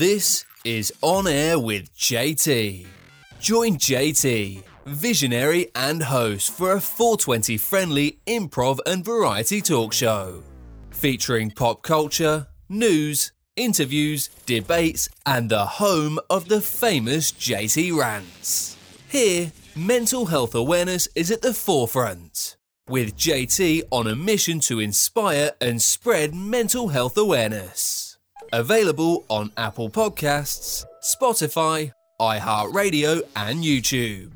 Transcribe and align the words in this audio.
This 0.00 0.46
is 0.64 0.94
On 1.02 1.26
Air 1.26 1.58
with 1.58 1.94
JT. 1.94 2.86
Join 3.38 3.76
JT, 3.76 4.62
visionary 4.86 5.68
and 5.74 6.02
host 6.02 6.52
for 6.52 6.72
a 6.72 6.80
420 6.80 7.58
friendly 7.58 8.18
improv 8.26 8.78
and 8.86 9.04
variety 9.04 9.60
talk 9.60 9.92
show. 9.92 10.42
Featuring 10.88 11.50
pop 11.50 11.82
culture, 11.82 12.46
news, 12.66 13.32
interviews, 13.56 14.28
debates, 14.46 15.10
and 15.26 15.50
the 15.50 15.66
home 15.66 16.18
of 16.30 16.48
the 16.48 16.62
famous 16.62 17.30
JT 17.30 17.94
Rants. 17.94 18.78
Here, 19.06 19.52
mental 19.76 20.24
health 20.24 20.54
awareness 20.54 21.08
is 21.14 21.30
at 21.30 21.42
the 21.42 21.52
forefront. 21.52 22.56
With 22.88 23.18
JT 23.18 23.82
on 23.90 24.06
a 24.06 24.16
mission 24.16 24.60
to 24.60 24.80
inspire 24.80 25.50
and 25.60 25.82
spread 25.82 26.34
mental 26.34 26.88
health 26.88 27.18
awareness. 27.18 28.09
Available 28.52 29.24
on 29.28 29.52
Apple 29.56 29.90
Podcasts, 29.90 30.84
Spotify, 31.02 31.92
iHeartRadio, 32.20 33.22
and 33.36 33.62
YouTube. 33.62 34.32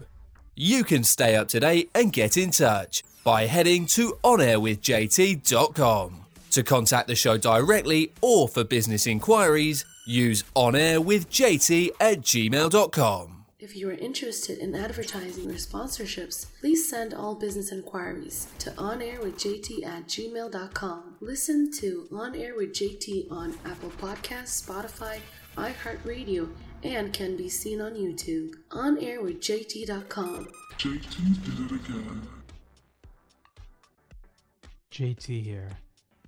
You 0.55 0.85
can 0.85 1.03
stay 1.03 1.35
up 1.35 1.49
to 1.49 1.59
date 1.61 1.91
and 1.95 2.13
get 2.13 2.37
in 2.37 2.53
touch 2.53 3.03
by 3.25 3.47
heading 3.47 3.87
to 3.87 4.19
onairwithjt.com. 4.23 6.21
To 6.51 6.63
contact 6.63 7.09
the 7.09 7.17
show 7.17 7.37
directly 7.37 8.13
or 8.21 8.47
for 8.47 8.63
business 8.63 9.09
inquiries, 9.09 9.85
use 10.07 10.45
onairwithjt 10.55 11.91
at 11.99 12.21
gmail.com. 12.21 13.34
If 13.65 13.75
you 13.75 13.89
are 13.89 13.95
interested 13.95 14.59
in 14.59 14.75
advertising 14.75 15.51
or 15.51 15.55
sponsorships, 15.55 16.45
please 16.61 16.87
send 16.87 17.15
all 17.15 17.35
business 17.35 17.73
inquiries 17.73 18.47
to 18.59 18.71
onairwithjt 18.73 19.87
at 19.87 20.07
gmail.com. 20.07 21.17
Listen 21.23 21.73
to 21.79 22.07
On 22.13 22.35
Air 22.35 22.57
with 22.57 22.75
JT 22.75 23.33
on 23.33 23.55
Apple 23.65 23.89
Podcasts, 23.93 24.63
Spotify, 24.63 25.19
iHeartRadio, 25.57 26.51
and 26.83 27.11
can 27.15 27.39
be 27.39 27.49
seen 27.49 27.81
on 27.81 27.95
YouTube. 27.95 28.51
OnAirWithJT.com. 28.69 30.49
JT 30.77 31.45
did 31.47 31.73
it 31.73 31.89
again. 31.89 32.29
JT 34.93 35.43
here. 35.43 35.71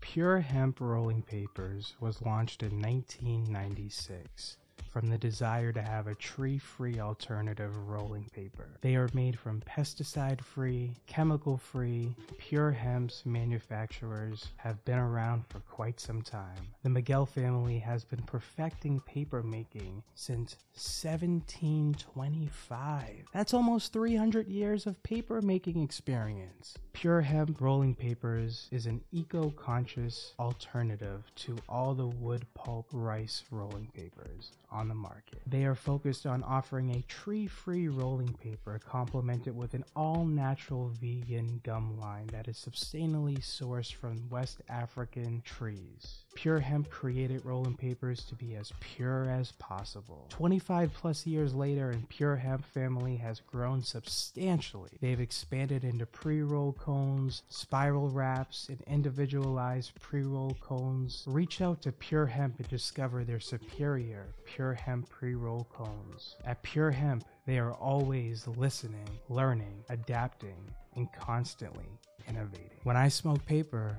Pure 0.00 0.38
Hemp 0.38 0.80
Rolling 0.80 1.20
Papers 1.20 1.96
was 2.00 2.22
launched 2.22 2.62
in 2.62 2.80
1996 2.80 4.56
from 4.96 5.10
the 5.10 5.18
desire 5.18 5.72
to 5.72 5.82
have 5.82 6.06
a 6.06 6.14
tree 6.14 6.56
free 6.56 7.00
alternative 7.00 7.76
rolling 7.86 8.24
paper. 8.32 8.78
They 8.80 8.96
are 8.96 9.10
made 9.12 9.38
from 9.38 9.60
pesticide 9.60 10.40
free, 10.40 10.92
chemical 11.06 11.58
free, 11.58 12.14
pure 12.38 12.70
hemp's 12.70 13.26
manufacturers 13.26 14.46
have 14.56 14.82
been 14.86 14.98
around 14.98 15.44
for 15.50 15.60
quite 15.60 16.00
some 16.00 16.22
time. 16.22 16.68
The 16.82 16.88
Miguel 16.88 17.26
family 17.26 17.78
has 17.80 18.04
been 18.04 18.22
perfecting 18.22 19.00
paper 19.00 19.42
making 19.42 20.02
since 20.14 20.56
1725. 20.72 23.26
That's 23.34 23.52
almost 23.52 23.92
300 23.92 24.48
years 24.48 24.86
of 24.86 25.02
paper 25.02 25.42
making 25.42 25.82
experience. 25.82 26.78
Pure 26.94 27.20
Hemp 27.20 27.60
Rolling 27.60 27.94
Papers 27.94 28.70
is 28.72 28.86
an 28.86 29.02
eco 29.12 29.50
conscious 29.50 30.32
alternative 30.38 31.22
to 31.36 31.58
all 31.68 31.92
the 31.92 32.06
wood 32.06 32.46
pulp 32.54 32.86
rice 32.92 33.44
rolling 33.50 33.90
papers 33.94 34.52
on 34.70 34.85
the 34.88 34.94
market. 34.94 35.40
They 35.46 35.64
are 35.64 35.74
focused 35.74 36.26
on 36.26 36.42
offering 36.42 36.94
a 36.94 37.02
tree 37.02 37.46
free 37.46 37.88
rolling 37.88 38.32
paper 38.34 38.78
complemented 38.84 39.56
with 39.56 39.74
an 39.74 39.84
all 39.94 40.24
natural 40.24 40.88
vegan 41.00 41.60
gum 41.64 41.98
line 41.98 42.26
that 42.28 42.48
is 42.48 42.56
sustainably 42.56 43.38
sourced 43.38 43.92
from 43.92 44.28
West 44.28 44.60
African 44.68 45.42
trees. 45.44 46.25
Pure 46.36 46.60
Hemp 46.60 46.90
created 46.90 47.44
rolling 47.46 47.74
papers 47.74 48.22
to 48.24 48.34
be 48.34 48.56
as 48.56 48.70
pure 48.78 49.24
as 49.30 49.52
possible. 49.52 50.26
25 50.28 50.92
plus 50.92 51.26
years 51.26 51.54
later, 51.54 51.90
and 51.90 52.06
Pure 52.10 52.36
Hemp 52.36 52.64
family 52.64 53.16
has 53.16 53.40
grown 53.40 53.82
substantially. 53.82 54.90
They've 55.00 55.18
expanded 55.18 55.82
into 55.82 56.04
pre 56.04 56.42
roll 56.42 56.74
cones, 56.74 57.42
spiral 57.48 58.10
wraps, 58.10 58.68
and 58.68 58.82
individualized 58.86 59.98
pre 59.98 60.22
roll 60.24 60.54
cones. 60.60 61.24
Reach 61.26 61.62
out 61.62 61.80
to 61.82 61.92
Pure 61.92 62.26
Hemp 62.26 62.58
and 62.58 62.68
discover 62.68 63.24
their 63.24 63.40
superior 63.40 64.26
Pure 64.44 64.74
Hemp 64.74 65.08
pre 65.08 65.34
roll 65.34 65.66
cones. 65.72 66.36
At 66.44 66.62
Pure 66.62 66.90
Hemp, 66.90 67.24
they 67.46 67.58
are 67.58 67.72
always 67.72 68.46
listening, 68.46 69.08
learning, 69.30 69.84
adapting, 69.88 70.70
and 70.96 71.10
constantly 71.12 71.88
innovating. 72.28 72.78
When 72.82 72.96
I 72.96 73.08
smoke 73.08 73.44
paper, 73.46 73.98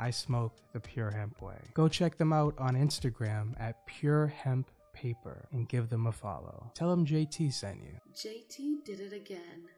I 0.00 0.10
smoke 0.10 0.54
the 0.72 0.80
Pure 0.80 1.10
Hemp 1.10 1.42
way. 1.42 1.58
Go 1.74 1.86
check 1.86 2.16
them 2.16 2.32
out 2.32 2.54
on 2.58 2.74
Instagram 2.74 3.54
at 3.60 3.86
Pure 3.86 4.28
Hemp 4.28 4.70
Paper 4.94 5.46
and 5.52 5.68
give 5.68 5.90
them 5.90 6.06
a 6.06 6.12
follow. 6.12 6.70
Tell 6.74 6.90
them 6.90 7.04
JT 7.04 7.52
sent 7.52 7.80
you. 7.82 7.98
JT 8.14 8.84
did 8.84 9.00
it 9.00 9.12
again. 9.12 9.68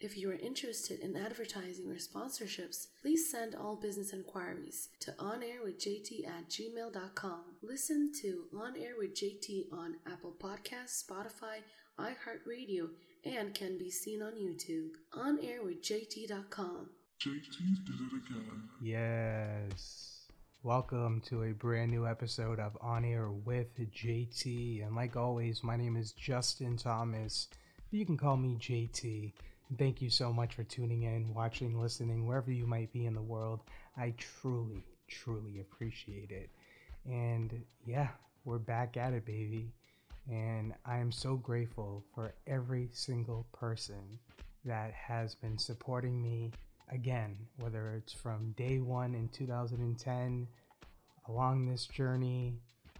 If 0.00 0.16
you 0.16 0.30
are 0.30 0.34
interested 0.34 1.00
in 1.00 1.16
advertising 1.16 1.90
or 1.90 1.96
sponsorships, 1.96 2.86
please 3.02 3.30
send 3.30 3.54
all 3.54 3.76
business 3.76 4.12
inquiries 4.12 4.88
to 5.00 5.12
onairwithjt 5.12 6.26
at 6.26 6.48
gmail.com. 6.48 7.40
Listen 7.62 8.10
to 8.22 8.44
On 8.58 8.76
Air 8.76 8.94
with 8.98 9.14
JT 9.14 9.72
on 9.72 9.96
Apple 10.06 10.34
Podcasts, 10.38 11.04
Spotify, 11.04 11.60
iHeartRadio, 11.98 12.88
and 13.24 13.54
can 13.54 13.76
be 13.76 13.90
seen 13.90 14.22
on 14.22 14.32
YouTube. 14.32 14.92
OnAirWithJT.com. 15.14 16.88
Did 17.22 17.34
it 17.34 18.32
again. 18.32 18.62
Yes. 18.80 20.22
Welcome 20.62 21.20
to 21.26 21.42
a 21.42 21.52
brand 21.52 21.90
new 21.90 22.06
episode 22.06 22.58
of 22.58 22.78
On 22.80 23.04
Air 23.04 23.28
with 23.30 23.78
JT. 23.78 24.86
And 24.86 24.96
like 24.96 25.16
always, 25.16 25.62
my 25.62 25.76
name 25.76 25.98
is 25.98 26.12
Justin 26.12 26.78
Thomas. 26.78 27.48
You 27.90 28.06
can 28.06 28.16
call 28.16 28.38
me 28.38 28.56
JT. 28.58 29.34
Thank 29.76 30.00
you 30.00 30.08
so 30.08 30.32
much 30.32 30.54
for 30.54 30.64
tuning 30.64 31.02
in, 31.02 31.34
watching, 31.34 31.78
listening, 31.78 32.26
wherever 32.26 32.50
you 32.50 32.66
might 32.66 32.90
be 32.90 33.04
in 33.04 33.12
the 33.12 33.20
world. 33.20 33.60
I 33.98 34.14
truly, 34.16 34.82
truly 35.06 35.60
appreciate 35.60 36.30
it. 36.30 36.48
And 37.04 37.52
yeah, 37.84 38.08
we're 38.46 38.56
back 38.56 38.96
at 38.96 39.12
it, 39.12 39.26
baby. 39.26 39.74
And 40.30 40.72
I 40.86 40.96
am 40.96 41.12
so 41.12 41.36
grateful 41.36 42.02
for 42.14 42.32
every 42.46 42.88
single 42.94 43.46
person 43.52 44.18
that 44.64 44.94
has 44.94 45.34
been 45.34 45.58
supporting 45.58 46.22
me 46.22 46.52
again, 46.92 47.36
whether 47.58 47.94
it's 47.96 48.12
from 48.12 48.52
day 48.56 48.80
one 48.80 49.14
in 49.14 49.28
2010 49.28 50.46
along 51.28 51.66
this 51.66 51.86
journey, 51.86 52.54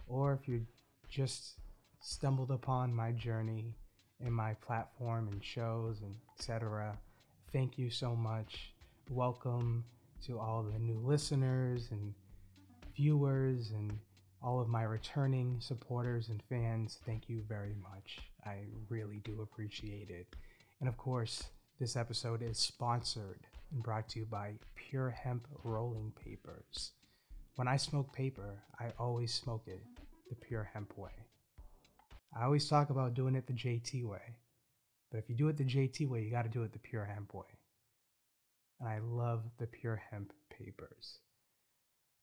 or 0.07 0.33
if 0.33 0.47
you 0.47 0.65
just 1.09 1.59
stumbled 1.99 2.51
upon 2.51 2.93
my 2.93 3.11
journey 3.11 3.75
in 4.21 4.31
my 4.31 4.53
platform 4.55 5.27
and 5.31 5.43
shows 5.43 6.01
and 6.01 6.15
etc. 6.37 6.97
Thank 7.51 7.77
you 7.77 7.89
so 7.89 8.15
much. 8.15 8.73
Welcome 9.09 9.83
to 10.25 10.39
all 10.39 10.63
the 10.63 10.79
new 10.79 10.99
listeners 10.99 11.89
and 11.91 12.13
viewers 12.95 13.71
and 13.71 13.99
all 14.41 14.61
of 14.61 14.69
my 14.69 14.83
returning 14.83 15.57
supporters 15.59 16.29
and 16.29 16.41
fans. 16.43 16.99
Thank 17.05 17.27
you 17.27 17.43
very 17.47 17.75
much. 17.81 18.19
I 18.45 18.59
really 18.89 19.21
do 19.25 19.41
appreciate 19.41 20.09
it. 20.09 20.27
And 20.79 20.87
of 20.87 20.97
course, 20.97 21.43
this 21.79 21.95
episode 21.95 22.41
is 22.41 22.57
sponsored 22.57 23.47
brought 23.71 24.09
to 24.09 24.19
you 24.19 24.25
by 24.25 24.53
Pure 24.75 25.11
Hemp 25.11 25.47
Rolling 25.63 26.11
Papers. 26.23 26.91
When 27.55 27.67
I 27.67 27.77
smoke 27.77 28.13
paper, 28.13 28.63
I 28.79 28.91
always 28.99 29.33
smoke 29.33 29.63
it 29.67 29.81
the 30.29 30.35
pure 30.35 30.69
hemp 30.73 30.97
way. 30.97 31.11
I 32.37 32.43
always 32.43 32.67
talk 32.67 32.89
about 32.89 33.13
doing 33.13 33.35
it 33.35 33.47
the 33.47 33.53
JT 33.53 34.05
way, 34.05 34.35
but 35.09 35.19
if 35.19 35.29
you 35.29 35.35
do 35.35 35.47
it 35.47 35.57
the 35.57 35.63
JT 35.63 36.07
way, 36.07 36.21
you 36.21 36.31
got 36.31 36.43
to 36.43 36.49
do 36.49 36.63
it 36.63 36.73
the 36.73 36.79
pure 36.79 37.05
hemp 37.05 37.33
way. 37.33 37.45
And 38.79 38.89
I 38.89 38.99
love 38.99 39.43
the 39.57 39.67
pure 39.67 40.01
hemp 40.11 40.33
papers. 40.49 41.19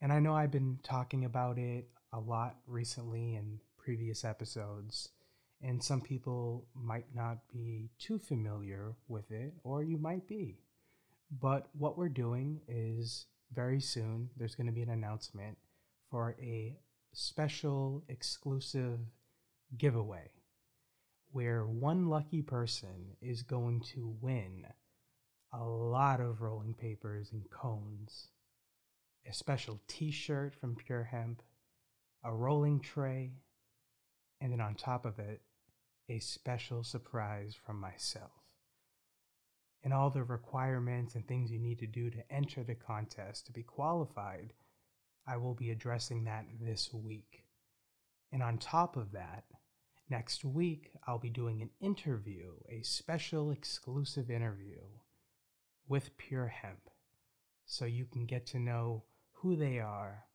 And 0.00 0.12
I 0.12 0.20
know 0.20 0.34
I've 0.34 0.50
been 0.50 0.78
talking 0.82 1.24
about 1.24 1.58
it 1.58 1.88
a 2.12 2.20
lot 2.20 2.56
recently 2.66 3.36
in 3.36 3.58
previous 3.76 4.24
episodes, 4.24 5.08
and 5.62 5.82
some 5.82 6.00
people 6.00 6.66
might 6.74 7.14
not 7.14 7.38
be 7.52 7.90
too 7.98 8.18
familiar 8.18 8.94
with 9.08 9.30
it, 9.30 9.54
or 9.64 9.82
you 9.82 9.98
might 9.98 10.26
be. 10.28 10.58
But 11.30 11.68
what 11.72 11.98
we're 11.98 12.08
doing 12.08 12.60
is 12.68 13.26
very 13.52 13.80
soon 13.80 14.30
there's 14.36 14.54
going 14.54 14.66
to 14.66 14.72
be 14.72 14.82
an 14.82 14.90
announcement 14.90 15.58
for 16.10 16.36
a 16.40 16.76
special 17.12 18.04
exclusive 18.08 19.00
giveaway 19.76 20.30
where 21.32 21.66
one 21.66 22.08
lucky 22.08 22.40
person 22.42 23.16
is 23.20 23.42
going 23.42 23.80
to 23.80 24.16
win 24.20 24.66
a 25.52 25.62
lot 25.64 26.20
of 26.20 26.40
rolling 26.40 26.74
papers 26.74 27.30
and 27.32 27.48
cones, 27.50 28.28
a 29.28 29.32
special 29.32 29.80
t 29.88 30.10
shirt 30.10 30.54
from 30.54 30.76
Pure 30.76 31.04
Hemp, 31.04 31.42
a 32.24 32.32
rolling 32.32 32.80
tray, 32.80 33.32
and 34.40 34.52
then 34.52 34.60
on 34.60 34.74
top 34.74 35.04
of 35.04 35.18
it, 35.18 35.42
a 36.08 36.18
special 36.18 36.82
surprise 36.82 37.54
from 37.54 37.78
myself. 37.78 38.37
And 39.88 39.94
all 39.94 40.10
the 40.10 40.22
requirements 40.22 41.14
and 41.14 41.26
things 41.26 41.50
you 41.50 41.58
need 41.58 41.78
to 41.78 41.86
do 41.86 42.10
to 42.10 42.30
enter 42.30 42.62
the 42.62 42.74
contest 42.74 43.46
to 43.46 43.52
be 43.52 43.62
qualified, 43.62 44.52
I 45.26 45.38
will 45.38 45.54
be 45.54 45.70
addressing 45.70 46.24
that 46.24 46.44
this 46.60 46.92
week. 46.92 47.46
And 48.30 48.42
on 48.42 48.58
top 48.58 48.98
of 48.98 49.12
that, 49.12 49.44
next 50.10 50.44
week 50.44 50.90
I'll 51.06 51.18
be 51.18 51.30
doing 51.30 51.62
an 51.62 51.70
interview, 51.80 52.50
a 52.68 52.82
special 52.82 53.50
exclusive 53.50 54.30
interview 54.30 54.82
with 55.88 56.18
Pure 56.18 56.48
Hemp. 56.48 56.90
So 57.64 57.86
you 57.86 58.04
can 58.04 58.26
get 58.26 58.44
to 58.48 58.58
know 58.58 59.04
who 59.36 59.56
they 59.56 59.78
are, 59.78 60.26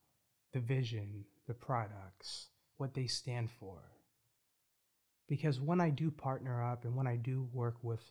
the 0.51 0.61
vision, 0.61 1.25
the 1.45 1.53
products, 1.53 2.47
what 2.77 2.95
they 2.95 3.05
stand 3.05 3.51
for. 3.51 3.83
Because 5.27 5.61
when 5.61 5.79
I 5.79 5.91
do 5.91 6.09
partner 6.09 6.63
up 6.63 6.85
and 6.85 6.95
when 6.95 7.05
I 7.05 7.17
do 7.17 7.47
work 7.53 7.75
with 7.83 8.01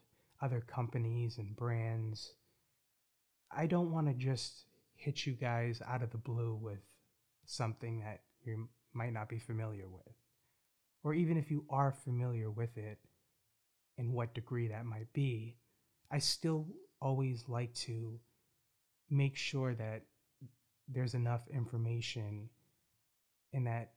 other 0.43 0.61
companies 0.61 1.39
and 1.39 1.57
brands, 1.57 2.35
I 3.51 3.67
don't 3.67 3.93
want 3.93 4.09
to 4.09 4.15
just 4.15 4.65
hit 4.95 5.27
you 5.27 5.33
guys 5.35 5.81
out 5.87 6.03
of 6.03 6.11
the 6.11 6.19
blue 6.19 6.55
with 6.55 6.81
something 7.45 8.01
that 8.01 8.21
you 8.45 8.69
might 8.93 9.13
not 9.13 9.29
be 9.29 9.39
familiar 9.39 9.89
with. 9.89 10.15
Or 11.05 11.15
even 11.15 11.37
if 11.37 11.51
you 11.51 11.65
are 11.71 11.93
familiar 11.93 12.51
with 12.51 12.77
it, 12.77 12.99
in 13.99 14.13
what 14.13 14.35
degree 14.35 14.69
that 14.69 14.87
might 14.87 15.13
be, 15.13 15.57
I 16.11 16.19
still 16.19 16.67
always 17.01 17.45
like 17.49 17.75
to 17.75 18.19
make 19.11 19.37
sure 19.37 19.75
that 19.75 20.03
there's 20.89 21.15
enough 21.15 21.43
information 21.53 22.49
and 23.53 23.67
that 23.67 23.93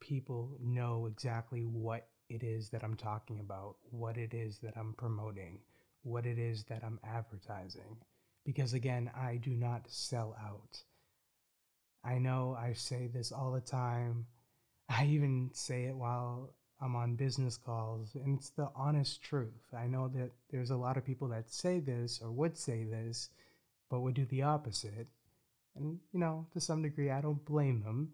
people 0.00 0.56
know 0.60 1.06
exactly 1.06 1.62
what 1.62 2.08
it 2.28 2.42
is 2.42 2.70
that 2.70 2.82
I'm 2.82 2.96
talking 2.96 3.40
about, 3.40 3.76
what 3.90 4.16
it 4.16 4.34
is 4.34 4.58
that 4.58 4.76
I'm 4.76 4.94
promoting, 4.94 5.60
what 6.02 6.26
it 6.26 6.38
is 6.38 6.64
that 6.64 6.82
I'm 6.84 7.00
advertising. 7.04 7.96
Because 8.44 8.74
again, 8.74 9.10
I 9.16 9.36
do 9.36 9.50
not 9.50 9.82
sell 9.88 10.36
out. 10.40 10.82
I 12.04 12.18
know 12.18 12.56
I 12.58 12.72
say 12.72 13.08
this 13.08 13.32
all 13.32 13.52
the 13.52 13.60
time. 13.60 14.26
I 14.88 15.06
even 15.06 15.50
say 15.52 15.84
it 15.84 15.96
while 15.96 16.54
I'm 16.80 16.94
on 16.94 17.16
business 17.16 17.56
calls, 17.56 18.14
and 18.14 18.38
it's 18.38 18.50
the 18.50 18.70
honest 18.76 19.22
truth. 19.22 19.72
I 19.76 19.86
know 19.86 20.08
that 20.08 20.30
there's 20.50 20.70
a 20.70 20.76
lot 20.76 20.96
of 20.96 21.04
people 21.04 21.28
that 21.28 21.50
say 21.50 21.80
this 21.80 22.20
or 22.22 22.30
would 22.30 22.56
say 22.56 22.84
this, 22.84 23.30
but 23.90 24.00
would 24.00 24.14
do 24.14 24.26
the 24.26 24.42
opposite. 24.42 25.08
And, 25.74 25.98
you 26.12 26.20
know, 26.20 26.46
to 26.52 26.60
some 26.60 26.82
degree, 26.82 27.10
I 27.10 27.20
don't 27.20 27.44
blame 27.44 27.82
them, 27.82 28.12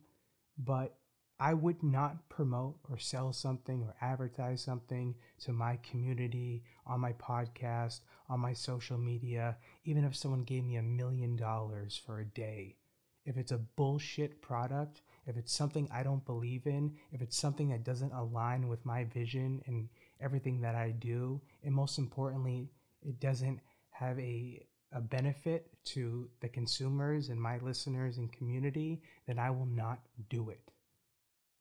but 0.56 0.96
I 1.42 1.54
would 1.54 1.82
not 1.82 2.28
promote 2.28 2.78
or 2.88 2.98
sell 2.98 3.32
something 3.32 3.82
or 3.82 3.96
advertise 4.00 4.62
something 4.62 5.16
to 5.40 5.52
my 5.52 5.76
community, 5.78 6.62
on 6.86 7.00
my 7.00 7.14
podcast, 7.14 8.02
on 8.28 8.38
my 8.38 8.52
social 8.52 8.96
media, 8.96 9.56
even 9.84 10.04
if 10.04 10.14
someone 10.14 10.44
gave 10.44 10.62
me 10.64 10.76
a 10.76 10.82
million 10.82 11.34
dollars 11.34 11.96
for 11.96 12.20
a 12.20 12.24
day. 12.24 12.76
If 13.24 13.36
it's 13.36 13.50
a 13.50 13.58
bullshit 13.58 14.40
product, 14.40 15.02
if 15.26 15.36
it's 15.36 15.52
something 15.52 15.88
I 15.92 16.04
don't 16.04 16.24
believe 16.24 16.68
in, 16.68 16.96
if 17.10 17.20
it's 17.20 17.38
something 17.38 17.70
that 17.70 17.82
doesn't 17.82 18.12
align 18.12 18.68
with 18.68 18.86
my 18.86 19.02
vision 19.02 19.62
and 19.66 19.88
everything 20.20 20.60
that 20.60 20.76
I 20.76 20.92
do, 20.92 21.40
and 21.64 21.74
most 21.74 21.98
importantly, 21.98 22.70
it 23.02 23.18
doesn't 23.18 23.60
have 23.90 24.16
a 24.20 24.64
a 24.92 25.00
benefit 25.00 25.70
to 25.86 26.30
the 26.40 26.48
consumers 26.48 27.30
and 27.30 27.40
my 27.40 27.58
listeners 27.58 28.18
and 28.18 28.32
community, 28.32 29.02
then 29.26 29.40
I 29.40 29.50
will 29.50 29.66
not 29.66 29.98
do 30.28 30.50
it. 30.50 30.71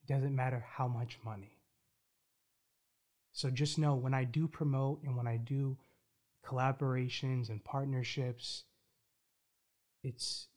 It 0.02 0.12
doesn't 0.12 0.34
matter 0.34 0.64
how 0.76 0.88
much 0.88 1.18
money. 1.24 1.58
So 3.32 3.50
just 3.50 3.78
know 3.78 3.94
when 3.94 4.14
I 4.14 4.24
do 4.24 4.46
promote 4.46 5.02
and 5.04 5.16
when 5.16 5.26
I 5.26 5.36
do 5.36 5.78
collaborations 6.44 7.48
and 7.48 7.64
partnerships, 7.64 8.64
it's 10.02 10.48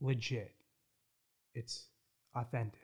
legit, 0.00 0.54
it's 1.54 1.88
authentic. 2.34 2.80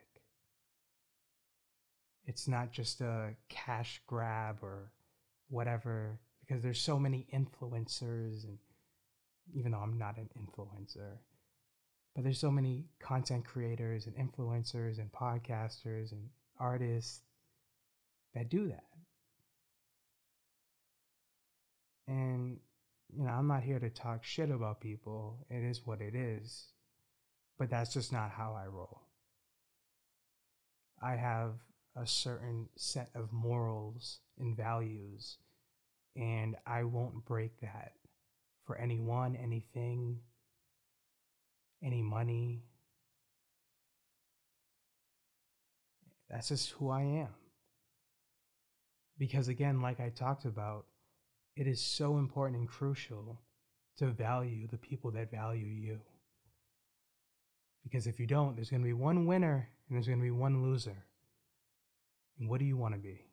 It's 2.27 2.47
not 2.47 2.73
just 2.73 3.01
a 3.01 3.35
cash 3.49 4.01
grab 4.07 4.59
or 4.63 4.93
whatever, 5.49 6.19
because 6.41 6.63
there's 6.63 6.81
so 6.81 6.99
many 6.99 7.27
influencers 7.33 8.45
and 8.45 8.59
even 9.55 9.73
though 9.73 9.79
I'm 9.79 9.99
not 9.99 10.17
an 10.19 10.29
influencer. 10.39 11.19
But 12.21 12.25
there's 12.25 12.39
so 12.39 12.51
many 12.51 12.85
content 12.99 13.47
creators 13.47 14.07
and 14.07 14.15
influencers 14.15 14.99
and 14.99 15.11
podcasters 15.11 16.13
and 16.13 16.29
artists 16.59 17.23
that 18.35 18.51
do 18.51 18.69
that. 18.69 18.85
And, 22.07 22.59
you 23.17 23.25
know, 23.25 23.31
I'm 23.31 23.47
not 23.47 23.63
here 23.63 23.79
to 23.79 23.89
talk 23.89 24.23
shit 24.23 24.51
about 24.51 24.83
people. 24.83 25.47
It 25.49 25.63
is 25.63 25.87
what 25.87 26.03
it 26.03 26.15
is. 26.15 26.67
But 27.59 27.71
that's 27.71 27.95
just 27.95 28.13
not 28.13 28.31
how 28.31 28.53
I 28.53 28.67
roll. 28.67 29.01
I 31.01 31.17
have 31.17 31.55
a 31.97 32.07
certain 32.07 32.69
set 32.77 33.09
of 33.15 33.33
morals 33.33 34.19
and 34.39 34.55
values, 34.55 35.39
and 36.15 36.55
I 36.67 36.85
won't 36.85 37.25
break 37.25 37.59
that 37.63 37.93
for 38.67 38.77
anyone, 38.77 39.37
anything, 39.37 40.19
any 41.83 42.03
money. 42.03 42.63
That's 46.29 46.49
just 46.49 46.71
who 46.71 46.91
I 46.91 47.03
am. 47.03 47.35
Because 49.19 49.49
again, 49.49 49.81
like 49.81 50.01
I 50.01 50.09
talked 50.11 50.45
about, 50.45 50.87
it 51.57 51.67
is 51.67 51.81
so 51.81 52.17
important 52.17 52.59
and 52.59 52.69
crucial 52.69 53.39
to 53.99 54.07
value 54.07 54.67
the 54.67 54.79
people 54.79 55.11
that 55.11 55.31
value 55.31 55.67
you. 55.67 56.01
Because 57.83 58.07
if 58.07 58.21
you 58.21 58.27
don't, 58.27 58.57
there's 58.57 58.71
going 58.71 58.83
to 58.83 58.87
be 58.87 58.93
one 58.93 59.27
winner 59.27 59.69
and 59.89 59.97
there's 59.97 60.07
going 60.07 60.19
to 60.19 60.25
be 60.25 60.31
one 60.31 60.63
loser. 60.63 61.05
And 62.39 62.49
what 62.49 62.61
do 62.61 62.65
you 62.65 62.77
want 62.77 62.95
to 62.95 63.01
be? 63.01 63.27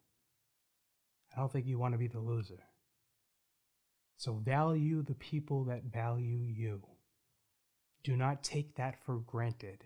I 1.35 1.39
don't 1.39 1.51
think 1.51 1.67
you 1.67 1.77
want 1.77 1.93
to 1.93 1.97
be 1.97 2.07
the 2.07 2.19
loser. 2.19 2.63
So 4.17 4.33
value 4.33 5.03
the 5.03 5.13
people 5.13 5.65
that 5.65 5.83
value 5.83 6.39
you. 6.47 6.81
Do 8.07 8.15
not 8.15 8.41
take 8.41 8.73
that 8.75 9.03
for 9.03 9.17
granted. 9.17 9.83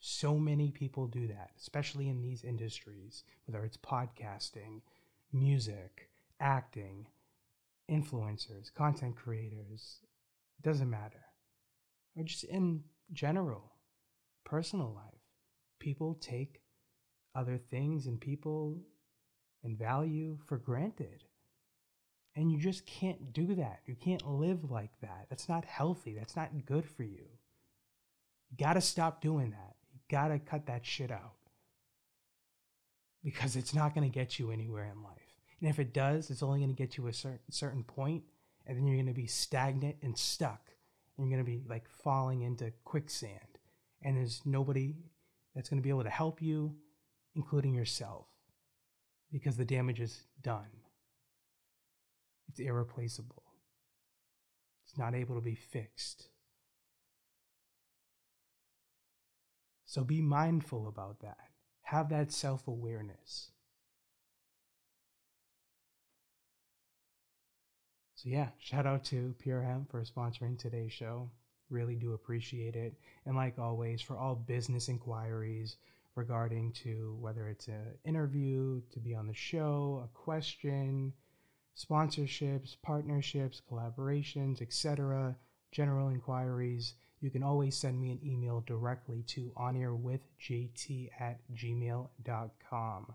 So 0.00 0.36
many 0.36 0.72
people 0.72 1.06
do 1.06 1.28
that, 1.28 1.52
especially 1.56 2.08
in 2.08 2.20
these 2.20 2.42
industries, 2.42 3.22
whether 3.46 3.64
it's 3.64 3.76
podcasting, 3.76 4.80
music, 5.32 6.08
acting, 6.40 7.06
influencers, 7.88 8.74
content 8.74 9.14
creators, 9.14 10.00
doesn't 10.60 10.90
matter. 10.90 11.24
Or 12.16 12.24
just 12.24 12.42
in 12.42 12.82
general, 13.12 13.70
personal 14.44 14.92
life. 14.92 15.22
People 15.78 16.14
take 16.14 16.62
other 17.36 17.58
things 17.58 18.08
and 18.08 18.20
people 18.20 18.82
and 19.62 19.78
value 19.78 20.36
for 20.48 20.58
granted. 20.58 21.22
And 22.34 22.50
you 22.50 22.58
just 22.58 22.84
can't 22.86 23.32
do 23.32 23.54
that. 23.54 23.82
You 23.86 23.94
can't 23.94 24.28
live 24.28 24.68
like 24.68 24.98
that. 25.00 25.26
That's 25.30 25.48
not 25.48 25.64
healthy. 25.64 26.16
That's 26.18 26.34
not 26.34 26.50
good 26.66 26.84
for 26.84 27.04
you. 27.04 27.26
You 28.52 28.58
got 28.58 28.74
to 28.74 28.82
stop 28.82 29.22
doing 29.22 29.50
that. 29.50 29.76
You 29.92 30.00
got 30.10 30.28
to 30.28 30.38
cut 30.38 30.66
that 30.66 30.84
shit 30.84 31.10
out. 31.10 31.36
Because 33.24 33.56
it's 33.56 33.74
not 33.74 33.94
going 33.94 34.08
to 34.08 34.14
get 34.14 34.38
you 34.38 34.50
anywhere 34.50 34.84
in 34.84 35.02
life. 35.02 35.16
And 35.60 35.70
if 35.70 35.78
it 35.78 35.94
does, 35.94 36.28
it's 36.28 36.42
only 36.42 36.58
going 36.58 36.74
to 36.74 36.76
get 36.76 36.98
you 36.98 37.06
a 37.06 37.12
certain 37.12 37.38
certain 37.50 37.84
point, 37.84 38.24
and 38.66 38.76
then 38.76 38.86
you're 38.86 38.96
going 38.96 39.06
to 39.06 39.12
be 39.12 39.26
stagnant 39.26 39.96
and 40.02 40.18
stuck. 40.18 40.70
And 41.16 41.26
you're 41.26 41.36
going 41.36 41.44
to 41.44 41.50
be 41.50 41.66
like 41.68 41.88
falling 41.88 42.42
into 42.42 42.72
quicksand. 42.84 43.58
And 44.02 44.16
there's 44.16 44.42
nobody 44.44 44.96
that's 45.54 45.68
going 45.68 45.80
to 45.80 45.82
be 45.82 45.90
able 45.90 46.04
to 46.04 46.10
help 46.10 46.42
you, 46.42 46.74
including 47.34 47.74
yourself, 47.74 48.26
because 49.30 49.56
the 49.56 49.64
damage 49.64 50.00
is 50.00 50.24
done. 50.42 50.82
It's 52.48 52.58
irreplaceable. 52.58 53.44
It's 54.84 54.98
not 54.98 55.14
able 55.14 55.36
to 55.36 55.40
be 55.40 55.54
fixed. 55.54 56.28
So 59.92 60.02
be 60.04 60.22
mindful 60.22 60.88
about 60.88 61.20
that. 61.20 61.36
Have 61.82 62.08
that 62.08 62.32
self 62.32 62.66
awareness. 62.66 63.50
So, 68.14 68.30
yeah, 68.30 68.48
shout 68.58 68.86
out 68.86 69.04
to 69.04 69.34
Hemp 69.44 69.90
for 69.90 70.02
sponsoring 70.04 70.58
today's 70.58 70.94
show. 70.94 71.30
Really 71.68 71.94
do 71.94 72.14
appreciate 72.14 72.74
it. 72.74 72.94
And 73.26 73.36
like 73.36 73.58
always, 73.58 74.00
for 74.00 74.16
all 74.16 74.34
business 74.34 74.88
inquiries 74.88 75.76
regarding 76.14 76.72
to 76.84 77.18
whether 77.20 77.46
it's 77.48 77.68
an 77.68 77.98
interview, 78.06 78.80
to 78.92 78.98
be 78.98 79.14
on 79.14 79.26
the 79.26 79.34
show, 79.34 80.02
a 80.02 80.18
question, 80.18 81.12
sponsorships, 81.76 82.76
partnerships, 82.82 83.60
collaborations, 83.70 84.62
etc., 84.62 85.36
general 85.70 86.08
inquiries, 86.08 86.94
you 87.22 87.30
can 87.30 87.42
always 87.44 87.76
send 87.76 88.00
me 88.00 88.10
an 88.10 88.18
email 88.24 88.64
directly 88.66 89.22
to 89.28 89.52
onairwithjt 89.56 91.10
at 91.20 91.38
gmail.com. 91.54 93.14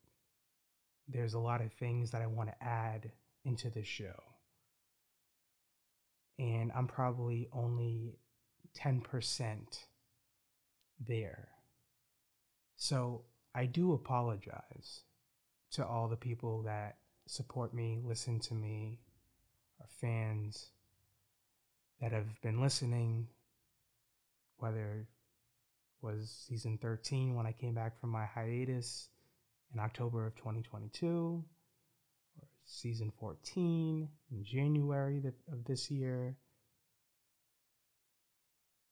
There's 1.08 1.34
a 1.34 1.40
lot 1.40 1.60
of 1.60 1.72
things 1.72 2.12
that 2.12 2.22
I 2.22 2.26
want 2.26 2.50
to 2.50 2.64
add 2.64 3.10
into 3.44 3.70
the 3.70 3.82
show. 3.82 4.22
And 6.38 6.70
I'm 6.74 6.86
probably 6.86 7.48
only 7.52 8.18
10% 8.78 9.60
there. 11.04 11.48
So 12.76 13.24
I 13.54 13.66
do 13.66 13.92
apologize 13.94 15.02
to 15.72 15.84
all 15.84 16.08
the 16.08 16.16
people 16.16 16.62
that 16.62 16.98
support 17.30 17.72
me, 17.72 18.00
listen 18.04 18.40
to 18.40 18.54
me, 18.54 18.98
our 19.80 19.86
fans 20.00 20.70
that 22.00 22.10
have 22.12 22.40
been 22.42 22.60
listening, 22.60 23.28
whether 24.58 25.06
was 26.02 26.44
season 26.48 26.78
13 26.82 27.36
when 27.36 27.46
I 27.46 27.52
came 27.52 27.74
back 27.74 28.00
from 28.00 28.10
my 28.10 28.24
hiatus 28.24 29.08
in 29.72 29.78
October 29.78 30.26
of 30.26 30.34
2022, 30.34 31.44
or 32.36 32.48
season 32.64 33.12
14 33.20 34.08
in 34.32 34.44
January 34.44 35.22
of 35.52 35.64
this 35.64 35.90
year, 35.90 36.36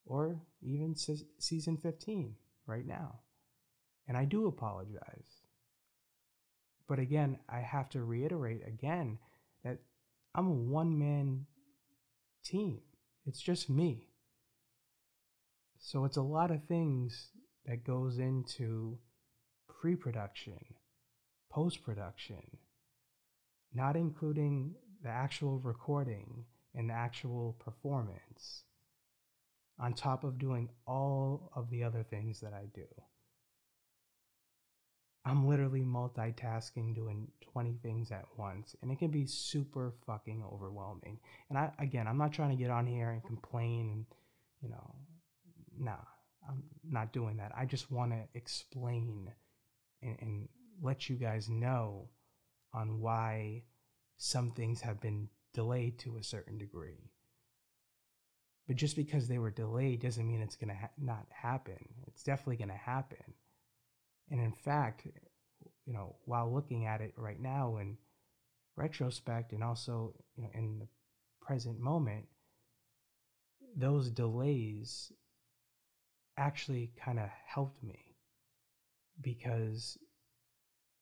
or 0.07 0.41
even 0.63 0.95
season 1.39 1.77
15 1.77 2.37
right 2.67 2.87
now. 2.87 3.19
And 4.07 4.17
I 4.17 4.27
do 4.27 4.47
apologize. 4.47 5.48
But 6.89 6.99
again, 6.99 7.39
I 7.49 7.61
have 7.61 7.91
to 7.91 8.03
reiterate 8.03 8.63
again 8.67 9.19
that 9.63 9.79
I'm 10.35 10.47
a 10.47 10.53
one 10.53 10.99
man 10.99 11.47
team. 12.45 12.81
It's 13.27 13.41
just 13.41 13.69
me. 13.69 14.09
So 15.79 16.05
it's 16.05 16.17
a 16.17 16.23
lot 16.23 16.51
of 16.51 16.65
things 16.65 17.29
that 17.67 17.85
goes 17.85 18.19
into 18.19 18.99
pre-production, 19.69 20.59
post-production, 21.51 22.57
not 23.75 23.95
including 23.95 24.75
the 25.03 25.11
actual 25.11 25.59
recording 25.59 26.45
and 26.75 26.91
the 26.91 26.95
actual 26.95 27.57
performance 27.61 28.65
on 29.79 29.93
top 29.93 30.25
of 30.25 30.39
doing 30.39 30.69
all 30.87 31.53
of 31.55 31.71
the 31.71 31.85
other 31.85 32.03
things 32.03 32.41
that 32.41 32.53
I 32.53 32.65
do. 32.75 32.87
I'm 35.25 35.47
literally 35.47 35.83
multitasking 35.83 36.95
doing 36.95 37.29
20 37.53 37.79
things 37.83 38.11
at 38.11 38.25
once 38.37 38.75
and 38.81 38.91
it 38.91 38.99
can 38.99 39.11
be 39.11 39.27
super 39.27 39.93
fucking 40.07 40.43
overwhelming. 40.51 41.19
And 41.51 41.59
I 41.59 41.71
again, 41.79 42.07
I'm 42.07 42.19
not 42.19 42.33
trying 42.33 42.51
to 42.51 42.63
get 42.63 42.71
on 42.71 42.87
here 42.87 43.11
and 43.11 43.23
complain 43.25 43.91
and 43.91 44.07
you 44.61 44.71
know, 44.71 44.95
nah, 45.79 46.05
I'm 46.49 46.63
not 46.89 47.13
doing 47.13 47.37
that. 47.37 47.53
I 47.57 47.65
just 47.65 47.91
want 47.91 48.13
to 48.13 48.21
explain 48.35 49.31
and, 50.03 50.17
and 50.21 50.49
let 50.81 51.09
you 51.09 51.17
guys 51.17 51.49
know 51.49 52.09
on 52.73 53.01
why 53.01 53.63
some 54.17 54.51
things 54.53 54.81
have 54.81 55.01
been 55.01 55.29
delayed 55.55 55.99
to 56.01 56.17
a 56.17 56.23
certain 56.23 56.59
degree. 56.59 57.11
But 58.67 58.77
just 58.77 58.97
because 58.97 59.29
they 59.29 59.39
were 59.39 59.51
delayed 59.51 60.01
doesn't 60.01 60.27
mean 60.27 60.43
it's 60.43 60.57
going 60.57 60.69
to 60.69 60.77
ha- 60.77 60.91
not 60.99 61.27
happen. 61.31 61.79
It's 62.07 62.23
definitely 62.23 62.57
going 62.57 62.69
to 62.69 62.75
happen. 62.75 63.35
And 64.31 64.41
in 64.41 64.53
fact, 64.53 65.07
you 65.87 65.93
know, 65.93 66.17
while 66.25 66.53
looking 66.53 66.87
at 66.87 67.01
it 67.01 67.15
right 67.17 67.41
now 67.41 67.79
in 67.79 67.97
retrospect 68.77 69.53
and 69.53 69.65
also 69.65 70.15
you 70.37 70.45
know, 70.45 70.51
in 70.55 70.79
the 70.79 70.89
present 71.41 71.81
moment, 71.81 72.27
those 73.77 74.11
delays 74.11 75.13
actually 76.37 76.93
kind 77.03 77.19
of 77.19 77.29
helped 77.47 77.83
me 77.83 78.17
because 79.21 79.99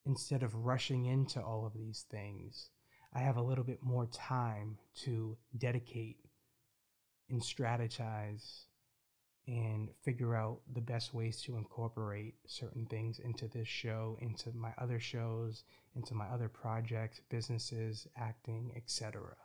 instead 0.06 0.42
of 0.42 0.54
rushing 0.54 1.06
into 1.06 1.40
all 1.40 1.66
of 1.66 1.74
these 1.74 2.06
things, 2.10 2.70
I 3.12 3.20
have 3.20 3.36
a 3.36 3.42
little 3.42 3.64
bit 3.64 3.82
more 3.82 4.06
time 4.06 4.78
to 5.04 5.36
dedicate 5.56 6.18
and 7.28 7.42
strategize 7.42 8.66
and 9.46 9.88
figure 10.02 10.34
out 10.34 10.60
the 10.74 10.80
best 10.80 11.14
ways 11.14 11.40
to 11.42 11.56
incorporate 11.56 12.34
certain 12.46 12.84
things 12.86 13.20
into 13.20 13.46
this 13.46 13.68
show, 13.68 14.18
into 14.20 14.50
my 14.52 14.72
other 14.78 14.98
shows, 14.98 15.62
into 15.94 16.14
my 16.14 16.26
other 16.26 16.48
projects, 16.48 17.20
businesses, 17.30 18.08
acting, 18.16 18.72
etc. 18.76 19.36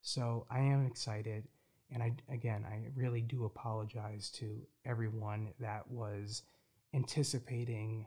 So 0.00 0.46
I 0.50 0.60
am 0.60 0.86
excited. 0.86 1.44
And 1.92 2.02
I, 2.02 2.14
again, 2.32 2.64
I 2.64 2.88
really 2.94 3.20
do 3.20 3.44
apologize 3.44 4.30
to 4.38 4.62
everyone 4.86 5.52
that 5.58 5.90
was 5.90 6.42
anticipating 6.94 8.06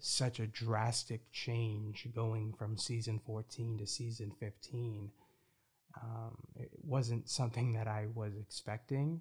such 0.00 0.40
a 0.40 0.46
drastic 0.46 1.30
change 1.30 2.08
going 2.14 2.54
from 2.58 2.76
season 2.76 3.20
14 3.24 3.78
to 3.78 3.86
season 3.86 4.32
15 4.40 5.10
um, 6.02 6.36
it 6.56 6.70
wasn't 6.82 7.28
something 7.28 7.72
that 7.74 7.88
I 7.88 8.06
was 8.14 8.32
expecting, 8.40 9.20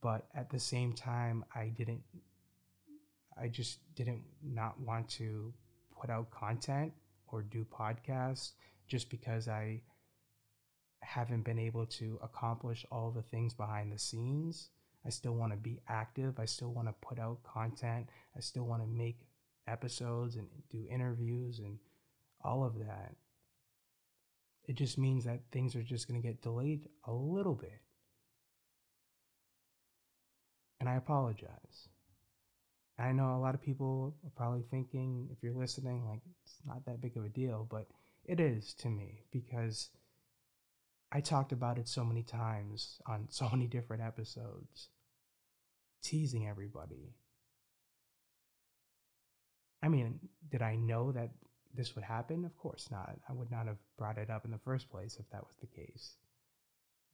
but 0.00 0.26
at 0.34 0.50
the 0.50 0.58
same 0.58 0.92
time, 0.92 1.44
I 1.54 1.68
didn't. 1.68 2.02
I 3.40 3.48
just 3.48 3.78
didn't 3.94 4.22
not 4.42 4.78
want 4.80 5.08
to 5.10 5.52
put 5.98 6.10
out 6.10 6.30
content 6.30 6.92
or 7.28 7.42
do 7.42 7.64
podcasts 7.64 8.52
just 8.86 9.08
because 9.08 9.48
I 9.48 9.80
haven't 11.00 11.42
been 11.42 11.58
able 11.58 11.86
to 11.86 12.18
accomplish 12.22 12.84
all 12.92 13.10
the 13.10 13.22
things 13.22 13.54
behind 13.54 13.90
the 13.90 13.98
scenes. 13.98 14.68
I 15.04 15.10
still 15.10 15.34
want 15.34 15.52
to 15.52 15.58
be 15.58 15.80
active. 15.88 16.38
I 16.38 16.44
still 16.44 16.72
want 16.72 16.88
to 16.88 16.94
put 17.00 17.18
out 17.18 17.42
content. 17.42 18.08
I 18.36 18.40
still 18.40 18.64
want 18.64 18.82
to 18.82 18.88
make 18.88 19.26
episodes 19.66 20.36
and 20.36 20.46
do 20.70 20.86
interviews 20.90 21.58
and 21.58 21.78
all 22.44 22.64
of 22.64 22.78
that 22.78 23.14
it 24.64 24.76
just 24.76 24.98
means 24.98 25.24
that 25.24 25.40
things 25.50 25.74
are 25.74 25.82
just 25.82 26.08
going 26.08 26.20
to 26.20 26.26
get 26.26 26.42
delayed 26.42 26.88
a 27.04 27.12
little 27.12 27.54
bit. 27.54 27.80
And 30.82 30.88
I 30.88 30.96
apologize. 30.96 31.88
And 32.98 33.06
I 33.06 33.12
know 33.12 33.36
a 33.36 33.38
lot 33.38 33.54
of 33.54 33.62
people 33.62 34.16
are 34.24 34.32
probably 34.34 34.64
thinking, 34.68 35.28
if 35.30 35.40
you're 35.40 35.54
listening, 35.54 36.04
like 36.08 36.22
it's 36.42 36.56
not 36.66 36.84
that 36.86 37.00
big 37.00 37.16
of 37.16 37.24
a 37.24 37.28
deal, 37.28 37.68
but 37.70 37.86
it 38.24 38.40
is 38.40 38.74
to 38.80 38.88
me 38.88 39.20
because 39.30 39.90
I 41.12 41.20
talked 41.20 41.52
about 41.52 41.78
it 41.78 41.86
so 41.86 42.04
many 42.04 42.24
times 42.24 43.00
on 43.06 43.26
so 43.30 43.48
many 43.48 43.68
different 43.68 44.02
episodes, 44.02 44.88
teasing 46.02 46.48
everybody. 46.48 47.14
I 49.84 49.88
mean, 49.88 50.18
did 50.50 50.62
I 50.62 50.74
know 50.74 51.12
that 51.12 51.30
this 51.72 51.94
would 51.94 52.02
happen? 52.02 52.44
Of 52.44 52.58
course 52.58 52.88
not. 52.90 53.20
I 53.28 53.34
would 53.34 53.52
not 53.52 53.68
have 53.68 53.78
brought 53.96 54.18
it 54.18 54.30
up 54.30 54.44
in 54.44 54.50
the 54.50 54.58
first 54.58 54.90
place 54.90 55.16
if 55.20 55.30
that 55.30 55.46
was 55.46 55.54
the 55.60 55.68
case. 55.68 56.16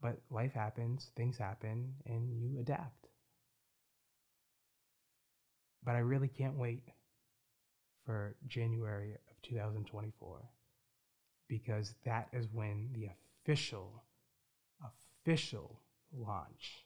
But 0.00 0.22
life 0.30 0.54
happens, 0.54 1.10
things 1.16 1.36
happen, 1.36 1.92
and 2.06 2.32
you 2.32 2.60
adapt. 2.60 3.07
But 5.88 5.96
I 5.96 6.00
really 6.00 6.28
can't 6.28 6.58
wait 6.58 6.82
for 8.04 8.36
January 8.46 9.14
of 9.14 9.40
2024 9.40 10.50
because 11.48 11.94
that 12.04 12.28
is 12.34 12.46
when 12.52 12.90
the 12.92 13.08
official, 13.42 14.04
official 15.24 15.80
launch 16.12 16.84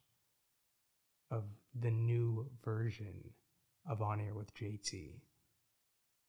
of 1.33 1.43
the 1.75 1.91
new 1.91 2.49
version 2.65 3.31
of 3.91 4.03
On 4.03 4.21
Air 4.21 4.35
with 4.35 4.55
JT 4.55 5.15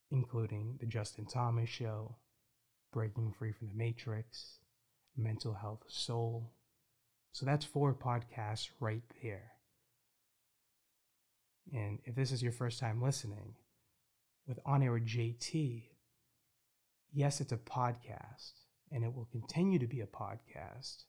including 0.10 0.78
The 0.80 0.88
Justin 0.88 1.28
Thomas 1.28 1.70
Show, 1.70 2.16
Breaking 2.92 3.36
Free 3.38 3.52
from 3.52 3.68
the 3.68 3.76
Matrix, 3.76 4.58
Mental 5.16 5.54
Health 5.54 5.84
Soul. 5.90 6.52
So 7.34 7.46
that's 7.46 7.66
four 7.66 7.94
podcasts 7.94 8.70
right 8.80 9.04
there. 9.22 9.53
And 11.72 12.00
if 12.06 12.16
this 12.16 12.32
is 12.32 12.44
your 12.44 12.52
first 12.52 12.80
time 12.80 13.02
listening, 13.02 13.56
with 14.48 14.60
On 14.66 14.84
Air 14.84 15.00
JT, 15.00 15.84
yes, 17.14 17.40
it's 17.40 17.54
a 17.54 17.58
podcast 17.58 18.52
and 18.92 19.04
it 19.04 19.14
will 19.14 19.28
continue 19.32 19.80
to 19.80 19.88
be 19.88 20.02
a 20.02 20.06
podcast, 20.06 21.06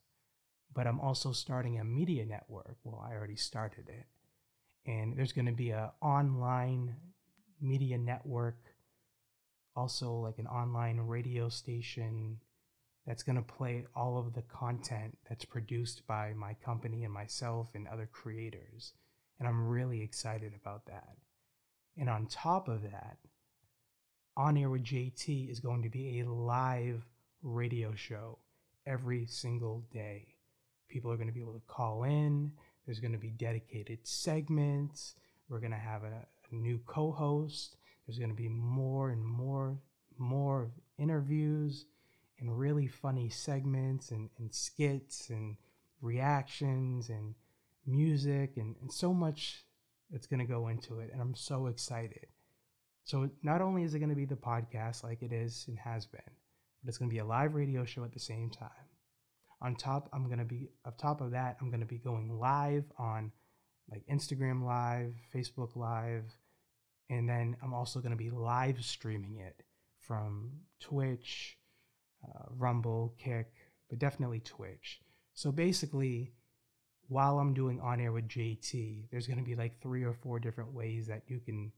but 0.73 0.87
I'm 0.87 1.00
also 1.00 1.32
starting 1.32 1.78
a 1.78 1.84
media 1.84 2.25
network. 2.25 2.76
Well, 2.84 3.04
I 3.06 3.14
already 3.14 3.37
started 3.37 3.88
it. 3.88 4.06
And 4.87 5.16
there's 5.16 5.32
going 5.32 5.46
to 5.46 5.52
be 5.52 5.70
an 5.70 5.90
online 6.00 6.96
media 7.61 7.99
network, 7.99 8.58
also 9.75 10.12
like 10.12 10.38
an 10.38 10.46
online 10.46 10.99
radio 11.00 11.49
station 11.49 12.38
that's 13.06 13.23
going 13.23 13.37
to 13.37 13.42
play 13.42 13.84
all 13.94 14.18
of 14.18 14.34
the 14.34 14.42
content 14.42 15.18
that's 15.28 15.44
produced 15.44 16.06
by 16.06 16.32
my 16.34 16.54
company 16.54 17.04
and 17.04 17.12
myself 17.12 17.70
and 17.75 17.87
other 17.88 18.08
creators. 18.11 18.94
And 19.38 19.49
I'm 19.49 19.67
really 19.67 20.00
excited 20.03 20.53
about 20.55 20.87
that. 20.87 21.17
And 21.97 22.09
on 22.09 22.26
top 22.26 22.69
of 22.69 22.83
that, 22.83 23.19
On 24.37 24.57
Air 24.57 24.71
with 24.71 24.85
JT 24.85 25.50
is 25.50 25.61
going 25.61 25.83
to 25.83 25.88
be 25.88 26.21
a 26.21 26.29
live 26.29 27.05
radio 27.43 27.95
show 27.95 28.38
every 28.87 29.26
single 29.26 29.85
day. 29.93 30.35
People 30.88 31.11
are 31.11 31.17
going 31.17 31.29
to 31.29 31.35
be 31.35 31.41
able 31.41 31.55
to 31.55 31.62
call 31.67 32.05
in. 32.05 32.53
There's 32.85 33.00
going 33.00 33.12
to 33.12 33.19
be 33.19 33.31
dedicated 33.31 33.99
segments. 34.07 35.14
We're 35.49 35.61
going 35.61 35.73
to 35.73 35.79
have 35.79 36.03
a, 36.03 36.26
a 36.50 36.55
new 36.55 36.81
co 36.87 37.12
host. 37.12 37.76
There's 38.07 38.19
going 38.19 38.31
to 38.31 38.37
be 38.37 38.49
more 38.49 39.11
and 39.11 39.25
more, 39.25 39.79
more 40.19 40.71
interviews 40.99 41.87
and 42.41 42.59
really 42.59 42.87
funny 42.87 43.29
segments 43.29 44.11
and, 44.11 44.29
and 44.38 44.53
skits 44.53 45.31
and 45.31 45.57
reactions 46.00 47.09
and 47.09 47.35
music 47.87 48.57
and, 48.57 48.76
and 48.81 48.93
so 48.93 49.12
much 49.12 49.64
that's 50.11 50.26
going 50.26 50.41
to 50.41 50.47
go 50.47 50.69
into 50.69 51.00
it. 51.00 51.11
And 51.12 51.21
I'm 51.21 51.35
so 51.35 51.67
excited. 51.67 52.26
So, 53.05 53.29
not 53.43 53.61
only 53.61 53.83
is 53.83 53.95
it 53.95 53.99
going 53.99 54.11
to 54.11 54.17
be 54.17 54.25
the 54.25 54.35
podcast 54.35 55.05
like 55.05 55.23
it 55.23 55.33
is 55.33 55.67
and 55.69 55.79
has 55.79 56.07
been, 56.07 56.21
but 56.83 56.88
it's 56.88 56.99
going 56.99 57.11
to 57.11 57.14
be 57.14 57.21
a 57.21 57.25
live 57.25 57.55
radio 57.55 57.85
show 57.85 58.05
at 58.05 58.12
the 58.12 58.21
same 58.21 58.50
time. 58.50 58.69
On 59.61 59.75
top, 59.75 60.09
I'm 60.12 60.26
going 60.26 60.38
to 60.38 60.45
be, 60.45 60.71
on 60.85 60.95
top 60.97 61.21
of 61.21 61.33
that, 61.33 61.57
I'm 61.61 61.69
going 61.71 61.81
to 61.81 61.87
be 61.87 61.99
going 61.99 62.38
live 62.38 62.85
on 62.99 63.31
like 63.91 64.05
Instagram 64.11 64.64
Live, 64.64 65.14
Facebook 65.35 65.76
Live, 65.76 66.25
and 67.11 67.29
then 67.29 67.57
I'm 67.62 67.75
also 67.75 68.00
going 68.00 68.12
to 68.12 68.17
be 68.17 68.31
live 68.31 68.83
streaming 68.83 69.38
it 69.38 69.62
from 70.00 70.53
Twitch, 70.81 71.59
uh, 72.25 72.47
Rumble, 72.57 73.14
Kick, 73.19 73.53
but 73.88 73.99
definitely 73.99 74.41
Twitch. 74.41 75.00
So 75.35 75.53
basically, 75.53 76.33
while 77.14 77.38
I'm 77.38 77.54
doing 77.54 77.80
on 77.80 78.00
air 78.00 78.11
with 78.11 78.26
JT, 78.26 79.04
there's 79.12 79.28
going 79.28 79.38
to 79.38 79.44
be 79.44 79.54
like 79.54 79.80
three 79.80 80.02
or 80.02 80.14
four 80.14 80.40
different 80.40 80.75
ways 80.75 81.06
that 81.06 81.23
you 81.28 81.38
can 81.38 81.71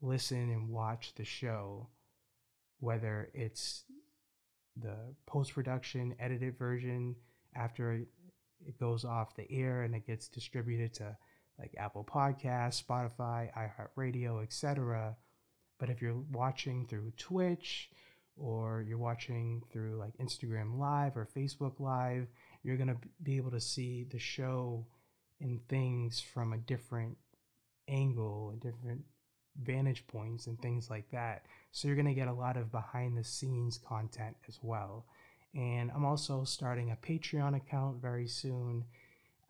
listen 0.00 0.48
and 0.48 0.68
watch 0.68 1.12
the 1.16 1.24
show, 1.24 1.88
whether 2.78 3.30
it's 3.34 3.82
the 4.80 4.94
post 5.26 5.54
production 5.54 6.14
edited 6.20 6.56
version 6.56 7.16
after 7.56 7.94
it 8.64 8.78
goes 8.78 9.04
off 9.04 9.34
the 9.34 9.50
air 9.50 9.82
and 9.82 9.92
it 9.92 10.06
gets 10.06 10.28
distributed 10.28 10.94
to 10.94 11.16
like 11.58 11.74
Apple 11.76 12.04
Podcasts, 12.04 12.80
Spotify, 12.80 13.50
iHeartRadio, 13.52 14.40
etc. 14.40 15.16
But 15.80 15.90
if 15.90 16.00
you're 16.00 16.22
watching 16.30 16.86
through 16.86 17.10
Twitch 17.16 17.90
or 18.36 18.84
you're 18.86 18.98
watching 18.98 19.64
through 19.72 19.96
like 19.96 20.16
Instagram 20.18 20.78
Live 20.78 21.16
or 21.16 21.26
Facebook 21.36 21.80
Live, 21.80 22.28
you're 22.62 22.76
going 22.76 22.88
to 22.88 22.98
be 23.22 23.36
able 23.36 23.50
to 23.50 23.60
see 23.60 24.06
the 24.10 24.18
show 24.18 24.86
and 25.40 25.66
things 25.68 26.20
from 26.20 26.52
a 26.52 26.58
different 26.58 27.16
angle, 27.88 28.52
a 28.54 28.56
different 28.56 29.02
vantage 29.62 30.06
points 30.06 30.46
and 30.46 30.60
things 30.60 30.90
like 30.90 31.10
that. 31.10 31.46
So 31.72 31.88
you're 31.88 31.96
going 31.96 32.06
to 32.06 32.14
get 32.14 32.28
a 32.28 32.32
lot 32.32 32.56
of 32.56 32.70
behind 32.70 33.16
the 33.16 33.24
scenes 33.24 33.78
content 33.78 34.36
as 34.48 34.58
well. 34.62 35.06
And 35.54 35.90
I'm 35.94 36.04
also 36.04 36.44
starting 36.44 36.90
a 36.90 36.96
Patreon 36.96 37.56
account 37.56 38.00
very 38.00 38.28
soon. 38.28 38.84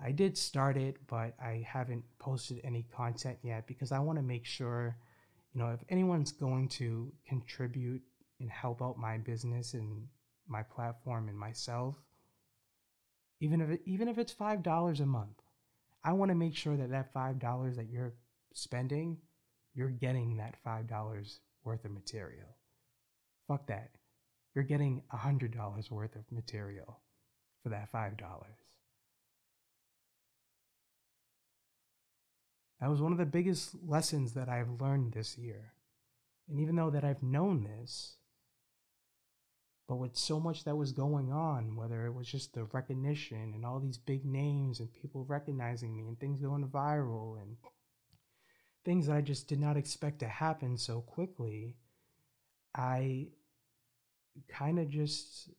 I 0.03 0.13
did 0.13 0.39
start 0.39 0.77
it, 0.77 0.97
but 1.09 1.35
I 1.43 1.65
haven't 1.67 2.05
posted 2.19 2.61
any 2.65 2.87
content 2.95 3.39
yet 3.43 3.67
because 3.67 3.93
I 3.93 3.99
want 3.99 4.19
to 4.19 4.23
make 4.23 4.47
sure, 4.47 4.97
you 5.53 5.61
know, 5.61 5.71
if 5.71 5.81
anyone's 5.91 6.33
going 6.33 6.69
to 6.69 7.13
contribute 7.29 8.03
and 8.39 8.51
help 8.51 8.81
out 8.81 8.99
my 8.99 9.19
business 9.19 9.75
and 9.75 10.07
my 10.49 10.63
platform 10.63 11.29
and 11.29 11.39
myself, 11.39 11.97
even 13.41 13.61
if 13.61 13.71
it, 13.71 13.83
even 13.85 14.09
if 14.09 14.19
it's 14.19 14.33
five 14.33 14.63
dollars 14.63 15.01
a 15.01 15.07
month, 15.07 15.43
I 16.05 16.13
want 16.13 16.31
to 16.31 16.35
make 16.35 16.57
sure 16.57 16.77
that 16.77 16.91
that 16.91 17.13
five 17.13 17.39
dollars 17.39 17.77
that 17.77 17.91
you're 17.91 18.15
spending 18.53 19.19
you're 19.75 19.91
getting 19.91 20.37
that 20.37 20.57
$5 20.67 21.39
worth 21.65 21.85
of 21.85 21.91
material. 21.93 22.57
Fuck 23.47 23.67
that. 23.69 23.91
You're 24.55 24.65
getting 24.65 25.03
a 25.13 25.17
$100 25.17 25.91
worth 25.91 26.17
of 26.17 26.31
material 26.31 27.01
for 27.63 27.69
that 27.69 27.93
$5. 27.93 28.17
That 32.81 32.91
was 32.91 33.03
one 33.03 33.13
of 33.13 33.19
the 33.19 33.27
biggest 33.27 33.75
lessons 33.87 34.33
that 34.33 34.49
I've 34.49 34.81
learned 34.81 35.13
this 35.13 35.37
year. 35.37 35.73
And 36.49 36.59
even 36.61 36.77
though 36.77 36.91
that 36.91 37.05
I've 37.05 37.23
known 37.23 37.65
this, 37.65 38.17
but 39.91 39.97
with 39.97 40.17
so 40.17 40.39
much 40.39 40.63
that 40.63 40.77
was 40.77 40.93
going 40.93 41.33
on, 41.33 41.75
whether 41.75 42.07
it 42.07 42.15
was 42.15 42.29
just 42.29 42.55
the 42.55 42.63
recognition 42.67 43.51
and 43.57 43.67
all 43.67 43.81
these 43.81 43.99
big 43.99 44.25
names 44.25 44.79
and 44.79 44.95
people 44.95 45.25
recognizing 45.25 45.97
me 45.97 46.07
and 46.07 46.17
things 46.21 46.41
going 46.41 46.65
viral 46.69 47.43
and 47.43 47.57
things 48.85 49.09
that 49.09 49.17
I 49.17 49.21
just 49.21 49.49
did 49.49 49.59
not 49.59 49.77
expect 49.77 50.21
to 50.21 50.29
happen 50.29 50.79
so 50.79 51.01
quickly, 51.01 51.75
I 52.73 53.31
kind 54.49 54.79
of 54.79 54.89
just 54.91 55.51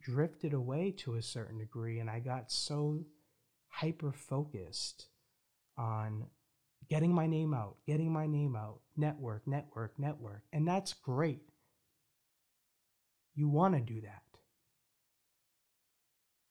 drifted 0.00 0.52
away 0.52 0.90
to 0.98 1.14
a 1.14 1.22
certain 1.22 1.58
degree 1.58 2.00
and 2.00 2.10
I 2.10 2.18
got 2.18 2.50
so 2.50 3.04
hyper 3.68 4.10
focused 4.10 5.06
on 5.78 6.24
getting 6.90 7.14
my 7.14 7.28
name 7.28 7.54
out, 7.54 7.76
getting 7.86 8.12
my 8.12 8.26
name 8.26 8.56
out, 8.56 8.80
network, 8.96 9.46
network, 9.46 9.96
network. 9.96 10.42
And 10.52 10.66
that's 10.66 10.92
great. 10.92 11.53
You 13.34 13.48
want 13.48 13.74
to 13.74 13.80
do 13.80 14.00
that. 14.02 14.22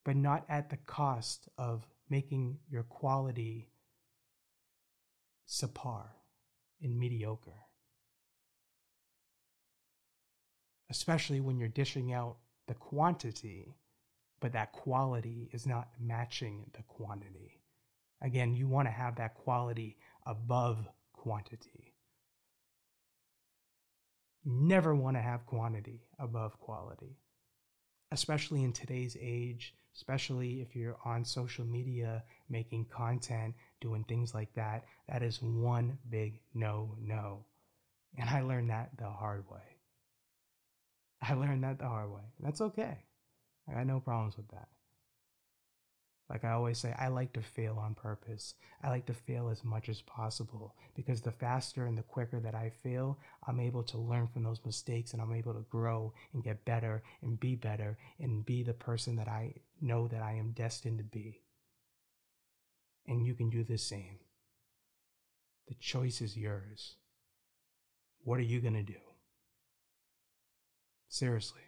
But 0.04 0.18
not 0.18 0.46
at 0.50 0.70
the 0.70 0.78
cost 0.78 1.48
of 1.58 1.88
making 2.10 2.58
your 2.70 2.84
quality 2.84 3.70
subpar 5.48 6.04
and 6.82 7.00
mediocre. 7.00 7.52
Especially 10.90 11.40
when 11.40 11.58
you're 11.58 11.70
dishing 11.70 12.12
out 12.12 12.38
the 12.68 12.74
quantity, 12.74 13.76
but 14.40 14.54
that 14.54 14.74
quality 14.74 15.50
is 15.54 15.66
not 15.66 15.88
matching 16.00 16.66
the 16.74 16.84
quantity. 16.84 17.62
Again, 18.22 18.54
you 18.54 18.68
want 18.68 18.88
to 18.88 18.92
have 18.92 19.16
that 19.16 19.36
quality 19.36 19.98
above 20.26 20.88
quantity. 21.14 21.93
Never 24.46 24.94
want 24.94 25.16
to 25.16 25.22
have 25.22 25.46
quantity 25.46 26.02
above 26.20 26.60
quality, 26.60 27.18
especially 28.12 28.64
in 28.64 28.74
today's 28.74 29.16
age, 29.20 29.74
especially 29.96 30.62
if 30.62 30.76
you're 30.76 30.98
on 31.06 31.24
social 31.24 31.66
media 31.66 32.24
making 32.50 32.86
content 32.86 33.56
doing 33.80 34.04
things 34.04 34.34
like 34.34 34.54
that, 34.56 34.84
that 35.08 35.24
is 35.24 35.42
one 35.42 35.98
big 36.10 36.40
no 36.54 36.96
no. 37.00 37.46
And 38.18 38.30
I 38.30 38.42
learned 38.42 38.70
that 38.70 38.92
the 38.98 39.10
hard 39.10 39.46
way. 39.50 39.78
I 41.22 41.34
learned 41.34 41.64
that 41.64 41.80
the 41.80 41.88
hard 41.88 42.12
way. 42.12 42.24
That's 42.40 42.62
okay. 42.62 42.98
I 43.68 43.74
got 43.74 43.88
no 43.88 44.00
problems 44.00 44.36
with 44.36 44.50
that. 44.50 44.68
Like 46.34 46.44
I 46.46 46.52
always 46.54 46.80
say, 46.80 46.96
I 46.98 47.10
like 47.10 47.32
to 47.34 47.44
fail 47.44 47.78
on 47.80 47.94
purpose. 47.94 48.56
I 48.84 48.90
like 48.90 49.06
to 49.06 49.14
fail 49.14 49.50
as 49.50 49.64
much 49.64 49.88
as 49.88 50.02
possible 50.02 50.74
because 50.96 51.22
the 51.22 51.32
faster 51.32 51.86
and 51.86 51.96
the 51.96 52.02
quicker 52.02 52.40
that 52.40 52.56
I 52.56 52.72
fail, 52.82 53.20
I'm 53.48 53.60
able 53.60 53.84
to 53.84 54.00
learn 54.00 54.28
from 54.28 54.44
those 54.44 54.66
mistakes 54.66 55.14
and 55.14 55.22
I'm 55.22 55.34
able 55.34 55.54
to 55.54 55.66
grow 55.70 56.12
and 56.34 56.44
get 56.44 56.66
better 56.66 57.04
and 57.22 57.40
be 57.40 57.54
better 57.56 58.00
and 58.20 58.44
be 58.44 58.64
the 58.64 58.74
person 58.74 59.16
that 59.18 59.28
I 59.28 59.54
know 59.80 60.08
that 60.08 60.24
I 60.24 60.34
am 60.34 60.54
destined 60.54 60.98
to 60.98 61.04
be 61.04 61.44
and 63.08 63.24
you 63.24 63.36
can 63.36 63.52
do 63.52 63.64
the 63.64 63.78
same. 63.78 64.18
The 65.68 65.76
choice 65.76 66.20
is 66.20 66.36
yours. 66.36 66.96
What 68.24 68.40
are 68.40 68.44
you 68.44 68.60
going 68.60 68.74
to 68.74 68.84
do? 68.84 69.00
Seriously, 71.10 71.62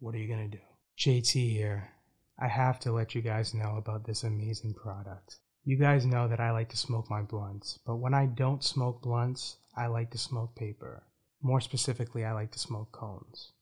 what 0.00 0.14
are 0.14 0.18
you 0.18 0.28
going 0.28 0.50
to 0.50 0.56
do? 0.58 0.62
JT 0.98 1.32
here. 1.50 1.92
I 2.42 2.48
have 2.48 2.78
to 2.80 2.92
let 2.92 3.14
you 3.14 3.20
guys 3.20 3.52
know 3.52 3.76
about 3.76 4.06
this 4.06 4.24
amazing 4.24 4.72
product. 4.72 5.36
You 5.62 5.76
guys 5.76 6.06
know 6.06 6.26
that 6.26 6.40
I 6.40 6.52
like 6.52 6.70
to 6.70 6.76
smoke 6.76 7.10
my 7.10 7.20
blunts, 7.20 7.78
but 7.84 7.96
when 7.96 8.14
I 8.14 8.24
don't 8.26 8.64
smoke 8.64 9.02
blunts, 9.02 9.58
I 9.76 9.88
like 9.88 10.10
to 10.12 10.18
smoke 10.18 10.56
paper. 10.56 11.02
More 11.42 11.60
specifically, 11.60 12.24
I 12.24 12.32
like 12.32 12.50
to 12.52 12.58
smoke 12.58 12.92
cones. 12.92 13.52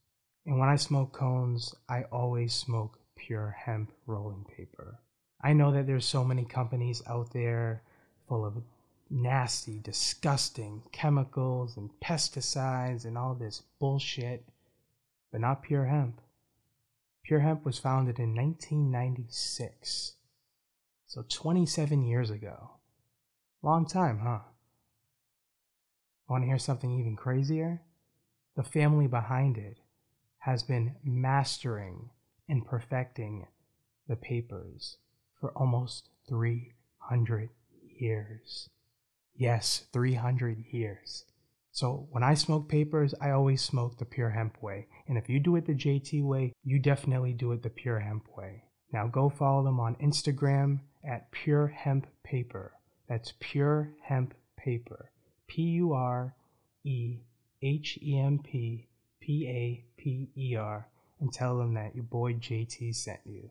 And 0.47 0.61
when 0.61 0.69
I 0.69 0.77
smoke 0.77 1.13
cones, 1.13 1.75
I 1.89 2.05
always 2.05 2.55
smoke 2.55 3.01
pure 3.17 3.51
hemp 3.51 3.93
rolling 4.07 4.45
paper. 4.57 5.01
I 5.43 5.55
know 5.55 5.73
that 5.73 5.89
there's 5.89 6.07
so 6.07 6.23
many 6.23 6.45
companies 6.45 7.03
out 7.07 7.33
there 7.33 7.83
full 8.29 8.45
of 8.45 8.63
nasty, 9.11 9.81
disgusting 9.81 10.83
chemicals 10.93 11.77
and 11.77 11.91
pesticides 12.01 13.05
and 13.05 13.19
all 13.19 13.35
this 13.35 13.63
bullshit, 13.81 14.45
but 15.33 15.41
not 15.41 15.63
pure 15.65 15.87
hemp. 15.87 16.21
Pure 17.29 17.41
Hemp 17.41 17.67
was 17.67 17.79
founded 17.79 18.19
in 18.19 18.35
1996, 18.35 20.15
so 21.07 21.23
27 21.29 22.03
years 22.03 22.31
ago. 22.31 22.71
Long 23.61 23.87
time, 23.87 24.21
huh? 24.21 24.39
Want 26.27 26.45
to 26.45 26.49
hear 26.49 26.59
something 26.59 26.99
even 26.99 27.17
crazier? 27.17 27.83
The 28.57 28.63
family 28.63 29.09
behind 29.09 29.59
it 29.59 29.77
has 30.39 30.63
been 30.63 30.95
mastering 31.05 32.09
and 32.49 32.65
perfecting 32.65 33.47
the 34.09 34.17
papers 34.17 34.97
for 35.39 35.51
almost 35.51 36.09
300 36.31 37.51
years. 38.01 38.71
Yes, 39.37 39.85
300 39.93 40.65
years. 40.71 41.27
So 41.71 42.09
when 42.11 42.23
I 42.23 42.35
smoke 42.35 42.69
papers, 42.69 43.15
I 43.21 43.31
always 43.31 43.63
smoke 43.63 43.99
the 43.99 44.05
pure 44.05 44.31
hemp 44.31 44.63
way. 44.63 44.89
And 45.07 45.17
if 45.17 45.29
you 45.29 45.39
do 45.39 45.57
it 45.57 45.67
the 45.67 45.75
JT 45.75 46.25
way, 46.25 46.53
you 46.65 46.79
definitely 46.79 47.33
do 47.33 47.53
it 47.53 47.63
the 47.63 47.71
pure 47.71 48.01
hemp 48.01 48.27
way. 48.37 48.65
Now 48.93 49.07
go 49.07 49.29
follow 49.29 49.63
them 49.63 49.79
on 49.81 49.97
Instagram 49.97 50.81
at 51.05 51.31
pure 51.31 51.69
hemp 51.69 52.07
paper. 52.25 52.73
That's 53.09 53.35
pure 53.39 53.95
hemp 54.03 54.35
paper. 54.57 55.11
P 55.47 55.63
U 55.63 55.93
R 55.93 56.35
E 56.85 57.19
H 57.63 57.99
E 58.03 58.19
M 58.19 58.39
P 58.39 58.89
P 59.21 59.47
A 59.49 59.85
P 60.01 60.31
E 60.37 60.57
R. 60.57 60.89
And 61.21 61.33
tell 61.33 61.59
them 61.59 61.75
that 61.75 61.95
your 61.95 62.05
boy 62.05 62.35
JT 62.35 62.95
sent 62.95 63.21
you. 63.25 63.51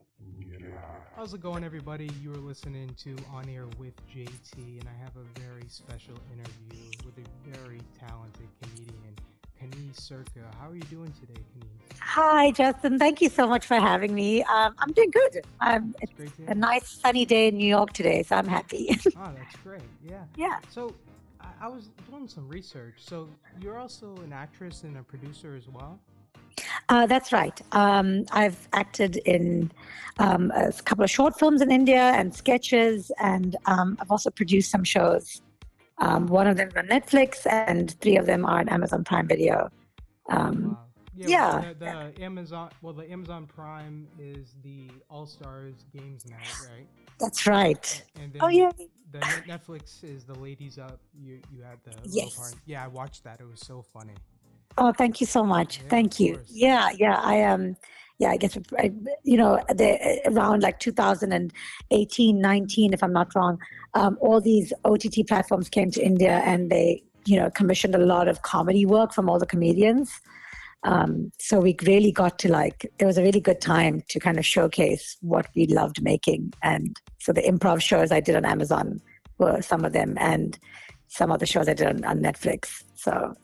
How's 1.15 1.33
it 1.33 1.41
going, 1.41 1.63
everybody? 1.63 2.09
You 2.21 2.31
are 2.31 2.37
listening 2.37 2.93
to 2.99 3.15
On 3.33 3.49
Air 3.49 3.65
with 3.79 3.93
JT, 4.07 4.79
and 4.79 4.87
I 4.87 5.03
have 5.03 5.17
a 5.17 5.39
very 5.39 5.63
special 5.67 6.13
interview 6.31 6.91
with 7.03 7.17
a 7.17 7.57
very 7.57 7.81
talented 7.99 8.47
comedian, 8.61 9.15
Kaneez 9.59 9.95
Surka. 9.95 10.43
How 10.59 10.69
are 10.69 10.75
you 10.75 10.81
doing 10.81 11.11
today, 11.19 11.41
Kaneez? 11.55 11.97
Hi, 11.99 12.51
Justin. 12.51 12.99
Thank 12.99 13.21
you 13.21 13.29
so 13.29 13.47
much 13.47 13.65
for 13.65 13.77
having 13.77 14.13
me. 14.13 14.43
Um, 14.43 14.75
I'm 14.77 14.93
doing 14.93 15.09
good. 15.09 15.43
Um, 15.59 15.95
it's 16.01 16.39
a 16.47 16.53
nice 16.53 16.87
sunny 16.87 17.25
day 17.25 17.47
in 17.47 17.57
New 17.57 17.67
York 17.67 17.93
today, 17.93 18.21
so 18.21 18.35
I'm 18.35 18.47
happy. 18.47 18.95
Oh, 19.17 19.31
that's 19.35 19.55
great. 19.63 19.81
Yeah. 20.03 20.23
yeah. 20.35 20.59
So 20.69 20.93
I, 21.41 21.47
I 21.61 21.67
was 21.67 21.89
doing 22.11 22.27
some 22.27 22.47
research. 22.47 22.93
So 22.97 23.27
you're 23.59 23.79
also 23.79 24.15
an 24.17 24.33
actress 24.33 24.83
and 24.83 24.97
a 24.97 25.01
producer 25.03 25.55
as 25.55 25.67
well? 25.67 25.99
Uh, 26.89 27.05
that's 27.05 27.31
right. 27.31 27.59
Um, 27.71 28.25
I've 28.31 28.67
acted 28.73 29.17
in 29.17 29.71
um, 30.19 30.51
a 30.55 30.71
couple 30.83 31.03
of 31.03 31.11
short 31.11 31.37
films 31.37 31.61
in 31.61 31.71
India 31.71 32.01
and 32.15 32.33
sketches, 32.33 33.11
and 33.19 33.55
um, 33.65 33.97
I've 33.99 34.11
also 34.11 34.29
produced 34.29 34.71
some 34.71 34.83
shows. 34.83 35.41
Um, 35.99 36.27
one 36.27 36.47
of 36.47 36.57
them 36.57 36.69
is 36.69 36.75
on 36.75 36.87
Netflix, 36.87 37.45
and 37.49 37.91
three 38.01 38.17
of 38.17 38.25
them 38.25 38.45
are 38.45 38.59
on 38.59 38.69
Amazon 38.69 39.03
Prime 39.03 39.27
Video. 39.27 39.69
Um, 40.29 40.77
yeah. 41.15 41.59
well, 41.59 41.73
The, 41.79 42.13
the 42.15 42.23
Amazon, 42.23 42.69
well, 42.81 42.93
the 42.93 43.11
Amazon 43.11 43.47
Prime 43.47 44.07
is 44.19 44.55
the 44.63 44.89
All 45.09 45.25
Stars 45.25 45.85
Games 45.91 46.25
night, 46.29 46.39
right? 46.69 46.87
that's 47.19 47.47
right. 47.47 48.03
And 48.21 48.31
then 48.33 48.41
Oh, 48.43 48.47
yeah. 48.49 48.71
the 49.11 49.19
Netflix 49.47 50.03
is 50.03 50.23
the 50.25 50.35
Ladies 50.35 50.77
Up. 50.77 50.99
You 51.19 51.41
you 51.51 51.63
had 51.63 51.79
the 51.83 51.93
Yes. 52.03 52.35
part. 52.35 52.55
Yeah, 52.65 52.83
I 52.83 52.87
watched 52.87 53.23
that. 53.23 53.39
It 53.39 53.47
was 53.47 53.59
so 53.61 53.81
funny. 53.81 54.13
Oh, 54.77 54.91
thank 54.91 55.19
you 55.19 55.27
so 55.27 55.43
much. 55.43 55.79
Yeah, 55.79 55.89
thank 55.89 56.19
you. 56.19 56.35
course. 56.35 56.51
Yeah, 56.51 56.89
yeah. 56.97 57.19
I 57.21 57.43
Um, 57.43 57.75
yeah, 58.19 58.29
I 58.29 58.37
guess 58.37 58.57
I, 58.77 58.91
you 59.23 59.37
know 59.37 59.61
the, 59.69 60.21
around 60.25 60.63
like 60.63 60.79
2018, 60.79 62.41
19, 62.41 62.93
if 62.93 63.03
I'm 63.03 63.13
not 63.13 63.33
wrong. 63.35 63.59
Um, 63.93 64.17
all 64.21 64.41
these 64.41 64.73
OTT 64.85 65.27
platforms 65.27 65.69
came 65.69 65.91
to 65.91 66.03
India, 66.03 66.41
and 66.45 66.71
they 66.71 67.03
you 67.25 67.39
know 67.39 67.49
commissioned 67.51 67.95
a 67.95 67.99
lot 67.99 68.27
of 68.27 68.41
comedy 68.41 68.85
work 68.85 69.13
from 69.13 69.29
all 69.29 69.39
the 69.39 69.45
comedians. 69.45 70.19
Um, 70.83 71.31
so 71.39 71.59
we 71.59 71.75
really 71.85 72.11
got 72.11 72.39
to 72.39 72.51
like 72.51 72.91
it 72.97 73.05
was 73.05 73.17
a 73.17 73.23
really 73.23 73.39
good 73.41 73.61
time 73.61 74.03
to 74.09 74.19
kind 74.19 74.39
of 74.39 74.45
showcase 74.45 75.17
what 75.21 75.47
we 75.55 75.67
loved 75.67 76.01
making, 76.01 76.53
and 76.63 76.95
so 77.19 77.31
the 77.33 77.41
improv 77.41 77.81
shows 77.81 78.11
I 78.11 78.19
did 78.19 78.35
on 78.35 78.45
Amazon 78.45 78.99
were 79.37 79.61
some 79.61 79.85
of 79.85 79.93
them, 79.93 80.15
and 80.19 80.57
some 81.07 81.31
of 81.31 81.39
the 81.39 81.45
shows 81.45 81.67
I 81.67 81.73
did 81.73 81.87
on, 81.87 82.03
on 82.03 82.19
Netflix. 82.19 82.83
So 82.95 83.35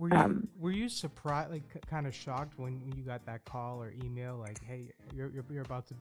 Were 0.00 0.08
you 0.08 0.16
Um, 0.16 0.48
were 0.58 0.70
you 0.70 0.88
surprised, 0.88 1.50
like, 1.50 1.86
kind 1.86 2.06
of 2.06 2.14
shocked 2.14 2.58
when, 2.58 2.80
when 2.80 2.96
you 2.96 3.04
got 3.04 3.26
that 3.26 3.44
call 3.44 3.82
or 3.82 3.92
email, 4.02 4.36
like, 4.38 4.58
hey, 4.64 4.90
you're, 5.14 5.28
you're 5.28 5.44
you're 5.52 5.62
about 5.62 5.86
to 5.88 5.94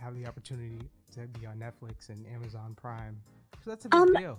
have 0.00 0.14
the 0.14 0.24
opportunity 0.26 0.78
to 1.14 1.20
be 1.38 1.44
on 1.44 1.56
Netflix 1.58 2.08
and 2.08 2.26
Amazon 2.34 2.74
Prime? 2.80 3.14
So 3.62 3.70
that's 3.70 3.84
a 3.84 3.90
big 3.90 4.00
Um, 4.00 4.14
deal. 4.14 4.38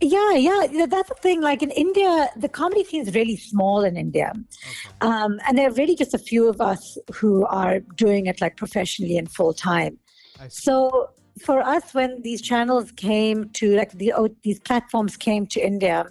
Yeah, 0.00 0.32
yeah, 0.32 0.86
that's 0.86 1.10
the 1.10 1.14
thing. 1.26 1.40
Like 1.40 1.62
in 1.62 1.70
India, 1.70 2.28
the 2.36 2.48
comedy 2.48 2.82
scene 2.82 3.02
is 3.06 3.14
really 3.14 3.36
small 3.36 3.84
in 3.84 3.96
India, 3.96 4.32
Okay. 4.34 4.94
um, 5.00 5.38
and 5.46 5.56
there 5.56 5.68
are 5.70 5.74
really 5.74 5.94
just 5.94 6.12
a 6.12 6.18
few 6.18 6.48
of 6.48 6.60
us 6.60 6.98
who 7.14 7.46
are 7.46 7.78
doing 8.04 8.26
it 8.26 8.40
like 8.40 8.56
professionally 8.56 9.16
and 9.16 9.30
full 9.30 9.54
time. 9.54 9.96
So 10.48 11.10
for 11.46 11.60
us, 11.60 11.94
when 11.94 12.20
these 12.22 12.42
channels 12.42 12.90
came 12.90 13.50
to 13.50 13.76
like 13.76 13.92
the 13.92 14.12
oh, 14.14 14.28
these 14.42 14.58
platforms 14.58 15.16
came 15.16 15.46
to 15.54 15.60
India, 15.60 16.06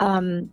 um, 0.00 0.50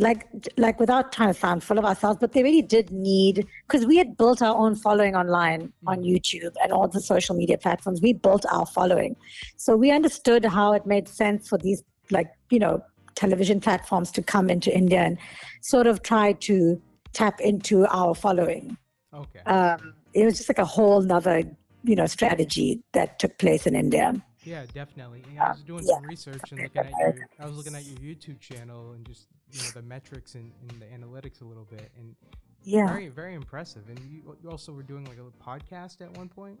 like 0.00 0.26
like 0.56 0.80
without 0.80 1.12
trying 1.12 1.32
to 1.32 1.38
sound 1.38 1.62
full 1.62 1.78
of 1.78 1.84
ourselves, 1.84 2.18
but 2.20 2.32
they 2.32 2.42
really 2.42 2.62
did 2.62 2.90
need 2.90 3.46
because 3.66 3.86
we 3.86 3.96
had 3.96 4.16
built 4.16 4.42
our 4.42 4.56
own 4.56 4.74
following 4.74 5.14
online 5.14 5.72
on 5.86 5.98
Mhm. 5.98 6.10
YouTube 6.12 6.54
and 6.62 6.72
all 6.72 6.88
the 6.88 7.00
social 7.00 7.34
media 7.36 7.58
platforms. 7.58 8.00
We 8.02 8.12
built 8.14 8.44
our 8.50 8.66
following, 8.66 9.16
so 9.56 9.76
we 9.76 9.90
understood 9.90 10.44
how 10.44 10.72
it 10.72 10.86
made 10.86 11.06
sense 11.08 11.48
for 11.48 11.58
these 11.58 11.82
like 12.10 12.30
you 12.50 12.58
know 12.58 12.82
television 13.14 13.60
platforms 13.60 14.10
to 14.12 14.22
come 14.22 14.48
into 14.48 14.74
India 14.74 15.00
and 15.00 15.18
sort 15.60 15.86
of 15.86 16.02
try 16.02 16.32
to 16.48 16.80
tap 17.12 17.40
into 17.40 17.86
our 17.86 18.14
following 18.14 18.76
okay. 19.12 19.40
um, 19.46 19.94
it 20.14 20.24
was 20.24 20.36
just 20.36 20.48
like 20.48 20.58
a 20.58 20.64
whole 20.64 21.02
nother 21.02 21.42
you 21.82 21.96
know 21.96 22.06
strategy 22.06 22.82
that 22.92 23.18
took 23.18 23.36
place 23.38 23.66
in 23.66 23.74
india 23.74 24.14
Yeah, 24.44 24.64
definitely. 24.72 25.22
And 25.28 25.38
I 25.38 25.50
was 25.50 25.62
doing 25.62 25.84
yeah. 25.86 25.94
some 25.94 26.04
research 26.04 26.40
and 26.50 26.62
looking 26.62 26.82
at 26.82 26.92
your. 26.98 27.14
I 27.38 27.46
was 27.46 27.56
looking 27.56 27.74
at 27.74 27.84
your 27.84 27.98
YouTube 27.98 28.40
channel 28.40 28.92
and 28.92 29.06
just 29.06 29.26
you 29.52 29.60
know 29.60 29.68
the 29.74 29.82
metrics 29.82 30.34
and, 30.34 30.52
and 30.68 30.80
the 30.80 30.86
analytics 30.86 31.42
a 31.42 31.44
little 31.44 31.66
bit, 31.70 31.90
and 31.98 32.14
yeah 32.62 32.86
very 32.86 33.08
very 33.08 33.34
impressive. 33.34 33.82
And 33.88 33.98
you, 34.10 34.36
you 34.42 34.50
also 34.50 34.72
were 34.72 34.82
doing 34.82 35.04
like 35.04 35.18
a 35.18 35.44
podcast 35.44 36.00
at 36.00 36.16
one 36.16 36.28
point. 36.28 36.58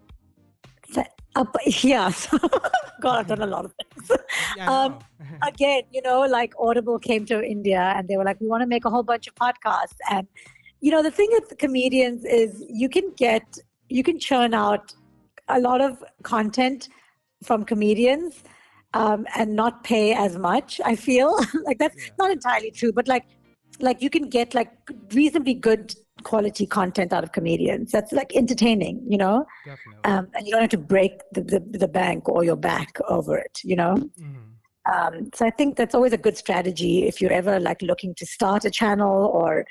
Uh, 0.96 1.04
so- 2.10 2.38
god 3.00 3.20
i've 3.20 3.26
done 3.28 3.40
a 3.42 3.46
lot 3.46 3.64
of 3.64 3.72
things 3.74 4.10
Yeah, 4.56 4.70
Um, 4.70 4.98
again 5.46 5.84
you 5.92 6.02
know 6.02 6.20
like 6.22 6.52
audible 6.58 6.98
came 6.98 7.24
to 7.26 7.42
india 7.42 7.92
and 7.96 8.08
they 8.08 8.16
were 8.16 8.24
like 8.24 8.40
we 8.40 8.48
want 8.48 8.62
to 8.62 8.66
make 8.66 8.84
a 8.84 8.90
whole 8.90 9.04
bunch 9.04 9.28
of 9.28 9.34
podcasts 9.36 9.96
and 10.10 10.26
you 10.80 10.90
know 10.90 11.02
the 11.02 11.10
thing 11.10 11.28
with 11.30 11.56
comedians 11.58 12.24
is 12.24 12.64
you 12.68 12.88
can 12.88 13.12
get 13.16 13.58
you 13.88 14.02
can 14.02 14.18
churn 14.18 14.52
out 14.54 14.92
a 15.48 15.60
lot 15.60 15.80
of 15.80 16.02
content 16.22 16.88
from 17.42 17.64
comedians 17.64 18.42
um, 18.94 19.26
and 19.36 19.54
not 19.54 19.84
pay 19.84 20.12
as 20.12 20.36
much 20.38 20.80
i 20.84 20.94
feel. 20.96 21.38
Like 21.66 21.78
that's 21.78 21.96
Yeah. 21.96 22.12
not 22.18 22.30
entirely 22.30 22.70
true 22.70 22.92
but 22.92 23.08
like 23.08 23.24
like 23.80 24.02
you 24.02 24.10
can 24.10 24.28
get 24.28 24.54
like 24.54 24.70
reasonably 25.14 25.54
good 25.54 25.94
quality 26.22 26.66
content 26.66 27.12
out 27.14 27.24
of 27.24 27.32
comedians. 27.32 27.92
That's 27.92 28.12
like 28.12 28.34
entertaining 28.36 29.02
you 29.08 29.16
know? 29.16 29.46
Um, 30.04 30.28
and 30.34 30.46
you 30.46 30.52
don't 30.52 30.60
have 30.60 30.70
to 30.70 30.78
break 30.78 31.12
the, 31.32 31.42
the, 31.42 31.60
the 31.78 31.88
bank 31.88 32.28
or 32.28 32.44
your 32.44 32.56
back 32.56 32.98
over 33.08 33.38
it 33.38 33.58
you 33.64 33.76
know? 33.76 33.94
Mhm. 34.18 34.92
um, 34.94 35.30
so 35.34 35.46
I 35.46 35.50
think 35.50 35.76
that's 35.76 35.94
always 35.94 36.12
a 36.12 36.18
good 36.18 36.36
strategy 36.36 37.06
if 37.06 37.20
you're 37.20 37.32
ever 37.32 37.58
like 37.60 37.80
looking 37.80 38.14
to 38.16 38.26
start 38.26 38.64
a 38.64 38.70
channel 38.70 39.26
or, 39.32 39.64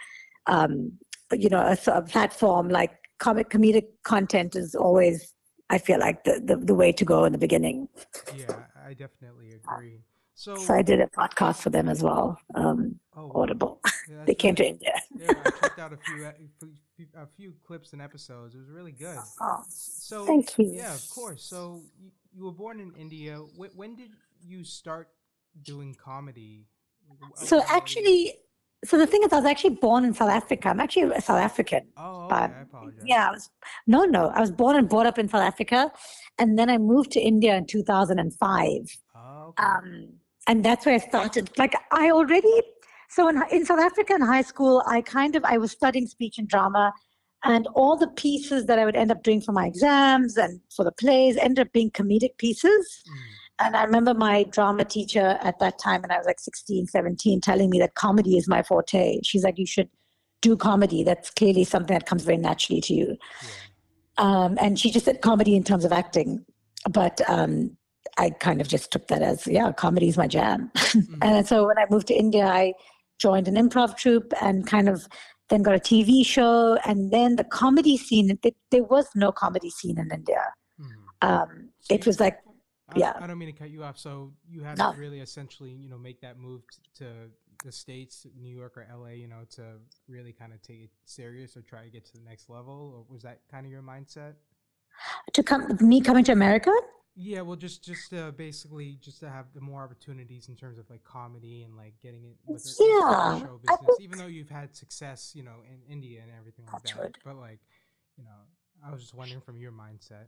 um, 0.48 0.94
you 1.34 1.50
know, 1.50 1.76
a 1.88 2.02
platform 2.02 2.70
like 2.70 2.92
comic 3.20 3.50
comedic 3.50 3.88
content 4.04 4.56
is 4.56 4.74
always, 4.76 5.34
I 5.70 5.78
feel 5.78 6.00
like 6.00 6.24
the, 6.24 6.42
the, 6.44 6.56
the 6.58 6.74
way 6.76 6.92
to 6.92 7.06
go 7.06 7.26
in 7.26 7.32
the 7.32 7.38
beginning. 7.38 7.88
Yeah, 8.36 8.56
I 8.86 8.94
definitely 8.94 9.54
agree. 9.54 10.02
So, 10.34 10.56
So 10.56 10.74
I 10.74 10.82
did 10.82 11.00
a 11.02 11.08
podcast 11.08 11.58
for 11.62 11.70
them 11.70 11.90
as 11.90 12.02
well, 12.02 12.40
um, 12.56 13.00
oh. 13.16 13.32
Audible. 13.36 13.82
Yeah, 14.10 14.24
they 14.26 14.36
came 14.36 14.56
to 14.56 14.64
really- 14.64 14.74
India. 14.76 14.94
Yeah, 15.18 15.34
I 15.46 15.50
checked 15.62 15.80
out 15.84 15.94
a 15.94 15.98
few, 15.98 16.26
a 17.14 17.28
few, 17.38 17.54
clips 17.68 17.92
and 17.94 18.02
episodes. 18.02 18.56
It 18.56 18.60
was 18.60 18.70
really 18.70 18.94
good. 18.94 19.18
Oh, 19.42 19.64
So, 19.68 20.26
thank 20.26 20.58
you. 20.58 20.72
yeah, 20.74 20.94
of 20.96 21.10
course. 21.10 21.44
So, 21.44 21.82
you, 22.02 22.12
you 22.34 22.46
were 22.46 22.54
born 22.54 22.80
in 22.80 22.94
India. 22.98 23.36
When, 23.58 23.70
when 23.76 23.96
did 23.96 24.12
you 24.42 24.64
start 24.64 25.10
doing 25.62 25.94
comedy? 25.94 26.68
So 27.36 27.62
actually, 27.68 28.34
so 28.86 28.98
the 28.98 29.06
thing 29.08 29.22
is, 29.24 29.34
I 29.34 29.38
was 29.38 29.46
actually 29.46 29.76
born 29.76 30.06
in 30.06 30.14
South 30.14 30.30
Africa. 30.30 30.70
I'm 30.70 30.80
actually 30.80 31.12
a 31.14 31.22
South 31.22 31.40
African. 31.40 31.82
oh, 31.98 32.28
okay, 32.32 32.36
I 32.36 32.62
apologize. 32.62 33.04
Yeah, 33.06 33.28
I 33.30 33.32
was 33.32 33.50
no, 33.88 34.04
no. 34.06 34.28
I 34.30 34.40
was 34.40 34.52
born 34.52 34.76
and 34.76 34.88
brought 34.88 35.06
up 35.06 35.18
in 35.20 35.28
South 35.28 35.42
Africa, 35.42 35.92
and 36.38 36.58
then 36.58 36.70
I 36.70 36.78
moved 36.78 37.12
to 37.12 37.20
India 37.20 37.56
in 37.56 37.66
2005. 37.66 38.72
Oh, 39.16 39.48
okay. 39.50 39.64
um, 39.64 40.10
and 40.48 40.64
that's 40.64 40.86
where 40.86 40.96
I 40.96 41.00
started. 41.00 41.50
Like 41.58 41.76
I 41.92 42.12
already, 42.12 42.54
so 43.10 43.28
in, 43.28 43.42
in 43.52 43.66
South 43.66 43.80
Africa 43.80 44.16
in 44.16 44.22
high 44.22 44.42
school, 44.42 44.84
I 44.88 45.02
kind 45.02 45.36
of 45.36 45.44
I 45.44 45.58
was 45.58 45.72
studying 45.72 46.08
speech 46.08 46.38
and 46.38 46.48
drama, 46.48 46.94
and 47.44 47.68
all 47.76 47.98
the 47.98 48.08
pieces 48.08 48.66
that 48.68 48.80
I 48.80 48.86
would 48.86 48.96
end 48.96 49.12
up 49.12 49.24
doing 49.24 49.42
for 49.42 49.52
my 49.52 49.68
exams 49.68 50.38
and 50.38 50.62
for 50.76 50.86
the 50.86 50.92
plays 50.94 51.36
ended 51.38 51.68
up 51.68 51.74
being 51.74 51.92
comedic 51.92 52.38
pieces. 52.38 53.04
Mhm. 53.08 53.36
And 53.60 53.76
I 53.76 53.84
remember 53.84 54.14
my 54.14 54.44
drama 54.44 54.86
teacher 54.86 55.38
at 55.42 55.60
that 55.60 55.80
time, 55.80 56.04
and 56.04 56.12
I 56.12 56.18
was 56.18 56.26
like 56.26 56.40
16, 56.40 56.88
17, 56.88 57.42
telling 57.42 57.70
me 57.70 57.80
that 57.80 57.96
comedy 57.96 58.38
is 58.38 58.48
my 58.48 58.64
forte. 58.64 59.20
She's 59.24 59.44
like, 59.44 59.58
you 59.58 59.66
should 59.66 59.90
do 60.42 60.56
comedy. 60.56 61.04
That's 61.04 61.30
clearly 61.30 61.64
something 61.64 61.94
that 61.94 62.06
comes 62.06 62.24
very 62.24 62.38
naturally 62.38 62.82
to 62.82 62.94
you. 62.94 63.18
Yeah. 63.42 63.50
Um, 64.18 64.58
and 64.62 64.80
she 64.80 64.92
just 64.92 65.06
said 65.06 65.22
comedy 65.22 65.56
in 65.56 65.64
terms 65.64 65.86
of 65.86 65.92
acting. 65.92 66.46
But 66.90 67.22
um, 67.30 67.78
I 68.18 68.30
kind 68.30 68.62
of 68.62 68.68
just 68.68 68.92
took 68.92 69.08
that 69.08 69.22
as, 69.22 69.46
yeah, 69.48 69.72
comedy 69.72 70.08
is 70.08 70.18
my 70.18 70.28
jam. 70.28 70.72
Mhm. 70.76 71.18
and 71.22 71.48
so 71.48 71.68
when 71.68 71.78
I 71.78 71.86
moved 71.90 72.08
to 72.08 72.14
India, 72.16 72.46
I 72.46 72.74
joined 73.20 73.48
an 73.48 73.56
improv 73.56 73.98
troupe 73.98 74.34
and 74.42 74.66
kind 74.66 74.88
of 74.88 75.08
then 75.50 75.62
got 75.64 75.76
a 75.76 75.80
TV 75.80 76.26
show. 76.26 76.78
And 76.86 77.12
then 77.12 77.36
the 77.36 77.44
comedy 77.44 77.98
scene, 77.98 78.38
there 78.72 78.84
was 78.84 79.08
no 79.16 79.32
comedy 79.32 79.70
scene 79.70 79.98
in 80.00 80.10
India. 80.12 80.44
Mhm. 80.80 81.28
Um, 81.28 81.70
it 81.90 82.06
was 82.06 82.20
like, 82.20 82.40
I, 82.94 83.00
yeah. 83.00 83.14
I 83.20 83.28
don't 83.28 83.38
mean 83.38 83.52
to 83.52 83.58
cut 83.58 83.70
you 83.70 83.84
off. 83.84 83.98
So 83.98 84.34
you 84.48 84.64
had 84.64 84.78
No. 84.78 84.92
to 84.94 84.98
really 85.00 85.20
essentially, 85.20 85.72
you 85.72 85.90
know, 85.90 85.98
make 85.98 86.22
that 86.22 86.38
move 86.38 86.62
t- 86.72 87.04
to 87.04 87.30
the 87.66 87.72
states, 87.72 88.26
New 88.40 88.50
York 88.56 88.78
or 88.78 88.88
LA, 88.94 89.10
you 89.10 89.28
know, 89.28 89.42
to 89.52 89.64
really 90.08 90.32
kind 90.32 90.54
of 90.54 90.62
take 90.62 90.82
it 90.84 90.90
serious 91.06 91.56
or 91.58 91.62
try 91.62 91.84
to 91.84 91.90
get 91.90 92.06
to 92.06 92.14
the 92.14 92.22
next 92.22 92.50
level, 92.50 92.94
or 92.96 93.14
was 93.14 93.24
that 93.24 93.42
kind 93.52 93.66
of 93.66 93.72
your 93.72 93.82
mindset? 93.82 94.34
to 95.34 95.44
come, 95.44 95.78
me 95.82 96.02
coming 96.02 96.24
to 96.26 96.32
America? 96.32 96.72
Yeah, 97.16 97.42
well, 97.42 97.56
just 97.58 97.84
just 97.84 98.14
uh, 98.14 98.32
basically 98.32 98.98
just 99.02 99.20
to 99.22 99.30
have 99.30 99.46
the 99.54 99.60
more 99.62 99.84
opportunities 99.84 100.48
in 100.48 100.56
terms 100.56 100.78
of 100.78 100.90
like 100.90 101.04
comedy 101.04 101.64
and 101.64 101.76
like 101.76 101.94
getting 102.02 102.24
it 102.26 102.38
with 102.46 102.64
the, 102.64 102.86
Yeah, 102.86 103.40
show 103.40 103.58
business. 103.62 103.80
think- 103.86 104.02
Even 104.02 104.20
though 104.20 104.28
you've 104.28 104.50
had 104.50 104.74
success, 104.76 105.34
you 105.36 105.44
know, 105.44 105.56
in 105.70 105.82
India 105.92 106.22
and 106.22 106.32
everything 106.38 106.66
like 106.72 106.82
that, 106.84 106.98
wood. 106.98 107.18
but 107.26 107.36
like, 107.36 107.60
you 108.18 108.24
know, 108.24 108.40
I 108.86 108.92
was 108.92 109.02
just 109.02 109.14
wondering 109.14 109.42
from 109.42 109.58
your 109.58 109.72
mindset. 109.74 110.28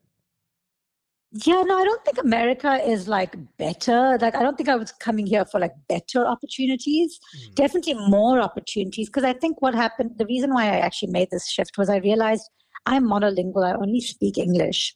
Yeah, 1.33 1.63
no, 1.63 1.77
I 1.77 1.85
don't 1.85 2.03
think 2.03 2.17
America 2.17 2.81
is 2.85 3.07
like 3.07 3.35
better. 3.57 4.17
Like, 4.19 4.35
I 4.35 4.43
don't 4.43 4.57
think 4.57 4.67
I 4.67 4.75
was 4.75 4.91
coming 4.91 5.25
here 5.25 5.45
for 5.45 5.61
like 5.61 5.71
better 5.87 6.25
opportunities. 6.27 7.19
Mm. 7.37 7.55
Definitely 7.55 7.93
more 7.93 8.41
opportunities. 8.41 9.07
Because 9.07 9.23
I 9.23 9.31
think 9.33 9.61
what 9.61 9.73
happened, 9.73 10.11
the 10.17 10.25
reason 10.25 10.53
why 10.53 10.65
I 10.65 10.79
actually 10.79 11.11
made 11.11 11.29
this 11.31 11.49
shift 11.49 11.77
was 11.77 11.89
I 11.89 11.97
realized 11.97 12.49
I'm 12.85 13.05
monolingual. 13.05 13.63
I 13.63 13.75
only 13.75 14.01
speak 14.01 14.37
English. 14.37 14.93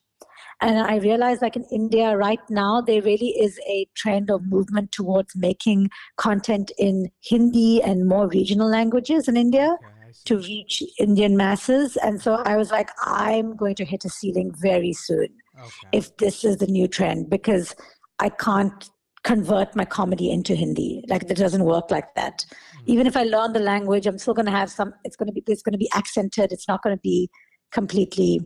And 0.61 0.79
I 0.79 0.97
realized, 0.97 1.41
like 1.41 1.55
in 1.55 1.65
India 1.71 2.15
right 2.15 2.39
now, 2.49 2.81
there 2.81 3.01
really 3.01 3.29
is 3.29 3.59
a 3.67 3.87
trend 3.95 4.29
or 4.31 4.39
movement 4.39 4.91
towards 4.91 5.35
making 5.35 5.89
content 6.17 6.71
in 6.77 7.11
Hindi 7.21 7.81
and 7.81 8.07
more 8.07 8.27
regional 8.27 8.69
languages 8.69 9.27
in 9.27 9.35
India 9.35 9.77
see. 10.11 10.23
to 10.25 10.37
reach 10.37 10.81
Indian 10.97 11.35
masses. 11.35 11.97
And 11.97 12.21
so 12.21 12.35
I 12.45 12.55
was 12.55 12.71
like, 12.71 12.89
I'm 13.03 13.55
going 13.55 13.75
to 13.75 13.85
hit 13.85 14.05
a 14.05 14.09
ceiling 14.09 14.53
very 14.57 14.93
soon 14.93 15.27
okay. 15.59 15.89
if 15.91 16.15
this 16.17 16.43
is 16.43 16.57
the 16.57 16.67
new 16.67 16.87
trend 16.87 17.29
because 17.29 17.75
I 18.19 18.29
can't 18.29 18.89
convert 19.25 19.75
my 19.75 19.83
comedy 19.83 20.31
into 20.31 20.55
Hindi. 20.55 21.03
Like 21.09 21.23
it 21.23 21.35
doesn't 21.35 21.63
work 21.63 21.89
like 21.89 22.13
that. 22.15 22.45
Mm. 22.77 22.81
Even 22.85 23.07
if 23.07 23.17
I 23.17 23.23
learn 23.23 23.53
the 23.53 23.59
language, 23.59 24.05
I'm 24.05 24.19
still 24.19 24.35
going 24.35 24.45
to 24.45 24.51
have 24.51 24.69
some. 24.71 24.93
It's 25.03 25.15
going 25.15 25.27
to 25.27 25.33
be. 25.33 25.43
It's 25.47 25.63
going 25.63 25.73
to 25.73 25.79
be 25.79 25.89
accented. 25.93 26.51
It's 26.51 26.67
not 26.67 26.81
going 26.83 26.95
to 26.95 27.01
be 27.01 27.29
completely 27.71 28.39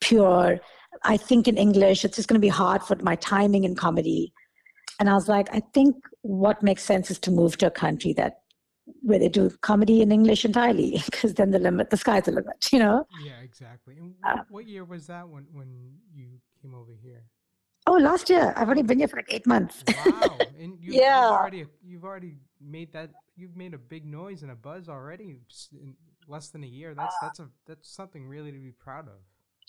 pure. 0.00 0.60
I 1.04 1.16
think 1.16 1.48
in 1.48 1.56
English, 1.56 2.04
it's 2.04 2.16
just 2.16 2.28
going 2.28 2.40
to 2.40 2.44
be 2.44 2.48
hard 2.48 2.82
for 2.82 2.96
my 2.96 3.16
timing 3.16 3.64
in 3.64 3.74
comedy. 3.74 4.32
And 5.00 5.10
I 5.10 5.14
was 5.14 5.28
like, 5.28 5.48
I 5.52 5.60
think 5.74 5.96
what 6.22 6.62
makes 6.62 6.82
sense 6.82 7.10
is 7.10 7.18
to 7.20 7.30
move 7.30 7.58
to 7.58 7.66
a 7.66 7.70
country 7.70 8.12
that 8.14 8.38
where 9.02 9.18
they 9.18 9.28
do 9.28 9.50
comedy 9.62 10.00
in 10.00 10.12
English 10.12 10.44
entirely, 10.44 11.02
because 11.10 11.34
then 11.34 11.50
the 11.50 11.58
limit, 11.58 11.90
the 11.90 11.96
sky's 11.96 12.24
the 12.24 12.32
limit, 12.32 12.72
you 12.72 12.78
know. 12.78 13.04
Yeah, 13.24 13.40
exactly. 13.42 13.96
And 13.98 14.14
Uh, 14.24 14.42
what 14.48 14.66
year 14.66 14.84
was 14.84 15.06
that 15.06 15.28
when 15.28 15.46
when 15.52 15.98
you 16.14 16.35
came 16.66 16.74
over 16.74 16.92
here? 17.02 17.22
Oh, 17.86 17.92
last 17.94 18.28
year 18.28 18.52
I've 18.56 18.68
only 18.68 18.82
been 18.82 18.98
here 18.98 19.08
for 19.08 19.16
like 19.16 19.28
eight 19.32 19.46
months. 19.46 19.84
Wow! 20.04 20.38
And 20.58 20.78
you, 20.80 20.92
Yeah. 20.94 21.22
you've 21.22 21.32
already 21.32 21.66
you've 21.84 22.04
already 22.04 22.34
made 22.60 22.92
that 22.92 23.10
you've 23.36 23.56
made 23.56 23.74
a 23.74 23.78
big 23.78 24.04
noise 24.06 24.42
and 24.42 24.50
a 24.50 24.54
buzz 24.54 24.88
already 24.88 25.36
just 25.48 25.72
in 25.72 25.94
less 26.26 26.48
than 26.48 26.64
a 26.64 26.66
year. 26.66 26.94
That's 26.94 27.14
ah. 27.22 27.26
that's 27.26 27.40
a 27.40 27.48
that's 27.66 27.88
something 27.88 28.26
really 28.26 28.50
to 28.52 28.58
be 28.58 28.72
proud 28.72 29.06
of. 29.06 29.20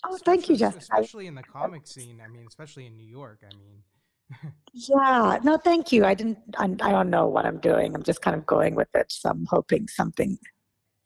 Oh, 0.04 0.16
thank 0.24 0.48
you, 0.48 0.54
Especially- 0.54 0.78
Justin. 0.78 0.80
Especially 0.82 1.26
in 1.26 1.34
the 1.34 1.42
comic 1.42 1.86
scene. 1.86 2.20
I 2.24 2.28
mean, 2.28 2.46
especially 2.48 2.86
in 2.86 2.96
New 2.96 3.06
York. 3.06 3.40
I 3.44 3.54
mean, 3.56 4.52
Yeah, 4.72 5.38
no, 5.44 5.56
thank 5.58 5.92
you. 5.92 6.04
I 6.04 6.14
didn't. 6.14 6.38
I, 6.56 6.64
I 6.88 6.90
don't 6.90 7.10
know 7.10 7.26
what 7.28 7.44
I'm 7.46 7.58
doing. 7.60 7.94
I'm 7.94 8.02
just 8.02 8.22
kind 8.22 8.34
of 8.36 8.46
going 8.46 8.74
with 8.74 8.88
it. 8.94 9.12
So 9.12 9.30
I'm 9.30 9.46
hoping 9.46 9.86
something 9.88 10.38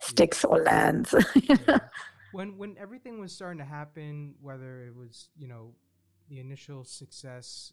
sticks 0.01 0.45
or 0.45 0.63
lands. 0.63 1.15
yeah. 1.35 1.79
When 2.33 2.59
when 2.59 2.77
everything 2.79 3.21
was 3.21 3.33
starting 3.33 3.59
to 3.59 3.65
happen, 3.65 4.35
whether 4.41 4.85
it 4.85 4.97
was 4.97 5.29
you 5.37 5.49
know 5.49 5.75
the 6.29 6.41
initial 6.41 6.85
success 6.85 7.73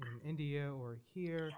in 0.00 0.28
India 0.28 0.72
or 0.72 0.98
here, 1.14 1.50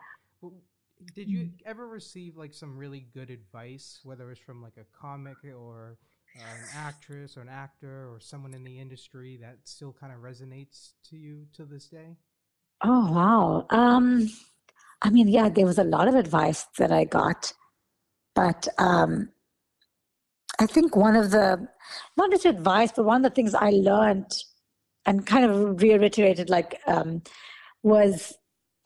did 1.15 1.29
you 1.29 1.51
ever 1.67 1.87
receive 1.87 2.37
like 2.37 2.55
some 2.55 2.77
really 2.77 3.07
good 3.15 3.31
advice, 3.31 4.01
whether 4.05 4.31
it's 4.31 4.41
from 4.41 4.63
like 4.63 4.77
a 4.77 4.85
comic 4.99 5.37
or 5.45 5.99
uh, 6.37 6.41
an 6.41 6.69
actress 6.77 7.37
or 7.37 7.41
an 7.41 7.49
actor 7.49 8.09
or 8.13 8.21
someone 8.21 8.55
in 8.55 8.65
the 8.65 8.79
industry 8.79 9.39
that 9.41 9.59
still 9.65 9.95
kind 9.99 10.13
of 10.13 10.21
resonates 10.21 10.93
to 11.09 11.17
you 11.17 11.47
to 11.55 11.65
this 11.65 11.87
day? 11.87 12.17
oh 12.83 13.13
wow. 13.13 13.67
Um, 13.71 14.29
I 15.03 15.11
mean, 15.11 15.29
yeah, 15.29 15.49
there 15.49 15.67
was 15.67 15.79
a 15.79 15.85
lot 15.85 16.09
of 16.09 16.15
advice 16.15 16.67
that 16.79 16.91
I 16.91 17.05
got, 17.05 17.53
but 18.35 18.67
um, 18.79 19.31
I 20.59 20.67
think 20.67 20.97
one 20.97 21.17
of 21.17 21.31
the 21.31 21.69
not 22.17 22.31
just 22.31 22.45
advice, 22.45 22.93
but 22.95 23.05
one 23.05 23.25
of 23.25 23.31
the 23.31 23.35
things 23.35 23.55
I 23.55 23.71
learned 23.71 24.33
and 25.07 25.27
kind 25.27 25.45
of 25.45 25.81
reiterated, 25.81 26.51
like, 26.51 26.81
um, 26.87 27.23
was 27.83 28.35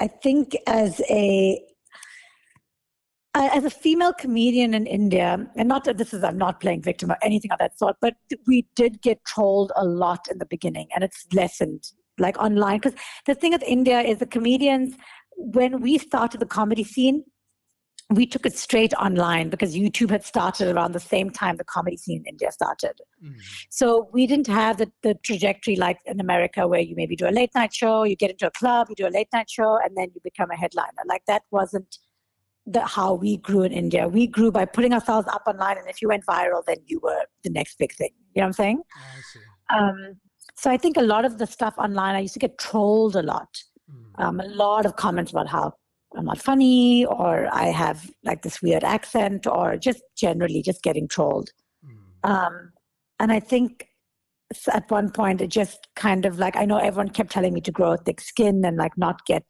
I 0.00 0.08
think 0.08 0.56
as 0.66 1.00
a 1.08 1.60
as 3.34 3.64
a 3.64 3.70
female 3.70 4.12
comedian 4.12 4.74
in 4.74 4.86
India, 4.86 5.46
and 5.56 5.66
not 5.66 5.84
that 5.84 5.96
this 5.96 6.12
is, 6.12 6.22
I'm 6.22 6.36
not 6.36 6.60
playing 6.60 6.82
victim 6.82 7.10
or 7.10 7.16
anything 7.22 7.50
of 7.50 7.58
that 7.60 7.78
sort, 7.78 7.96
but 8.02 8.14
we 8.46 8.66
did 8.76 9.00
get 9.00 9.24
trolled 9.24 9.72
a 9.74 9.86
lot 9.86 10.26
in 10.30 10.36
the 10.36 10.44
beginning 10.44 10.88
and 10.94 11.02
it's 11.02 11.26
lessened 11.32 11.92
like 12.18 12.36
online. 12.38 12.78
Because 12.78 12.98
the 13.24 13.34
thing 13.34 13.52
with 13.52 13.62
India 13.62 14.00
is 14.00 14.18
the 14.18 14.26
comedians, 14.26 14.96
when 15.36 15.80
we 15.80 15.96
started 15.96 16.40
the 16.40 16.46
comedy 16.46 16.84
scene, 16.84 17.24
we 18.16 18.26
took 18.26 18.46
it 18.46 18.56
straight 18.56 18.94
online 18.94 19.48
because 19.48 19.74
YouTube 19.74 20.10
had 20.10 20.24
started 20.24 20.68
around 20.74 20.92
the 20.92 21.00
same 21.00 21.30
time 21.30 21.56
the 21.56 21.64
comedy 21.64 21.96
scene 21.96 22.18
in 22.18 22.26
India 22.26 22.50
started. 22.52 23.00
Mhm. 23.22 23.40
So 23.70 24.08
we 24.12 24.26
didn't 24.26 24.46
have 24.46 24.78
the, 24.78 24.90
the 25.02 25.14
trajectory 25.14 25.76
like 25.76 25.98
in 26.06 26.20
America 26.20 26.66
where 26.66 26.80
you 26.80 26.94
maybe 26.96 27.16
do 27.16 27.28
a 27.28 27.30
late 27.30 27.50
night 27.54 27.74
show, 27.74 28.04
you 28.04 28.16
get 28.16 28.30
into 28.30 28.46
a 28.46 28.50
club, 28.50 28.88
you 28.88 28.94
do 28.96 29.06
a 29.06 29.14
late 29.18 29.28
night 29.32 29.50
show, 29.50 29.78
and 29.84 29.96
then 29.96 30.10
you 30.14 30.20
become 30.22 30.50
a 30.50 30.56
headliner. 30.56 31.02
Like 31.06 31.22
that 31.26 31.42
wasn't 31.50 31.98
the 32.66 32.80
how 32.86 33.14
we 33.14 33.38
grew 33.38 33.62
in 33.62 33.72
India. 33.72 34.08
We 34.08 34.26
grew 34.26 34.52
by 34.52 34.64
putting 34.64 34.92
ourselves 34.92 35.26
up 35.28 35.42
online, 35.46 35.78
and 35.78 35.88
if 35.88 36.00
you 36.00 36.08
went 36.08 36.24
viral, 36.26 36.62
then 36.66 36.76
you 36.86 37.00
were 37.02 37.24
the 37.44 37.50
next 37.50 37.78
big 37.78 37.92
thing. 37.92 38.10
You 38.34 38.40
know 38.40 38.44
what 38.44 38.46
I'm 38.46 38.52
saying? 38.52 38.82
I 38.96 39.20
see. 39.32 39.40
Um, 39.76 40.20
so 40.56 40.70
I 40.70 40.76
think 40.76 40.96
a 40.96 41.02
lot 41.02 41.24
of 41.24 41.38
the 41.38 41.46
stuff 41.46 41.74
online, 41.78 42.14
I 42.14 42.20
used 42.20 42.34
to 42.34 42.40
get 42.40 42.58
trolled 42.58 43.16
a 43.16 43.22
lot. 43.22 43.48
Mhm. 43.90 44.24
Um, 44.24 44.40
a 44.40 44.44
lot 44.44 44.86
of 44.86 44.96
comments 44.96 45.32
about 45.32 45.48
how 45.48 45.74
I'm 46.16 46.26
not 46.26 46.42
funny, 46.42 47.04
or 47.04 47.48
I 47.52 47.66
have 47.66 48.10
like 48.24 48.42
this 48.42 48.60
weird 48.62 48.84
accent, 48.84 49.46
or 49.46 49.76
just 49.76 50.02
generally 50.16 50.62
just 50.62 50.82
getting 50.82 51.08
trolled. 51.08 51.50
Mhm. 51.84 52.28
Um, 52.30 52.72
and 53.18 53.32
I 53.32 53.40
think 53.40 53.86
at 54.72 54.90
one 54.90 55.10
point 55.10 55.40
it 55.40 55.48
just 55.48 55.88
kind 55.96 56.26
of 56.26 56.38
like 56.38 56.56
I 56.56 56.64
know 56.64 56.76
everyone 56.78 57.08
kept 57.10 57.32
telling 57.32 57.54
me 57.54 57.60
to 57.62 57.72
grow 57.72 57.92
a 57.92 57.96
thick 57.96 58.20
skin 58.20 58.64
and 58.64 58.76
like 58.76 58.96
not 58.98 59.24
get 59.26 59.44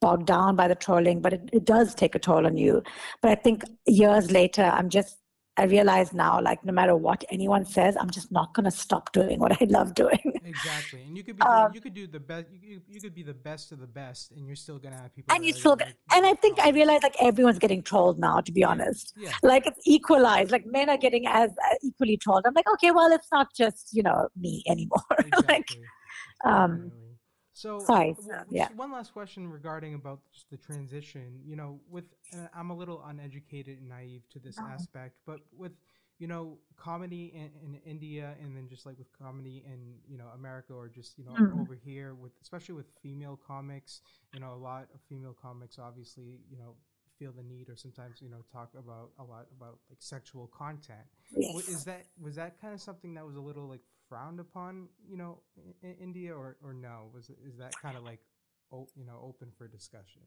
bogged 0.00 0.26
down 0.26 0.54
by 0.54 0.68
the 0.68 0.74
trolling, 0.74 1.20
but 1.22 1.32
it, 1.32 1.50
it 1.52 1.64
does 1.64 1.94
take 1.94 2.14
a 2.14 2.18
toll 2.18 2.46
on 2.46 2.56
you. 2.56 2.82
But 3.22 3.30
I 3.30 3.34
think 3.36 3.64
years 3.86 4.30
later, 4.30 4.62
I'm 4.62 4.90
just 4.90 5.16
I 5.56 5.64
realize 5.64 6.12
now, 6.12 6.40
like 6.40 6.64
no 6.64 6.72
matter 6.72 6.96
what 6.96 7.24
anyone 7.30 7.64
says, 7.64 7.96
I'm 7.96 8.10
just 8.10 8.32
not 8.32 8.54
gonna 8.54 8.72
stop 8.72 9.12
doing 9.12 9.38
what 9.38 9.52
I 9.62 9.66
love 9.66 9.94
doing. 9.94 10.40
Exactly, 10.44 11.02
and 11.02 11.16
you 11.16 11.22
could 11.22 11.36
be 11.36 11.42
Um, 11.46 11.72
you 11.72 11.80
could 11.80 11.94
do 11.94 12.06
the 12.08 12.18
best. 12.18 12.46
You, 12.50 12.80
you, 12.88 13.00
could 13.00 13.14
be 13.14 13.22
the 13.22 13.34
best 13.34 13.70
of 13.70 13.78
the 13.78 13.86
best, 13.86 14.32
and 14.32 14.46
you're 14.46 14.56
still 14.56 14.78
gonna 14.78 14.96
have 14.96 15.14
people. 15.14 15.34
and 15.34 15.44
you 15.44 15.52
still 15.52 15.76
get, 15.76 15.94
and 16.12 16.26
I 16.26 16.34
think 16.34 16.58
I 16.58 16.70
realize 16.70 17.02
like 17.04 17.14
everyone's 17.20 17.60
getting 17.60 17.82
trolled 17.82 18.18
now. 18.18 18.40
To 18.40 18.50
be 18.50 18.64
honest, 18.64 19.12
Yeah, 19.16 19.30
like 19.44 19.66
it's 19.66 19.80
equalized. 19.86 20.50
Like 20.50 20.66
men 20.66 20.90
are 20.90 20.98
getting 20.98 21.26
as 21.28 21.50
uh, 21.50 21.74
equally 21.82 22.16
trolled. 22.16 22.44
I'm 22.46 22.54
like, 22.54 22.68
okay, 22.74 22.90
well, 22.90 23.12
it's 23.12 23.28
not 23.30 23.54
just 23.54 23.90
you 23.92 24.02
know 24.02 24.28
me 24.36 24.64
anymore. 24.66 25.04
like, 25.10 25.28
exactly. 25.28 25.82
um, 26.44 26.70
definitely. 26.72 27.03
So, 27.54 27.92
sorry, 27.92 28.16
w- 28.16 28.44
yeah. 28.50 28.68
one 28.76 28.92
last 28.92 29.12
question 29.14 29.48
regarding 29.50 29.94
about 29.94 30.20
just 30.32 30.50
the 30.50 30.58
transition. 30.58 31.40
You 31.44 31.56
know, 31.56 31.80
with 31.90 32.04
I'm 32.54 32.70
a 32.70 32.76
little 32.76 33.02
uneducated 33.06 33.78
and 33.80 33.88
naive 33.88 34.28
to 34.30 34.40
this 34.40 34.58
Uh-huh. 34.58 34.68
aspect, 34.74 35.16
but 35.26 35.40
with 35.56 35.72
you 36.18 36.28
know 36.28 36.58
comedy 36.76 37.32
in, 37.34 37.50
in 37.64 37.80
India 37.86 38.34
and 38.42 38.56
then 38.56 38.68
just 38.68 38.86
like 38.86 38.98
with 38.98 39.12
comedy 39.18 39.64
in 39.66 39.96
you 40.08 40.18
know 40.18 40.28
America 40.34 40.74
or 40.74 40.88
just 40.88 41.18
you 41.18 41.24
know 41.24 41.40
Mhm. 41.40 41.60
over 41.60 41.74
here 41.74 42.14
with 42.14 42.32
especially 42.42 42.74
with 42.74 42.86
female 43.02 43.38
comics, 43.46 44.02
you 44.32 44.40
know 44.40 44.52
a 44.52 44.62
lot 44.70 44.88
of 44.94 45.00
female 45.08 45.36
comics 45.40 45.78
obviously 45.78 46.40
you 46.50 46.56
know 46.58 46.74
feel 47.18 47.32
the 47.32 47.42
need 47.42 47.68
or 47.70 47.76
sometimes 47.76 48.20
you 48.20 48.28
know 48.30 48.44
talk 48.52 48.70
about 48.78 49.10
a 49.18 49.24
lot 49.24 49.46
about 49.56 49.78
like 49.88 49.98
sexual 50.02 50.48
content. 50.48 51.06
Yes. 51.36 51.54
Is 51.68 51.84
that 51.84 52.06
was 52.20 52.36
that 52.36 52.60
kind 52.60 52.74
of 52.74 52.80
something 52.80 53.14
that 53.14 53.26
was 53.26 53.36
a 53.36 53.40
little 53.40 53.68
like 53.68 53.82
frowned 54.14 54.40
upon, 54.40 54.88
you 55.10 55.16
know, 55.16 55.38
in, 55.56 55.90
in 55.90 55.96
India, 56.06 56.32
or 56.34 56.56
or 56.64 56.72
no? 56.72 57.10
Was 57.14 57.30
is 57.48 57.56
that 57.58 57.74
kind 57.82 57.96
of 57.96 58.04
like 58.04 58.20
o- 58.72 58.88
you 58.96 59.04
know 59.04 59.18
open 59.22 59.48
for 59.58 59.66
discussion. 59.68 60.22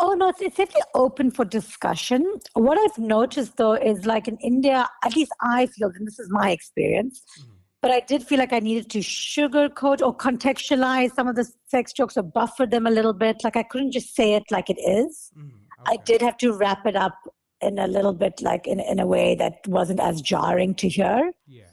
Oh 0.00 0.12
no, 0.14 0.28
it's, 0.28 0.40
it's 0.40 0.56
definitely 0.56 0.82
open 0.94 1.30
for 1.32 1.44
discussion. 1.44 2.24
What 2.54 2.78
I've 2.78 2.98
noticed 2.98 3.56
though 3.56 3.74
is 3.74 4.06
like 4.06 4.28
in 4.28 4.36
India, 4.38 4.88
at 5.04 5.16
least 5.16 5.32
I 5.40 5.66
feel, 5.66 5.90
and 5.94 6.06
this 6.06 6.18
is 6.20 6.30
my 6.30 6.50
experience, 6.52 7.22
Mhm. 7.40 7.56
but 7.82 7.90
I 7.90 8.00
did 8.00 8.22
feel 8.28 8.38
like 8.38 8.52
I 8.52 8.60
needed 8.60 8.88
to 8.90 9.00
sugarcoat 9.00 10.00
or 10.06 10.16
contextualize 10.16 11.14
some 11.14 11.26
of 11.26 11.34
the 11.34 11.46
sex 11.66 11.92
jokes 11.92 12.16
or 12.16 12.22
buffer 12.22 12.66
them 12.66 12.86
a 12.86 12.90
little 12.90 13.12
bit. 13.24 13.42
Like 13.42 13.56
I 13.56 13.64
couldn't 13.64 13.92
just 13.92 14.14
say 14.14 14.34
it 14.34 14.44
like 14.50 14.70
it 14.70 14.80
is. 15.00 15.32
Mhm, 15.36 15.66
I 15.86 15.96
did 16.06 16.22
have 16.22 16.36
to 16.38 16.52
wrap 16.52 16.86
it 16.86 16.96
up 16.96 17.18
in 17.60 17.78
a 17.80 17.88
little 17.88 18.12
bit 18.12 18.40
like 18.40 18.68
in, 18.68 18.78
in 18.78 19.00
a 19.00 19.06
way 19.06 19.34
that 19.34 19.66
wasn't 19.66 19.98
as 20.00 20.22
jarring 20.22 20.74
to 20.76 20.88
hear. 20.88 21.32
Yeah. 21.46 21.67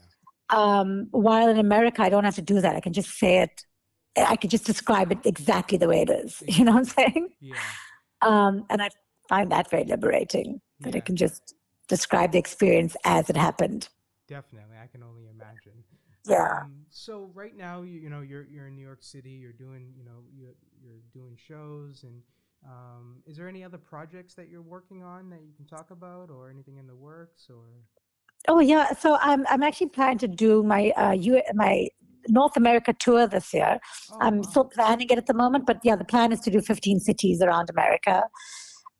Um, 0.50 1.08
while 1.10 1.48
in 1.48 1.58
America, 1.58 2.02
I 2.02 2.08
don't 2.08 2.24
have 2.24 2.36
to 2.36 2.42
do 2.42 2.60
that. 2.60 2.76
I 2.76 2.80
can 2.80 2.92
just 2.92 3.18
say 3.18 3.38
it. 3.38 3.64
I 4.16 4.36
can 4.36 4.48
just 4.48 4.64
describe 4.64 5.12
it 5.12 5.18
exactly 5.24 5.76
the 5.76 5.88
way 5.88 6.02
it 6.02 6.10
is. 6.10 6.42
You 6.46 6.64
know 6.64 6.72
what 6.72 6.78
I'm 6.78 6.84
saying? 6.84 7.28
Yeah. 7.40 7.56
Um, 8.22 8.64
and 8.70 8.80
I 8.80 8.88
find 9.28 9.52
that 9.52 9.70
very 9.70 9.84
liberating 9.84 10.60
that 10.80 10.94
I 10.94 11.00
can 11.00 11.16
just 11.16 11.54
describe 11.88 12.32
the 12.32 12.38
experience 12.38 12.96
as 13.04 13.28
it 13.28 13.36
happened. 13.36 13.88
Definitely, 14.28 14.76
I 14.82 14.86
can 14.86 15.02
only 15.02 15.26
imagine. 15.26 15.84
Yeah. 16.28 16.62
Um, 16.62 16.86
so 16.90 17.30
right 17.34 17.56
now, 17.56 17.82
you, 17.82 18.00
you 18.00 18.10
know, 18.10 18.20
you're 18.20 18.44
you're 18.44 18.66
in 18.66 18.74
New 18.74 18.84
York 18.84 19.02
City. 19.02 19.30
You're 19.30 19.52
doing, 19.52 19.92
you 19.96 20.04
know, 20.04 20.24
you 20.34 20.48
you're 20.82 21.02
doing 21.12 21.36
shows, 21.36 22.02
and 22.02 22.22
um, 22.66 23.22
is 23.26 23.36
there 23.36 23.48
any 23.48 23.62
other 23.62 23.78
projects 23.78 24.34
that 24.34 24.48
you're 24.48 24.62
working 24.62 25.04
on 25.04 25.30
that 25.30 25.42
you 25.42 25.52
can 25.56 25.66
talk 25.66 25.90
about, 25.92 26.30
or 26.30 26.50
anything 26.50 26.78
in 26.78 26.86
the 26.86 26.96
works, 26.96 27.46
or? 27.48 27.84
Oh 28.48 28.60
yeah. 28.60 28.92
So 28.94 29.18
I'm 29.20 29.46
I'm 29.48 29.62
actually 29.62 29.88
planning 29.88 30.18
to 30.18 30.28
do 30.28 30.62
my 30.62 30.90
uh 30.90 31.12
U 31.12 31.42
my 31.54 31.88
North 32.28 32.56
America 32.56 32.92
tour 32.92 33.26
this 33.26 33.52
year. 33.54 33.78
Oh, 34.12 34.18
I'm 34.20 34.36
wow. 34.36 34.42
still 34.42 34.64
planning 34.64 35.08
it 35.10 35.18
at 35.18 35.26
the 35.26 35.34
moment, 35.34 35.66
but 35.66 35.78
yeah, 35.84 35.96
the 35.96 36.04
plan 36.04 36.32
is 36.32 36.40
to 36.40 36.50
do 36.50 36.60
15 36.60 37.00
cities 37.00 37.40
around 37.40 37.70
America. 37.70 38.24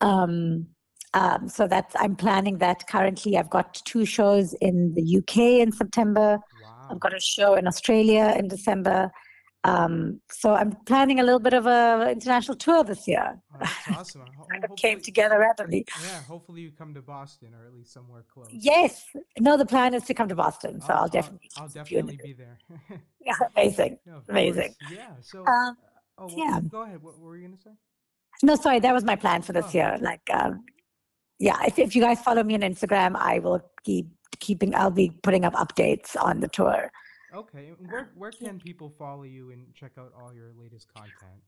Um, 0.01 0.69
um, 1.15 1.49
so 1.49 1.67
that's 1.67 1.95
I'm 1.99 2.17
planning 2.17 2.59
that 2.59 2.87
currently. 2.89 3.37
I've 3.37 3.51
got 3.51 3.75
two 3.85 4.05
shows 4.05 4.55
in 4.61 4.93
the 4.95 5.19
UK 5.19 5.61
in 5.65 5.73
September. 5.73 6.39
Wow. 6.63 6.89
I've 6.91 7.01
got 7.01 7.15
a 7.15 7.21
show 7.21 7.55
in 7.55 7.67
Australia 7.67 8.35
in 8.39 8.49
December. 8.49 9.11
Um, 9.67 10.21
so 10.31 10.55
I'm 10.55 10.73
planning 10.87 11.19
a 11.19 11.25
little 11.25 11.41
bit 11.41 11.53
of 11.55 11.67
a 11.67 12.11
international 12.13 12.57
tour 12.57 12.85
this 12.85 13.09
year. 13.09 13.41
Oh, 13.55 13.59
that's 13.59 13.89
awesome. 13.99 14.25
Kind 14.51 14.65
of 14.65 14.77
came 14.77 15.01
together 15.01 15.39
randomly. 15.41 15.85
Yeah, 16.05 16.23
hopefully 16.23 16.61
you 16.61 16.71
come 16.71 16.95
to 16.95 17.03
Boston 17.03 17.53
or 17.55 17.67
at 17.67 17.75
least 17.75 17.93
somewhere 17.93 18.25
close. 18.33 18.47
Yes. 18.53 19.05
No, 19.41 19.57
the 19.57 19.67
plan 19.67 19.93
is 19.95 20.05
to 20.05 20.15
come 20.15 20.29
to 20.29 20.37
Boston, 20.37 20.81
so 20.81 20.89
I'll- 20.93 20.97
I'll, 20.97 21.03
I'll- 21.03 21.09
definitely. 21.09 21.51
I'll 21.57 21.65
in 21.67 21.73
definitely 21.73 22.21
be 22.23 22.33
there. 22.33 22.59
Yeah, 23.21 23.35
amazing. 23.57 23.99
No, 24.07 24.23
Amazing. 24.29 24.75
course. 24.81 24.93
Yeah. 24.93 25.09
So. 25.21 25.39
Um, 25.47 25.77
oh, 26.19 26.27
well, 26.29 26.35
yeah. 26.39 26.61
Go 26.69 26.83
ahead. 26.83 27.03
What, 27.03 27.19
what 27.19 27.27
were 27.31 27.37
you 27.37 27.49
gonna 27.49 27.61
say? 27.61 27.71
No, 28.45 28.55
sorry, 28.55 28.79
that 28.81 28.95
was 28.95 29.03
my 29.03 29.17
plan 29.17 29.43
for 29.43 29.53
this 29.53 29.67
Oh. 29.67 29.71
year. 29.79 29.99
Like, 30.01 30.21
um, 30.33 30.65
yeah, 31.41 31.57
if, 31.67 31.77
if 31.81 31.97
you 31.97 32.03
guys 32.03 32.21
follow 32.21 32.45
me 32.45 32.55
on 32.55 32.61
Instagram, 32.61 33.17
I 33.17 33.41
will 33.41 33.61
keep 33.83 34.07
keeping. 34.39 34.77
I'll 34.77 34.93
be 34.93 35.11
putting 35.25 35.45
up 35.45 35.55
updates 35.55 36.15
on 36.23 36.39
the 36.39 36.47
tour. 36.49 36.93
Okay. 37.35 37.73
Where 37.89 38.11
where 38.15 38.31
can 38.31 38.59
people 38.59 38.93
follow 38.99 39.25
you 39.25 39.51
and 39.51 39.67
check 39.75 39.93
out 39.99 40.13
all 40.19 40.33
your 40.33 40.53
latest 40.59 40.87
content? 40.93 41.43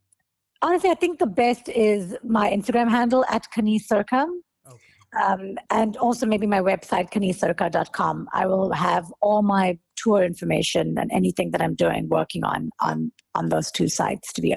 Honestly, 0.61 0.91
I 0.91 0.95
think 0.95 1.19
the 1.19 1.27
best 1.27 1.69
is 1.69 2.17
my 2.25 2.51
Instagram 2.51 2.91
handle 2.91 3.25
at 3.29 3.47
Kaneez 3.55 3.83
Surka. 3.91 4.27
Okay. 4.67 5.25
um, 5.25 5.57
and 5.71 5.97
also 5.97 6.27
maybe 6.27 6.47
my 6.47 6.61
website 6.61 7.11
kaneezsurka.com 7.11 8.29
i 8.35 8.47
will 8.47 8.73
have 8.73 9.11
all 9.23 9.41
my 9.43 9.79
tour 9.97 10.23
information 10.23 10.99
and 10.99 11.11
anything 11.11 11.51
that 11.53 11.63
i'm 11.63 11.75
doing 11.75 12.09
working 12.09 12.45
on 12.45 12.71
on 12.81 13.11
on 13.35 13.49
those 13.49 13.71
two 13.71 13.89
sites 13.89 14.33
to 14.33 14.43
be 14.43 14.55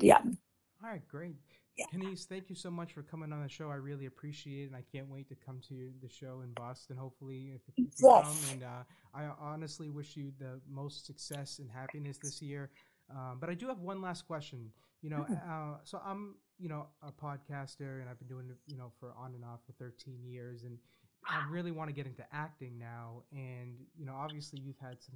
yeah 0.00 0.20
All 0.82 0.90
right, 0.90 1.06
great. 1.08 1.36
Yeah. 1.78 1.86
Kaneez, 1.94 2.24
thank 2.26 2.50
you 2.50 2.56
so 2.56 2.70
much 2.70 2.92
for 2.92 3.02
coming 3.02 3.32
on 3.32 3.42
the 3.42 3.48
show. 3.48 3.70
I 3.70 3.76
really 3.76 4.06
appreciate 4.06 4.64
it, 4.64 4.66
and 4.66 4.76
I 4.76 4.82
can't 4.92 5.08
wait 5.08 5.28
to 5.28 5.36
come 5.36 5.60
to 5.68 5.90
the 6.02 6.08
show 6.08 6.40
in 6.42 6.52
Boston. 6.52 6.96
Hopefully, 6.96 7.52
if 7.54 7.62
you 7.76 7.86
Yes. 7.98 8.24
come, 8.24 8.50
and 8.52 8.62
uh, 8.64 8.82
I 9.14 9.30
honestly 9.40 9.88
wish 9.88 10.16
you 10.16 10.32
the 10.38 10.60
most 10.68 11.06
success 11.06 11.60
and 11.60 11.70
happiness 11.70 12.18
this 12.18 12.42
year. 12.42 12.70
Um, 13.10 13.38
but 13.40 13.48
I 13.48 13.54
do 13.54 13.68
have 13.68 13.78
one 13.78 14.02
last 14.02 14.26
question. 14.26 14.72
You 15.02 15.10
know, 15.10 15.24
uh, 15.48 15.76
so 15.84 16.00
I'm, 16.04 16.34
you 16.58 16.68
know, 16.68 16.88
a 17.02 17.12
podcaster, 17.12 18.00
and 18.00 18.08
I've 18.10 18.18
been 18.18 18.28
doing 18.28 18.50
it, 18.50 18.56
you 18.66 18.76
know, 18.76 18.90
for 18.98 19.12
on 19.16 19.34
and 19.34 19.44
off 19.44 19.60
for 19.64 19.72
13 19.72 20.24
years, 20.24 20.64
and 20.64 20.78
I 21.28 21.40
really 21.48 21.70
want 21.70 21.88
to 21.90 21.94
get 21.94 22.06
into 22.06 22.24
acting 22.32 22.76
now. 22.78 23.22
And 23.30 23.76
you 23.96 24.04
know, 24.04 24.14
obviously, 24.14 24.58
you've 24.58 24.78
had 24.80 25.00
some, 25.00 25.14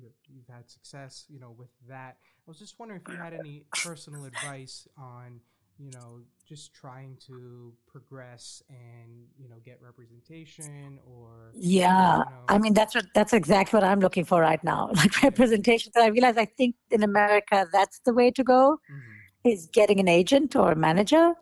you've 0.00 0.46
had 0.48 0.70
success, 0.70 1.24
you 1.28 1.40
know, 1.40 1.50
with 1.58 1.70
that. 1.88 2.18
I 2.46 2.50
was 2.50 2.58
just 2.60 2.78
wondering 2.78 3.00
if 3.04 3.12
you 3.12 3.18
had 3.18 3.34
any 3.34 3.64
personal 3.72 4.24
advice 4.24 4.86
on, 4.96 5.40
you 5.78 5.90
know, 5.90 6.20
just 6.48 6.72
trying 6.72 7.16
to 7.26 7.72
progress 7.86 8.62
and 8.70 9.26
you 9.38 9.48
know 9.48 9.56
get 9.64 9.78
representation 9.82 10.98
or 11.04 11.50
yeah. 11.54 12.18
you 12.18 12.24
i 12.48 12.58
mean 12.58 12.72
that's 12.72 12.94
what 12.94 13.04
that's 13.14 13.32
exactly 13.32 13.76
what 13.76 13.84
i'm 13.84 13.98
looking 14.00 14.24
for 14.24 14.40
right 14.40 14.62
now 14.62 14.90
like 14.96 15.22
representation. 15.22 15.90
That 15.94 16.04
i 16.04 16.08
realize 16.08 16.36
i 16.36 16.44
think 16.44 16.76
in 16.90 17.02
america 17.02 17.66
that's 17.72 18.00
the 18.04 18.14
way 18.14 18.30
to 18.30 18.44
go 18.44 18.78
Mhm. 18.90 19.50
is 19.52 19.68
getting 19.72 20.00
an 20.00 20.08
agent 20.08 20.54
or 20.56 20.72
a 20.72 20.76
manager. 20.76 21.34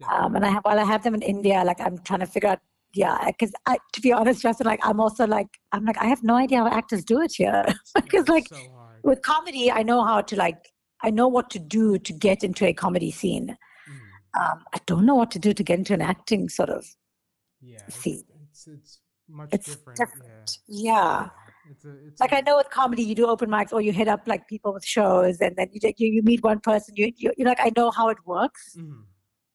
Yeah, 0.00 0.08
um, 0.10 0.34
and 0.36 0.44
I 0.44 0.50
have 0.50 0.62
while 0.64 0.78
I 0.78 0.84
have 0.84 1.02
them 1.02 1.14
in 1.14 1.22
India, 1.22 1.62
like 1.64 1.80
I'm 1.80 1.98
trying 1.98 2.20
to 2.20 2.26
figure 2.26 2.50
out, 2.50 2.60
yeah, 2.94 3.18
because 3.26 3.52
I, 3.66 3.78
to 3.92 4.00
be 4.00 4.12
honest, 4.12 4.42
Justin, 4.42 4.66
like 4.66 4.80
I'm 4.82 5.00
also 5.00 5.26
like 5.26 5.48
I'm 5.72 5.84
like 5.84 5.98
I 5.98 6.06
have 6.06 6.22
no 6.22 6.34
idea 6.36 6.58
how 6.58 6.68
actors 6.68 7.04
do 7.04 7.20
it 7.22 7.32
here, 7.36 7.64
because 7.94 8.28
like 8.28 8.48
so 8.48 8.70
with 9.04 9.22
comedy, 9.22 9.70
I 9.70 9.82
know 9.82 10.04
how 10.04 10.20
to 10.22 10.36
like 10.36 10.72
I 11.02 11.10
know 11.10 11.28
what 11.28 11.50
to 11.50 11.58
do 11.58 11.98
to 11.98 12.12
get 12.12 12.42
into 12.44 12.64
a 12.66 12.72
comedy 12.72 13.10
scene. 13.10 13.56
Mhm. 13.88 14.40
Um, 14.40 14.64
I 14.72 14.78
don't 14.86 15.04
know 15.06 15.14
what 15.14 15.30
to 15.32 15.38
do 15.38 15.52
to 15.52 15.62
get 15.62 15.78
into 15.78 15.94
an 15.94 16.02
acting 16.02 16.48
sort 16.48 16.70
of. 16.70 16.84
Yeah, 17.60 17.78
see. 17.88 18.24
it's, 18.50 18.66
it's 18.66 18.68
it's 18.68 19.00
much 19.28 19.48
It's 19.52 19.66
different. 19.66 19.98
different. 19.98 20.58
Yeah, 20.66 21.28
Yeah. 21.28 21.28
it's 21.70 21.84
a 21.84 22.06
it's 22.06 22.20
Like 22.20 22.32
a- 22.32 22.38
I 22.38 22.40
know 22.40 22.56
with 22.56 22.70
comedy, 22.70 23.02
you 23.02 23.14
do 23.14 23.26
open 23.26 23.48
mics 23.50 23.72
or 23.72 23.80
you 23.80 23.92
hit 23.92 24.08
up 24.08 24.26
like 24.26 24.48
people 24.48 24.72
with 24.72 24.84
shows, 24.84 25.40
and 25.40 25.54
then 25.56 25.68
you 25.72 25.80
you, 25.96 26.08
you 26.16 26.22
meet 26.22 26.42
one 26.42 26.60
person. 26.60 26.94
You, 26.96 27.12
you 27.16 27.32
you're 27.36 27.48
like 27.48 27.60
I 27.60 27.70
know 27.76 27.90
how 27.90 28.08
it 28.08 28.18
works. 28.26 28.76
Mhm. 28.76 29.04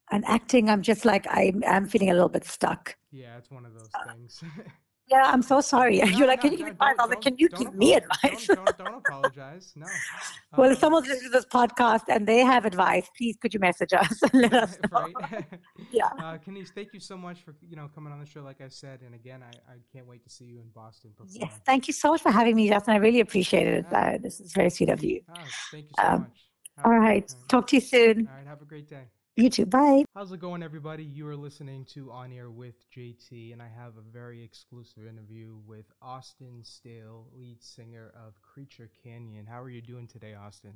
And 0.09 0.23
acting, 0.25 0.69
I'm 0.69 0.81
just 0.83 1.03
like 1.05 1.25
I'm 1.29 1.63
I'm 1.67 1.87
feeling 1.87 2.09
a 2.09 2.13
little 2.13 2.29
bit 2.29 2.45
stuck. 2.45 2.95
Yeah, 3.11 3.37
it's 3.37 3.51
one 3.51 3.65
of 3.65 3.73
those 3.73 3.89
Uh, 3.93 4.13
things. 4.13 4.43
Yeah, 5.09 5.23
I'm 5.25 5.41
so 5.41 5.61
sorry. 5.61 5.99
No, 6.01 6.05
You're 6.17 6.27
like, 6.27 6.43
no, 6.43 6.49
can 6.49 6.51
you 6.51 6.57
give 6.57 6.67
no, 6.67 6.67
me 6.67 6.71
advice? 6.71 6.95
I 6.99 7.03
was 7.03 7.09
like, 7.11 7.21
can 7.21 7.35
you 7.37 7.49
give 7.49 7.73
me 7.75 7.93
advice? 7.95 8.47
Don't, 8.47 8.65
don't, 8.65 8.77
don't 8.77 8.93
apologize. 8.95 9.73
No. 9.75 9.87
Well, 10.57 10.71
if 10.71 10.77
Um, 10.77 10.81
someone's 10.81 11.07
listening 11.07 11.31
to 11.31 11.37
this 11.37 11.45
podcast 11.45 12.03
and 12.09 12.25
they 12.27 12.39
have 12.39 12.65
advice, 12.65 13.09
please 13.15 13.35
could 13.41 13.53
you 13.53 13.59
message 13.59 13.93
us 13.93 14.21
and 14.23 14.41
let 14.43 14.53
us 14.53 14.77
know? 14.91 14.99
right? 14.99 15.45
Yeah. 15.91 16.05
Uh, 16.17 16.37
Kaneez, 16.37 16.69
thank 16.73 16.93
you 16.93 16.99
so 16.99 17.15
much 17.17 17.41
for 17.43 17.53
you 17.69 17.75
know 17.75 17.87
coming 17.93 18.11
on 18.11 18.19
the 18.19 18.25
show. 18.25 18.41
Like 18.41 18.61
I 18.61 18.69
said, 18.69 19.01
and 19.05 19.13
again, 19.13 19.43
I, 19.43 19.73
I 19.73 19.75
can't 19.93 20.07
wait 20.07 20.23
to 20.23 20.29
see 20.29 20.45
you 20.45 20.59
in 20.59 20.69
Boston 20.73 21.11
perform. 21.15 21.29
Yes, 21.41 21.59
thank 21.65 21.87
you 21.87 21.93
so 21.93 22.11
much 22.11 22.21
for 22.21 22.31
having 22.31 22.55
me, 22.55 22.67
Justin. 22.69 22.93
I 22.93 22.97
really 22.97 23.19
appreciate 23.19 23.67
it. 23.67 23.85
Yeah. 23.91 23.99
Uh, 23.99 24.17
this 24.21 24.39
is 24.39 24.53
very 24.53 24.69
sweet 24.69 24.89
of 24.89 25.03
you. 25.03 25.21
Ah, 25.29 25.33
thank 25.71 25.85
you 25.85 25.91
so 25.99 26.07
Um, 26.07 26.21
much. 26.21 26.29
Have- 26.77 26.85
All 26.85 26.97
right, 26.99 27.33
talk 27.47 27.67
to 27.67 27.75
you 27.75 27.81
soon. 27.81 28.27
All 28.27 28.35
right. 28.37 28.47
Have 28.47 28.61
a 28.61 28.65
great 28.65 28.87
day. 28.89 29.05
You 29.37 29.51
too. 29.51 29.67
Bye. 29.67 30.03
How's 30.15 30.31
it 30.31 30.39
going, 30.39 30.63
everybody? 30.63 31.03
You 31.03 31.27
are 31.27 31.35
listening 31.35 31.85
to 31.93 32.11
On 32.11 32.33
Air 32.33 32.49
with 32.49 32.73
JT, 32.89 33.53
and 33.53 33.61
I 33.61 33.67
have 33.67 33.93
a 33.95 34.01
very 34.11 34.43
exclusive 34.43 35.05
interview 35.05 35.57
with 35.67 35.85
Austin 36.01 36.61
Stale, 36.63 37.27
lead 37.37 37.61
singer 37.61 38.11
of 38.15 38.33
Creature 38.41 38.89
Canyon. 39.03 39.45
How 39.45 39.61
are 39.61 39.69
you 39.69 39.79
doing 39.79 40.07
today, 40.07 40.33
Austin? 40.33 40.73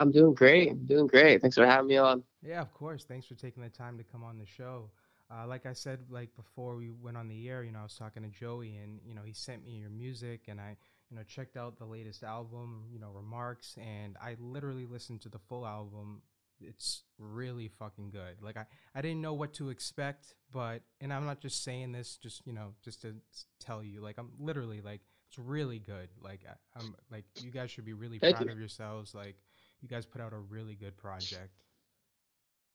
I'm 0.00 0.10
doing 0.12 0.32
great. 0.32 0.70
I'm 0.70 0.86
doing 0.86 1.06
great. 1.08 1.42
Thanks 1.42 1.56
for 1.56 1.66
having 1.66 1.88
me 1.88 1.98
on. 1.98 2.22
Yeah, 2.42 2.62
of 2.62 2.72
course. 2.72 3.04
Thanks 3.04 3.26
for 3.26 3.34
taking 3.34 3.62
the 3.62 3.68
time 3.68 3.98
to 3.98 4.04
come 4.04 4.24
on 4.24 4.38
the 4.38 4.46
show. 4.46 4.88
Uh, 5.30 5.46
like 5.46 5.66
I 5.66 5.74
said, 5.74 5.98
like 6.08 6.34
before 6.36 6.74
we 6.76 6.88
went 6.88 7.18
on 7.18 7.28
the 7.28 7.50
air, 7.50 7.62
you 7.64 7.70
know, 7.70 7.80
I 7.80 7.82
was 7.82 7.96
talking 7.98 8.22
to 8.22 8.30
Joey, 8.30 8.78
and 8.82 8.98
you 9.06 9.14
know, 9.14 9.22
he 9.26 9.34
sent 9.34 9.62
me 9.62 9.72
your 9.72 9.90
music, 9.90 10.44
and 10.48 10.58
I, 10.58 10.78
you 11.10 11.18
know, 11.18 11.22
checked 11.24 11.58
out 11.58 11.78
the 11.78 11.84
latest 11.84 12.22
album, 12.22 12.84
you 12.90 12.98
know, 12.98 13.10
Remarks, 13.14 13.76
and 13.76 14.16
I 14.22 14.36
literally 14.40 14.86
listened 14.86 15.20
to 15.20 15.28
the 15.28 15.38
full 15.38 15.66
album. 15.66 16.22
It's 16.60 17.04
really 17.18 17.68
fucking 17.68 18.10
good. 18.10 18.36
Like 18.40 18.56
I, 18.56 18.66
I 18.94 19.02
didn't 19.02 19.20
know 19.20 19.34
what 19.34 19.54
to 19.54 19.70
expect, 19.70 20.34
but 20.52 20.82
and 21.00 21.12
I'm 21.12 21.26
not 21.26 21.40
just 21.40 21.62
saying 21.64 21.92
this, 21.92 22.16
just 22.16 22.46
you 22.46 22.52
know, 22.52 22.74
just 22.84 23.02
to 23.02 23.14
tell 23.60 23.82
you, 23.82 24.00
like 24.00 24.16
I'm 24.18 24.30
literally 24.38 24.80
like 24.80 25.00
it's 25.28 25.38
really 25.38 25.78
good. 25.78 26.08
Like 26.20 26.40
I, 26.48 26.78
I'm 26.78 26.94
like 27.10 27.24
you 27.40 27.50
guys 27.50 27.70
should 27.70 27.84
be 27.84 27.92
really 27.92 28.18
Thank 28.18 28.36
proud 28.36 28.46
you. 28.46 28.52
of 28.52 28.58
yourselves. 28.58 29.14
Like 29.14 29.36
you 29.80 29.88
guys 29.88 30.06
put 30.06 30.20
out 30.20 30.32
a 30.32 30.38
really 30.38 30.74
good 30.74 30.96
project. 30.96 31.50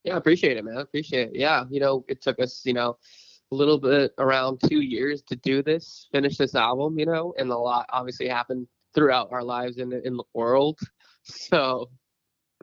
Yeah, 0.03 0.15
I 0.15 0.17
appreciate 0.17 0.57
it, 0.57 0.65
man. 0.65 0.77
I 0.77 0.81
appreciate 0.81 1.29
it. 1.29 1.35
Yeah, 1.35 1.65
you 1.69 1.79
know, 1.79 2.03
it 2.07 2.21
took 2.21 2.39
us, 2.39 2.61
you 2.65 2.73
know, 2.73 2.97
a 3.51 3.55
little 3.55 3.77
bit 3.77 4.13
around 4.17 4.59
two 4.67 4.81
years 4.81 5.21
to 5.23 5.35
do 5.35 5.61
this, 5.61 6.07
finish 6.11 6.37
this 6.37 6.55
album, 6.55 6.97
you 6.97 7.05
know, 7.05 7.33
and 7.37 7.51
a 7.51 7.57
lot 7.57 7.85
obviously 7.89 8.27
happened 8.27 8.67
throughout 8.95 9.29
our 9.31 9.43
lives 9.43 9.77
in 9.77 9.89
the, 9.89 10.05
in 10.05 10.17
the 10.17 10.23
world. 10.33 10.79
So, 11.23 11.91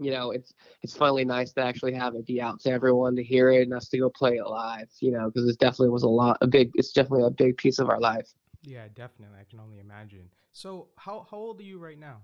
you 0.01 0.11
know, 0.11 0.31
it's 0.33 0.55
it's 0.83 0.97
finally 0.97 1.25
nice 1.25 1.53
to 1.55 1.63
actually 1.63 1.95
have 1.95 2.15
it 2.15 2.27
be 2.27 2.41
out 2.41 2.61
to 2.61 2.71
everyone 2.71 3.17
to 3.17 3.23
hear 3.25 3.51
it 3.51 3.63
and 3.63 3.75
us 3.75 3.89
to 3.91 3.99
go 3.99 4.11
play 4.11 4.37
it 4.37 4.47
live, 4.47 4.89
you 5.01 5.11
know, 5.13 5.31
because 5.31 5.49
it 5.49 5.59
definitely 5.59 5.91
was 5.91 6.03
a 6.03 6.09
lot, 6.09 6.39
a 6.43 6.47
big, 6.47 6.71
it's 6.75 6.93
definitely 6.93 7.27
a 7.27 7.31
big 7.31 7.57
piece 7.59 7.79
of 7.79 7.89
our 7.91 8.01
life. 8.01 8.29
Yeah, 8.63 8.89
definitely. 8.89 9.39
I 9.39 9.45
can 9.45 9.61
only 9.61 9.79
imagine. 9.79 10.31
So, 10.53 10.89
how 10.97 11.27
how 11.31 11.37
old 11.39 11.61
are 11.61 11.65
you 11.65 11.79
right 11.79 11.99
now? 11.99 12.23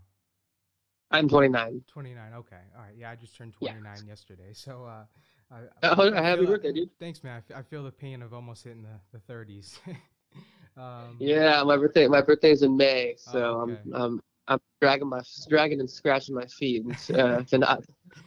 I'm 1.11 1.29
29. 1.29 1.85
29. 1.87 2.33
Okay. 2.35 2.61
All 2.77 2.83
right. 2.83 2.95
Yeah, 2.97 3.11
I 3.11 3.17
just 3.17 3.37
turned 3.37 3.53
Yeah. 3.61 3.73
29 3.73 4.07
yesterday. 4.07 4.53
So, 4.53 4.85
uh, 4.85 5.05
I, 5.51 5.63
Oh, 5.83 6.13
I 6.13 6.21
happy 6.23 6.47
birthday, 6.47 6.73
dude. 6.73 6.91
Thanks, 6.99 7.23
man. 7.23 7.35
I 7.35 7.39
f- 7.39 7.59
I 7.59 7.63
feel 7.63 7.85
the 7.85 7.93
pain 7.93 8.23
of 8.23 8.33
almost 8.33 8.65
hitting 8.65 8.83
the, 8.83 9.01
the 9.13 9.19
30s. 9.19 9.81
um, 10.77 11.19
Yeah, 11.19 11.63
my 11.65 11.77
birthday 11.77 12.07
my 12.09 12.21
birthday's 12.23 12.63
in 12.63 12.77
May, 12.77 13.15
so 13.19 13.41
Oh, 13.41 13.53
okay. 13.63 13.83
I'm 13.85 13.95
I'm 13.95 14.21
I'm 14.49 14.59
dragging 14.81 15.09
my 15.09 15.21
dragging 15.49 15.81
and 15.81 15.91
scratching 15.91 16.35
my 16.35 16.47
feet 16.47 16.85
uh, 17.15 17.43
to 17.49 17.59
not 17.59 17.83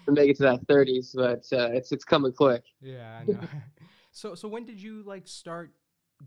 to 0.06 0.12
make 0.12 0.30
it 0.30 0.38
to 0.38 0.44
that 0.44 0.68
30s, 0.68 1.14
but 1.16 1.44
uh, 1.54 1.70
it's 1.72 1.92
it's 1.92 2.06
coming 2.06 2.34
quick. 2.34 2.64
Yeah, 2.82 3.18
I 3.22 3.26
know. 3.26 3.42
so, 4.12 4.36
so 4.36 4.48
when 4.48 4.66
did 4.66 4.82
you 4.82 5.04
like 5.04 5.28
start 5.28 5.72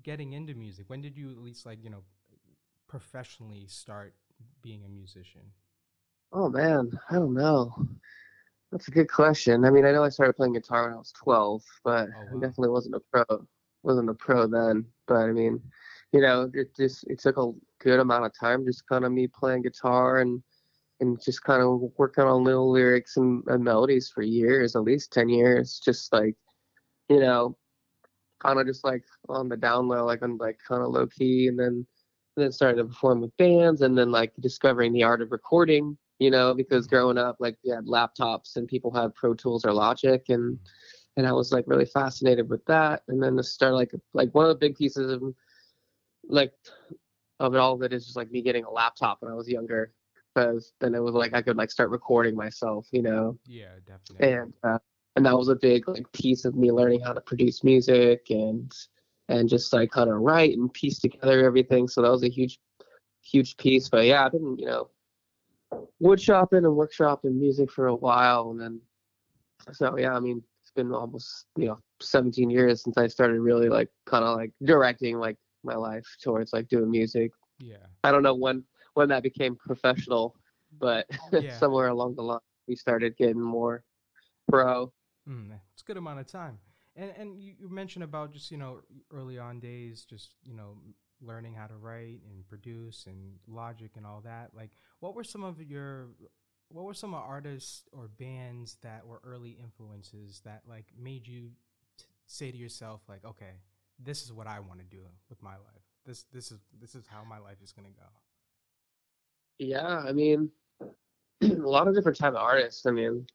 getting 0.03 0.33
into 0.33 0.55
music? 0.55 0.87
When 0.89 1.01
did 1.01 1.17
you 1.17 1.31
at 1.31 1.39
least 1.39 1.67
like 1.67 1.83
you 1.83 1.91
know 1.91 2.03
professionally 2.89 3.67
start 3.69 4.15
being 4.63 4.85
a 4.85 4.89
musician? 4.89 5.53
Oh 6.33 6.49
man, 6.49 6.91
I 7.11 7.15
don't 7.15 7.35
know. 7.35 7.75
That's 8.73 8.89
a 8.89 8.93
good 8.93 9.11
question. 9.11 9.65
I 9.65 9.71
mean, 9.71 9.85
I 9.85 9.93
know 9.93 10.05
I 10.05 10.09
started 10.11 10.35
playing 10.35 10.55
guitar 10.55 10.85
when 10.85 10.95
I 10.95 10.97
was 10.99 11.13
12, 11.13 11.63
but 11.85 12.09
Oh, 12.17 12.29
I 12.31 12.41
definitely 12.41 12.71
wasn't 12.71 12.97
a 12.97 13.01
pro. 13.13 13.25
Wasn't 13.83 14.11
a 14.11 14.15
pro 14.15 14.47
then, 14.47 14.87
but 15.07 15.17
I 15.17 15.33
mean, 15.33 15.63
you 16.13 16.21
know, 16.21 16.51
it 16.55 16.75
just 16.77 17.05
it 17.09 17.21
took 17.21 17.37
a 17.37 17.53
good 17.79 18.01
amount 18.01 18.27
of 18.27 18.33
time, 18.39 18.65
just 18.65 18.87
kind 18.89 19.05
of 19.05 19.13
me 19.13 19.27
playing 19.27 19.63
guitar 19.63 20.21
and 20.21 20.43
and 21.01 21.21
just 21.23 21.43
kind 21.43 21.63
of 21.63 21.91
working 21.97 22.25
on 22.25 22.45
little 22.45 22.71
lyrics 22.71 23.17
and, 23.17 23.43
and 23.47 23.65
melodies 23.65 24.11
for 24.11 24.23
years, 24.23 24.77
at 24.77 24.83
least 24.83 25.13
10 25.13 25.31
years. 25.31 25.81
Just 25.83 26.13
like, 26.13 26.37
you 27.09 27.21
know, 27.21 27.57
kind 28.41 28.61
of 28.61 28.67
just 28.67 28.85
like 28.85 29.03
on 29.29 29.49
the 29.49 29.57
down 29.57 29.89
low, 29.89 30.05
like 30.05 30.23
on 30.23 30.37
like 30.37 30.59
kind 30.67 30.83
of 30.83 30.91
low 30.91 31.07
key, 31.07 31.49
and 31.49 31.59
then 31.59 31.87
and 32.37 32.45
then 32.45 32.53
started 32.53 32.77
to 32.77 32.85
perform 32.85 33.21
with 33.21 33.37
bands, 33.37 33.83
and 33.83 33.97
then 33.97 34.11
like 34.11 34.33
discovering 34.41 34.93
the 34.93 35.03
art 35.03 35.23
of 35.23 35.33
recording. 35.33 35.97
You 36.19 36.31
know, 36.31 36.53
because 36.53 36.87
growing 36.87 37.17
up, 37.17 37.37
like 37.41 37.57
we 37.65 37.71
had 37.71 37.87
laptops 37.87 38.57
and 38.57 38.69
people 38.69 38.93
had 38.93 39.15
Pro 39.15 39.33
Tools 39.33 39.65
or 39.65 39.73
Logic, 39.73 40.23
and 40.29 40.59
and 41.17 41.27
I 41.27 41.33
was 41.33 41.53
like 41.53 41.65
really 41.67 41.87
fascinated 41.87 42.49
with 42.49 42.65
that. 42.67 43.03
And 43.09 43.23
then 43.23 43.37
to 43.37 43.43
start 43.43 43.75
like 43.75 43.93
like 44.13 44.35
one 44.35 44.45
of 44.45 44.51
the 44.51 44.67
big 44.67 44.77
pieces 44.77 45.11
of 45.11 45.23
like 46.29 46.53
of 47.41 47.55
it 47.55 47.59
all 47.59 47.75
of 47.75 47.83
it 47.83 47.93
is 47.93 48.05
just 48.05 48.17
like 48.17 48.31
me 48.31 48.43
getting 48.43 48.65
a 48.65 48.71
laptop 48.71 49.19
when 49.21 49.33
I 49.33 49.35
was 49.35 49.49
younger, 49.49 49.93
because 50.35 50.73
then 50.81 50.95
it 50.95 51.03
was 51.03 51.15
like 51.15 51.35
I 51.35 51.43
could 51.43 51.57
like 51.57 51.71
start 51.71 51.91
recording 51.91 52.37
myself, 52.37 52.87
you 52.93 53.03
know, 53.03 53.39
Yeah, 53.47 53.75
definitely. 53.87 54.33
and 54.33 54.53
uh, 54.63 54.79
and 55.17 55.27
that 55.27 55.37
was 55.37 55.49
a 55.49 55.57
big 55.57 55.89
like 55.89 56.11
piece 56.13 56.45
of 56.45 56.55
me 56.55 56.71
learning 56.71 57.01
how 57.01 57.13
to 57.13 57.21
produce 57.21 57.65
music 57.65 58.27
and 58.31 58.73
and 59.29 59.49
just 59.49 59.73
like 59.73 59.91
kind 59.91 60.11
of 60.11 60.21
write 60.21 60.57
and 60.57 60.73
piece 60.73 60.99
together 60.99 61.45
everything. 61.45 61.89
So 61.89 62.03
that 62.03 62.11
was 62.11 62.23
a 62.25 62.29
huge 62.29 62.59
huge 63.23 63.57
piece. 63.57 63.89
But 63.89 64.07
yeah, 64.07 64.27
I've 64.27 64.33
been 64.33 64.57
you 64.59 64.67
know 64.67 64.91
wood 65.99 66.21
shopping 66.21 66.65
and 66.65 66.77
workshopping 66.77 67.35
music 67.35 67.71
for 67.71 67.89
a 67.89 67.95
while, 67.95 68.51
and 68.51 68.61
then 68.61 68.81
so 69.73 69.97
yeah, 69.99 70.15
I 70.15 70.21
mean 70.21 70.43
it's 70.63 70.73
been 70.73 70.93
almost 70.93 71.47
you 71.57 71.67
know 71.67 71.79
17 72.01 72.51
years 72.51 72.83
since 72.85 72.97
I 72.97 73.07
started 73.07 73.41
really 73.41 73.69
like 73.69 73.89
kind 74.07 74.25
of 74.25 74.37
like 74.37 74.53
directing 74.65 75.19
like 75.19 75.37
my 75.65 75.75
life 75.75 76.07
towards 76.23 76.53
like 76.53 76.69
doing 76.69 76.91
music. 76.91 77.33
yeah. 77.59 77.87
I 78.05 78.11
don't 78.13 78.23
know 78.23 78.35
when 78.35 78.65
when 78.95 79.09
that 79.09 79.23
became 79.23 79.57
professional, 79.57 80.35
but 80.79 81.07
Yeah. 81.33 81.59
somewhere 81.59 81.89
along 81.89 82.17
the 82.17 82.23
line 82.23 82.41
we 82.69 82.77
started 82.77 83.17
getting 83.17 83.41
more 83.41 83.85
pro. 84.49 84.93
Mm, 85.29 85.53
it's 85.73 85.83
a 85.83 85.85
good 85.85 85.97
amount 85.97 86.21
of 86.21 86.27
time. 86.27 86.59
And 86.97 87.13
and 87.17 87.41
you, 87.41 87.55
you 87.59 87.69
mentioned 87.69 88.05
about 88.05 88.33
just 88.33 88.51
you 88.51 88.57
know 88.59 88.81
early 89.13 89.39
on 89.39 89.61
days, 89.61 90.05
just 90.05 90.35
you 90.43 90.55
know 90.55 90.77
learning 91.23 91.55
how 91.55 91.67
to 91.67 91.77
write 91.77 92.21
and 92.31 92.47
produce 92.49 93.07
and 93.07 93.35
logic 93.47 93.93
and 93.97 94.07
all 94.07 94.21
that. 94.23 94.51
Like, 94.55 94.71
what 95.01 95.15
were 95.15 95.25
some 95.25 95.45
of 95.45 95.61
your 95.63 96.09
what 96.69 96.85
were 96.85 96.95
some 96.95 97.15
artists 97.15 97.83
or 97.93 98.09
bands 98.09 98.77
that 98.83 99.07
were 99.07 99.21
early 99.25 99.51
influences 99.63 100.41
that 100.45 100.63
like 100.69 100.87
made 100.99 101.27
you 101.27 101.51
t- 101.99 102.05
say 102.27 102.51
to 102.51 102.57
yourself 102.57 103.03
like, 103.09 103.25
okay, 103.25 103.55
this 104.03 104.23
is 104.23 104.33
what 104.33 104.47
I 104.47 104.61
want 104.61 104.81
to 104.81 104.87
do 104.87 105.03
with 105.29 105.43
my 105.43 105.53
life. 105.53 105.85
This 106.07 106.25
this 106.33 106.51
is 106.51 106.59
this 106.81 106.95
is 106.95 107.07
how 107.07 107.25
my 107.25 107.39
life 107.39 107.59
is 107.63 107.73
gonna 107.73 107.89
go. 107.89 108.07
Yeah, 109.59 109.99
I 109.99 110.13
mean, 110.13 110.51
a 111.43 111.47
lot 111.47 111.89
of 111.89 111.95
different 111.95 112.19
type 112.19 112.33
of 112.33 112.37
artists. 112.37 112.87
I 112.87 112.91
mean, 112.91 113.27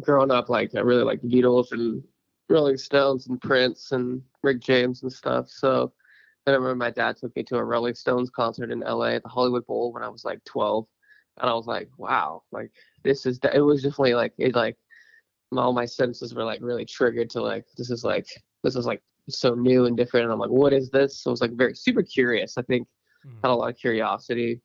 growing 0.00 0.30
up, 0.30 0.48
like 0.48 0.74
I 0.74 0.80
really 0.80 1.04
like 1.04 1.20
Beatles 1.22 1.72
and 1.72 2.02
Rolling 2.48 2.78
Stones 2.78 3.26
and 3.26 3.40
Prince 3.40 3.92
and 3.92 4.22
Rick 4.42 4.60
James 4.60 5.02
and 5.02 5.12
stuff. 5.12 5.48
So 5.48 5.92
I 6.46 6.52
remember 6.52 6.74
my 6.74 6.90
dad 6.90 7.16
took 7.16 7.36
me 7.36 7.42
to 7.44 7.56
a 7.56 7.64
Rolling 7.64 7.94
Stones 7.94 8.30
concert 8.30 8.70
in 8.70 8.80
LA 8.80 9.10
at 9.10 9.22
the 9.22 9.28
Hollywood 9.28 9.66
Bowl 9.66 9.92
when 9.92 10.02
I 10.02 10.08
was 10.08 10.24
like 10.24 10.42
12, 10.44 10.86
and 11.40 11.50
I 11.50 11.54
was 11.54 11.66
like, 11.66 11.88
wow, 11.98 12.42
like 12.52 12.70
this 13.04 13.26
is. 13.26 13.38
It 13.52 13.60
was 13.60 13.82
definitely 13.82 14.14
like 14.14 14.32
it 14.38 14.54
like 14.54 14.76
all 15.56 15.72
my 15.72 15.84
senses 15.84 16.34
were 16.34 16.44
like 16.44 16.60
really 16.62 16.84
triggered 16.84 17.28
to 17.30 17.42
like 17.42 17.64
this 17.76 17.90
is 17.90 18.04
like 18.04 18.26
this 18.62 18.76
is 18.76 18.86
like 18.86 19.02
so 19.38 19.54
new 19.54 19.86
and 19.86 19.96
different. 19.96 20.24
And 20.24 20.32
I'm 20.32 20.38
like, 20.38 20.50
what 20.50 20.72
is 20.72 20.90
this? 20.90 21.20
So 21.20 21.30
I 21.30 21.32
was 21.32 21.40
like 21.40 21.52
very 21.52 21.74
super 21.74 22.02
curious. 22.02 22.56
I 22.58 22.62
think 22.62 22.88
Mhm. 23.26 23.40
had 23.42 23.50
a 23.50 23.54
lot 23.54 23.70
of 23.70 23.76
curiosity. 23.76 24.60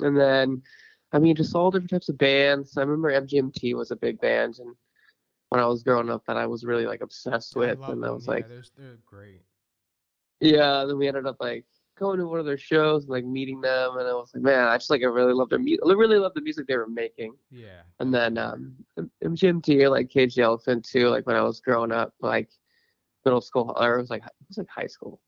And 0.00 0.16
then, 0.16 0.62
I 1.12 1.18
mean, 1.18 1.36
just 1.36 1.54
all 1.54 1.70
different 1.70 1.90
types 1.90 2.08
of 2.08 2.18
bands. 2.18 2.76
I 2.76 2.82
remember 2.82 3.10
MGMT 3.10 3.74
was 3.74 3.90
a 3.90 3.96
big 3.96 4.18
band, 4.20 4.58
and 4.58 4.74
when 5.50 5.60
I 5.60 5.66
was 5.66 5.82
growing 5.82 6.10
up, 6.10 6.24
that 6.26 6.36
I 6.36 6.46
was 6.46 6.64
really 6.64 6.86
like 6.86 7.02
obsessed 7.02 7.54
with. 7.56 7.78
love 7.80 7.90
and 7.90 8.04
I 8.04 8.10
was 8.10 8.26
yeah, 8.26 8.32
like, 8.34 8.48
they're, 8.48 8.64
they're 8.76 8.98
great. 9.06 9.42
yeah. 10.40 10.84
Then 10.84 10.98
we 10.98 11.08
ended 11.08 11.26
up 11.26 11.36
like 11.40 11.64
going 11.96 12.18
to 12.18 12.26
one 12.26 12.40
of 12.40 12.46
their 12.46 12.58
shows 12.58 13.04
and 13.04 13.10
like 13.12 13.24
meeting 13.24 13.60
them, 13.60 13.96
and 13.98 14.08
I 14.08 14.14
was 14.14 14.32
like, 14.34 14.42
man, 14.42 14.66
I 14.68 14.76
just 14.78 14.90
like 14.90 15.02
I 15.02 15.06
really 15.06 15.32
love 15.32 15.48
their 15.50 15.58
music. 15.58 15.84
I 15.86 15.92
really 15.92 16.18
love 16.18 16.34
the 16.34 16.40
music 16.40 16.66
they 16.66 16.76
were 16.76 16.88
making. 16.88 17.34
Yeah. 17.50 17.82
And 18.00 18.12
then 18.12 18.36
um, 18.38 18.74
MGMT 19.22 19.82
or 19.82 19.90
like 19.90 20.08
Cage 20.10 20.34
the 20.34 20.42
Elephant 20.42 20.84
too. 20.84 21.08
Like 21.08 21.26
when 21.26 21.36
I 21.36 21.42
was 21.42 21.60
growing 21.60 21.92
up, 21.92 22.14
like 22.20 22.50
middle 23.24 23.40
school 23.40 23.74
or 23.78 23.98
it 23.98 24.00
was 24.00 24.10
like 24.10 24.24
it 24.24 24.32
was 24.48 24.58
like 24.58 24.68
high 24.68 24.86
school. 24.86 25.20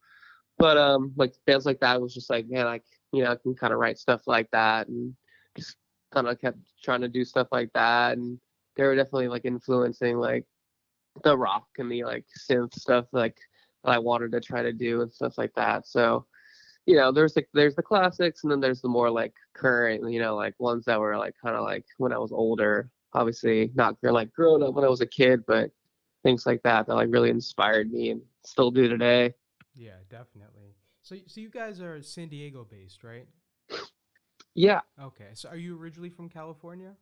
But 0.59 0.79
um, 0.79 1.13
like 1.17 1.35
bands 1.47 1.67
like 1.67 1.81
that 1.81 2.01
was 2.01 2.15
just 2.15 2.31
like 2.31 2.49
man, 2.49 2.65
like 2.65 2.85
you 3.13 3.23
know 3.23 3.33
I 3.33 3.37
can 3.37 3.55
kind 3.55 3.73
of 3.73 3.79
write 3.79 3.99
stuff 3.99 4.23
like 4.27 4.51
that 4.53 4.89
and 4.89 5.15
just 5.57 5.77
kind 6.13 6.29
of 6.29 6.41
kept 6.41 6.59
trying 6.83 7.03
to 7.03 7.09
do 7.09 7.25
stuff 7.25 7.49
like 7.53 7.71
that. 7.75 8.17
And 8.17 8.39
they 8.77 8.85
were 8.85 8.97
definitely 8.97 9.29
like 9.29 9.45
influencing 9.45 10.19
like 10.19 10.45
the 11.25 11.37
rock 11.37 11.67
and 11.79 11.91
the 11.91 12.05
like 12.05 12.25
synth 12.51 12.75
stuff 12.75 13.07
like 13.13 13.37
that 13.85 13.93
I 13.93 13.99
wanted 13.99 14.33
to 14.33 14.41
try 14.41 14.63
to 14.63 14.73
do 14.73 15.03
and 15.03 15.13
stuff 15.13 15.39
like 15.39 15.55
that. 15.55 15.87
So 15.87 16.27
you 16.87 16.95
know, 16.95 17.11
there's 17.11 17.35
like 17.37 17.49
there's 17.53 17.75
the 17.75 17.83
classics 17.83 18.45
and 18.45 18.51
then 18.51 18.61
there's 18.61 18.81
the 18.81 18.89
more 18.89 19.11
like 19.11 19.35
current, 19.55 20.11
you 20.11 20.21
know, 20.21 20.37
like 20.37 20.55
ones 20.59 20.85
that 20.85 21.01
were 21.01 21.19
like 21.19 21.35
kind 21.43 21.57
of 21.57 21.65
like 21.65 21.85
when 21.99 22.13
I 22.13 22.19
was 22.19 22.33
older. 22.33 22.91
Obviously, 23.13 23.73
not 23.75 23.97
like 24.03 24.33
grown 24.33 24.63
up 24.63 24.75
when 24.75 24.85
I 24.85 24.89
was 24.89 25.01
a 25.01 25.07
kid, 25.07 25.41
but 25.47 25.71
things 26.27 26.45
like 26.47 26.63
that 26.65 26.87
that 26.87 26.95
like 26.95 27.09
really 27.11 27.31
inspired 27.31 27.93
me 27.93 28.11
and 28.11 28.23
still 28.45 28.71
do 28.71 28.89
today. 28.89 29.33
Yeah, 29.75 29.99
definitely. 30.11 30.75
So, 31.03 31.17
so 31.27 31.41
you 31.41 31.51
guys 31.51 31.81
are 31.81 32.03
San 32.03 32.29
Diego 32.29 32.65
based, 32.69 33.05
right? 33.05 33.29
Yeah. 34.55 34.81
Okay. 35.01 35.31
So, 35.35 35.49
are 35.49 35.57
you 35.57 35.79
originally 35.79 36.11
from 36.11 36.29
California? 36.29 36.97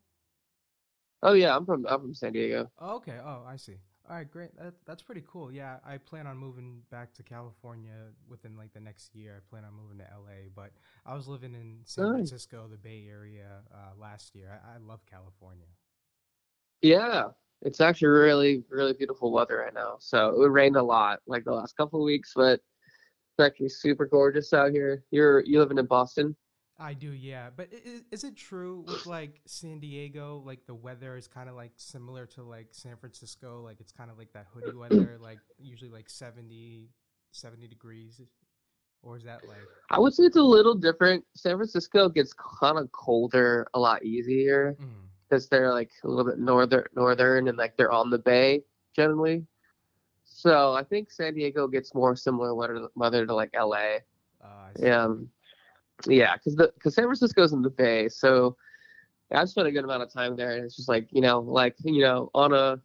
Oh 1.23 1.33
yeah, 1.33 1.57
I'm 1.57 1.65
from 1.67 1.87
I'm 1.89 2.01
from 2.01 2.15
San 2.15 2.33
Diego. 2.33 2.71
Oh, 2.79 2.97
okay. 2.97 3.19
Oh, 3.23 3.45
I 3.47 3.57
see. 3.57 3.79
All 4.09 4.17
right, 4.17 4.31
great. 4.31 4.55
That, 4.57 4.75
that's 4.85 5.03
pretty 5.03 5.23
cool. 5.27 5.51
Yeah, 5.51 5.79
I 5.85 5.97
plan 5.97 6.27
on 6.27 6.37
moving 6.37 6.83
back 6.91 7.15
to 7.15 7.23
California 7.23 8.11
within 8.29 8.57
like 8.57 8.73
the 8.75 8.81
next 8.81 9.15
year. 9.15 9.37
I 9.39 9.51
plan 9.51 9.65
on 9.65 9.73
moving 9.75 9.99
to 9.99 10.05
LA, 10.05 10.51
but 10.55 10.73
I 11.07 11.15
was 11.15 11.27
living 11.27 11.55
in 11.55 11.81
San 11.85 12.11
Nice. 12.13 12.31
Francisco, 12.31 12.69
the 12.71 12.77
Bay 12.77 13.07
Area, 13.09 13.63
uh, 13.73 13.99
last 13.99 14.35
year. 14.35 14.61
I, 14.63 14.75
I 14.75 14.79
love 14.79 15.07
California. 15.07 15.69
Yeah. 16.83 17.33
It's 17.65 17.81
actually 17.81 18.09
really, 18.09 18.65
really 18.69 18.93
beautiful 18.93 19.33
weather 19.33 19.59
right 19.59 19.75
now. 19.75 19.97
So 19.99 20.43
it 20.43 20.49
rained 20.49 20.77
a 20.77 20.83
lot 20.83 21.21
like 21.27 21.45
the 21.45 21.53
last 21.53 21.77
couple 21.77 22.01
of 22.01 22.05
weeks, 22.05 22.33
but 22.37 22.61
it's 23.39 23.41
actually 23.41 23.71
super 23.71 24.07
gorgeous 24.07 24.53
out 24.53 24.73
here. 24.73 25.05
You're 25.11 25.41
you 25.45 25.59
living 25.61 25.79
in 25.79 25.87
Boston? 25.87 26.37
I 26.79 26.93
do, 26.95 27.11
yeah. 27.13 27.51
But 27.55 27.69
i- 27.73 27.89
i- 27.89 28.05
is 28.11 28.25
it 28.25 28.37
true 28.37 28.81
with 28.81 29.07
like 29.07 29.41
San 29.47 29.79
Diego, 29.81 30.43
like 30.45 30.67
the 30.67 30.75
weather 30.75 31.17
is 31.17 31.29
kind 31.29 31.49
of 31.49 31.55
like 31.55 31.73
similar 31.77 32.27
to 32.29 32.43
like 32.43 32.69
San 32.75 32.97
Francisco? 32.97 33.63
Like 33.63 33.81
it's 33.81 33.93
kind 33.93 34.11
of 34.11 34.19
like 34.19 34.33
that 34.33 34.47
hoodie 34.53 34.75
weather, 34.75 35.17
like 35.19 35.39
usually 35.59 35.91
like 35.91 36.11
70, 36.11 36.91
70 37.31 37.69
degrees? 37.69 38.21
Or 39.03 39.17
is 39.17 39.25
that 39.25 39.47
like, 39.47 39.69
I 39.91 39.99
would 40.01 40.15
say 40.15 40.25
it's 40.25 40.37
a 40.37 40.43
little 40.43 40.75
different. 40.75 41.25
San 41.37 41.57
Francisco 41.57 42.09
gets 42.09 42.33
kind 42.33 42.79
of 42.79 42.91
colder 42.93 43.69
a 43.75 43.79
lot 43.79 44.05
easier 44.05 44.77
mm, 44.81 45.09
because 45.29 45.49
they're 45.49 45.73
like 45.73 45.91
a 46.05 46.09
little 46.09 46.25
bit 46.25 46.39
northern, 46.39 46.85
northern, 46.95 47.49
and 47.49 47.59
like 47.59 47.77
they're 47.77 47.93
on 47.93 48.11
the 48.11 48.19
bay 48.19 48.63
generally. 48.95 49.45
So 50.25 50.73
I 50.73 50.83
think 50.83 51.11
San 51.11 51.35
Diego 51.35 51.67
gets 51.67 51.95
more 51.95 52.17
similar 52.17 52.55
weather, 52.55 52.89
weather 52.95 53.27
to 53.27 53.35
like 53.35 53.55
LA. 53.55 53.99
uh, 54.43 54.91
Um, 54.91 55.29
yeah, 56.07 56.35
because 56.35 56.57
the 56.57 56.73
because 56.75 56.95
San 56.95 57.05
Francisco's 57.05 57.53
in 57.53 57.63
the 57.63 57.71
Bay, 57.71 58.09
so 58.09 58.57
I've 59.33 59.49
spent 59.49 59.69
a 59.69 59.73
good 59.73 59.85
amount 59.85 60.03
of 60.03 60.13
time 60.13 60.37
there, 60.37 60.57
and 60.57 60.65
it's 60.65 60.77
just 60.77 60.89
like 60.89 61.09
you 61.11 61.21
know, 61.21 61.41
like 61.41 61.77
you 61.85 62.03
know, 62.03 62.31
on 62.35 62.53
a 62.53 62.81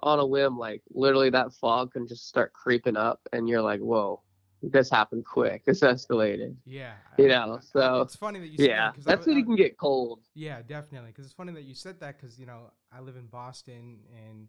on 0.00 0.18
a 0.20 0.26
whim, 0.26 0.56
like 0.58 0.82
literally 0.92 1.30
that 1.30 1.52
fog 1.52 1.92
can 1.92 2.06
just 2.06 2.28
start 2.28 2.52
creeping 2.52 2.96
up, 2.96 3.20
and 3.32 3.48
you're 3.48 3.62
like, 3.62 3.80
whoa, 3.80 4.20
this 4.62 4.88
happened 4.90 5.24
quick. 5.24 5.64
This 5.66 5.80
escalated. 5.80 6.54
Yeah. 6.64 6.94
You 7.18 7.26
I- 7.26 7.28
know, 7.46 7.54
I- 7.56 7.60
so, 7.60 8.00
it's 8.02 8.16
funny 8.16 8.38
that 8.40 8.48
you 8.48 8.58
said 8.58 8.66
Yeah, 8.68 8.92
that 8.92 8.98
I 9.00 9.02
that's 9.04 9.18
was- 9.18 9.26
when 9.26 9.36
I- 9.36 9.38
you 9.40 9.44
can 9.44 9.56
get 9.56 9.76
cold. 9.76 10.20
Yeah, 10.34 10.62
definitely. 10.62 11.10
Because 11.10 11.24
it's 11.26 11.34
funny 11.34 11.52
that 11.52 11.62
you 11.64 11.74
said 11.74 12.00
that 12.00 12.18
because 12.20 12.38
you 12.38 12.46
know 12.46 12.70
I 12.92 13.00
live 13.00 13.16
in 13.16 13.26
Boston, 13.26 14.00
and 14.26 14.48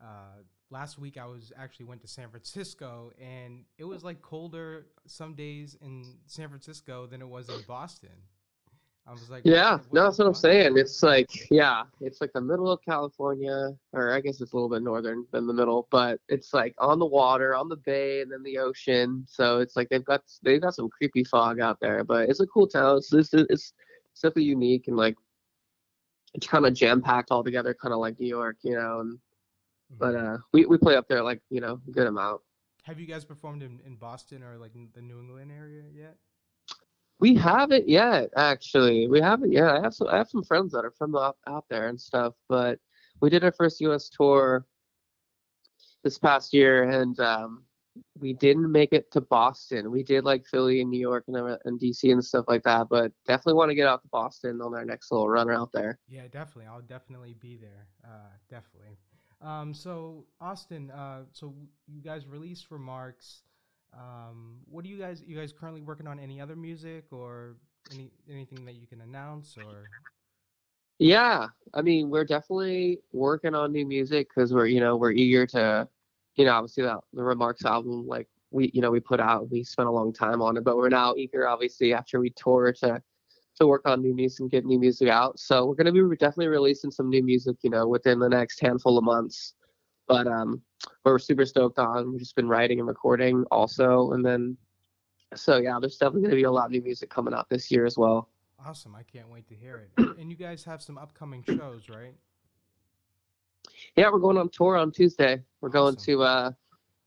uh, 0.00 0.42
last 0.70 0.98
week 0.98 1.16
I 1.18 1.26
was 1.26 1.52
actually 1.56 1.86
went 1.86 2.00
to 2.02 2.08
San 2.08 2.28
Francisco, 2.30 3.12
and 3.20 3.64
it 3.78 3.84
was 3.84 4.02
like 4.04 4.22
colder 4.22 4.86
some 5.06 5.34
days 5.34 5.76
in 5.80 6.04
San 6.26 6.48
Francisco 6.48 7.06
than 7.06 7.20
it 7.22 7.28
was 7.28 7.48
in 7.48 7.60
Boston. 7.66 8.10
I 9.06 9.12
was 9.12 9.30
like, 9.30 9.44
Yeah, 9.44 9.78
no, 9.92 10.04
that's 10.04 10.18
what 10.18 10.26
I'm 10.26 10.34
saying. 10.34 10.74
It's 10.76 11.02
like, 11.02 11.28
yeah, 11.50 11.84
it's 12.00 12.20
like 12.20 12.32
the 12.32 12.40
middle 12.40 12.70
of 12.70 12.80
California, 12.84 13.70
or 13.92 14.12
I 14.12 14.20
guess 14.20 14.40
it's 14.40 14.52
a 14.52 14.56
little 14.56 14.68
bit 14.68 14.82
northern 14.82 15.26
than 15.32 15.46
the 15.46 15.52
middle, 15.52 15.86
but 15.90 16.20
it's 16.28 16.52
like 16.52 16.74
on 16.78 16.98
the 16.98 17.06
water, 17.06 17.54
on 17.54 17.68
the 17.68 17.76
bay, 17.76 18.20
and 18.22 18.30
then 18.32 18.42
the 18.42 18.58
ocean. 18.58 19.24
So 19.28 19.58
it's 19.60 19.76
like 19.76 19.88
they've 19.88 20.04
got 20.04 20.22
they've 20.42 20.60
got 20.60 20.74
some 20.74 20.88
creepy 20.88 21.24
fog 21.24 21.60
out 21.60 21.78
there, 21.80 22.04
but 22.04 22.28
it's 22.28 22.40
a 22.40 22.46
cool 22.46 22.66
town. 22.66 22.98
It's 22.98 23.12
it's, 23.12 23.32
it's 23.34 23.72
simply 24.14 24.44
unique 24.44 24.88
and 24.88 24.96
like 24.96 25.16
it's 26.34 26.46
kind 26.46 26.66
of 26.66 26.74
jam 26.74 27.00
packed 27.02 27.30
all 27.30 27.44
together, 27.44 27.74
kind 27.80 27.92
of 27.92 28.00
like 28.00 28.18
New 28.18 28.28
York, 28.28 28.56
you 28.62 28.74
know. 28.74 29.00
And 29.00 29.18
but 29.98 30.14
Mhm. 30.14 30.16
uh, 30.16 30.38
we 30.52 30.66
we 30.66 30.78
play 30.78 30.96
up 30.96 31.08
there 31.08 31.22
like 31.22 31.40
you 31.50 31.60
know 31.60 31.80
a 31.86 31.90
good 31.90 32.06
amount. 32.06 32.40
Have 32.84 33.00
you 33.00 33.06
guys 33.06 33.24
performed 33.24 33.62
in, 33.62 33.80
in 33.84 33.96
Boston 33.96 34.42
or 34.42 34.56
like 34.58 34.72
the 34.94 35.02
New 35.02 35.20
England 35.20 35.52
area 35.52 35.84
yet? 35.92 36.18
We 37.20 37.34
haven't 37.34 37.88
yet, 37.88 38.30
actually. 38.36 39.08
We 39.08 39.20
haven't 39.20 39.52
yet. 39.52 39.68
I 39.68 39.80
have 39.80 39.94
some 39.94 40.08
I 40.08 40.16
have 40.18 40.28
some 40.28 40.42
friends 40.44 40.72
that 40.72 40.84
are 40.84 40.90
from 40.92 41.16
out, 41.16 41.36
out 41.46 41.64
there 41.70 41.88
and 41.88 42.00
stuff, 42.00 42.34
but 42.48 42.78
we 43.20 43.30
did 43.30 43.44
our 43.44 43.52
first 43.52 43.80
US 43.80 44.08
tour 44.08 44.66
this 46.02 46.18
past 46.18 46.52
year 46.52 46.88
and 46.90 47.18
um 47.20 47.64
we 48.18 48.32
didn't 48.32 48.70
make 48.70 48.92
it 48.92 49.10
to 49.12 49.20
Boston. 49.20 49.90
We 49.90 50.02
did 50.02 50.24
like 50.24 50.46
Philly 50.46 50.80
and 50.80 50.90
New 50.90 50.98
York 50.98 51.24
and, 51.28 51.36
and 51.64 51.80
DC 51.80 52.10
and 52.10 52.24
stuff 52.24 52.46
like 52.48 52.64
that, 52.64 52.88
but 52.88 53.12
definitely 53.26 53.54
want 53.54 53.70
to 53.70 53.76
get 53.76 53.86
out 53.86 54.02
to 54.02 54.08
Boston 54.08 54.60
on 54.60 54.74
our 54.74 54.84
next 54.84 55.12
little 55.12 55.28
run 55.28 55.50
out 55.50 55.70
there. 55.72 55.98
Yeah, 56.08 56.26
definitely. 56.28 56.66
I'll 56.66 56.80
definitely 56.80 57.34
be 57.34 57.56
there. 57.56 57.86
Uh, 58.04 58.30
definitely. 58.50 58.98
Um, 59.40 59.74
so 59.74 60.24
Austin, 60.40 60.90
uh, 60.90 61.24
so 61.32 61.54
you 61.86 62.00
guys 62.02 62.26
released 62.26 62.70
Remarks. 62.70 63.42
Um, 63.96 64.60
what 64.70 64.84
do 64.84 64.90
you 64.90 64.98
guys? 64.98 65.22
You 65.26 65.36
guys 65.36 65.52
currently 65.52 65.80
working 65.80 66.06
on 66.06 66.18
any 66.18 66.40
other 66.40 66.56
music 66.56 67.04
or 67.12 67.56
any 67.92 68.10
anything 68.30 68.64
that 68.64 68.74
you 68.74 68.86
can 68.86 69.00
announce 69.00 69.56
or? 69.56 69.88
Yeah, 70.98 71.48
I 71.74 71.82
mean, 71.82 72.08
we're 72.08 72.24
definitely 72.24 73.00
working 73.12 73.54
on 73.54 73.72
new 73.72 73.84
music 73.84 74.28
because 74.28 74.52
we're, 74.54 74.66
you 74.66 74.80
know, 74.80 74.96
we're 74.96 75.10
eager 75.10 75.44
to, 75.48 75.88
you 76.36 76.44
know, 76.44 76.52
obviously 76.52 76.84
that 76.84 76.98
the 77.12 77.22
Remarks 77.22 77.64
album, 77.64 78.06
like 78.06 78.28
we, 78.52 78.70
you 78.72 78.80
know, 78.80 78.92
we 78.92 79.00
put 79.00 79.18
out, 79.20 79.50
we 79.50 79.64
spent 79.64 79.88
a 79.88 79.92
long 79.92 80.12
time 80.12 80.40
on 80.40 80.56
it, 80.56 80.62
but 80.64 80.76
we're 80.76 80.88
now 80.88 81.14
eager, 81.16 81.48
obviously, 81.48 81.92
after 81.92 82.20
we 82.20 82.30
tour 82.30 82.72
to, 82.80 83.02
to 83.56 83.66
work 83.66 83.82
on 83.86 84.02
new 84.02 84.14
music 84.14 84.40
and 84.40 84.50
get 84.50 84.64
new 84.64 84.78
music 84.78 85.08
out. 85.08 85.38
So 85.40 85.66
we're 85.66 85.74
gonna 85.74 85.92
be 85.92 86.00
definitely 86.16 86.48
releasing 86.48 86.92
some 86.92 87.10
new 87.10 87.24
music, 87.24 87.56
you 87.62 87.70
know, 87.70 87.88
within 87.88 88.20
the 88.20 88.28
next 88.28 88.60
handful 88.60 88.96
of 88.96 89.04
months. 89.04 89.54
But 90.06 90.28
um, 90.28 90.62
we're 91.04 91.18
super 91.18 91.44
stoked 91.44 91.78
on. 91.78 92.10
We've 92.10 92.20
just 92.20 92.36
been 92.36 92.48
writing 92.48 92.78
and 92.78 92.88
recording 92.88 93.44
also, 93.50 94.12
and 94.12 94.24
then, 94.24 94.56
so 95.34 95.58
yeah, 95.58 95.78
there's 95.80 95.96
definitely 95.96 96.22
gonna 96.22 96.36
be 96.36 96.44
a 96.44 96.50
lot 96.50 96.66
of 96.66 96.70
new 96.70 96.82
music 96.82 97.10
coming 97.10 97.34
out 97.34 97.48
this 97.48 97.70
year 97.70 97.84
as 97.84 97.98
well. 97.98 98.28
Awesome! 98.64 98.94
I 98.94 99.02
can't 99.02 99.28
wait 99.28 99.46
to 99.48 99.54
hear 99.54 99.86
it. 99.98 100.06
And, 100.18 100.30
you 100.30 100.36
guys 100.36 100.64
have 100.64 100.80
some 100.80 100.96
upcoming 100.96 101.44
shows, 101.44 101.88
right? 101.90 102.14
Yeah, 103.96 104.10
we're 104.10 104.20
going 104.20 104.38
on 104.38 104.48
tour 104.48 104.76
on 104.76 104.90
Tuesday. 104.90 105.42
We're 105.60 105.68
going 105.68 105.96
to 105.96 106.22
uh 106.22 106.50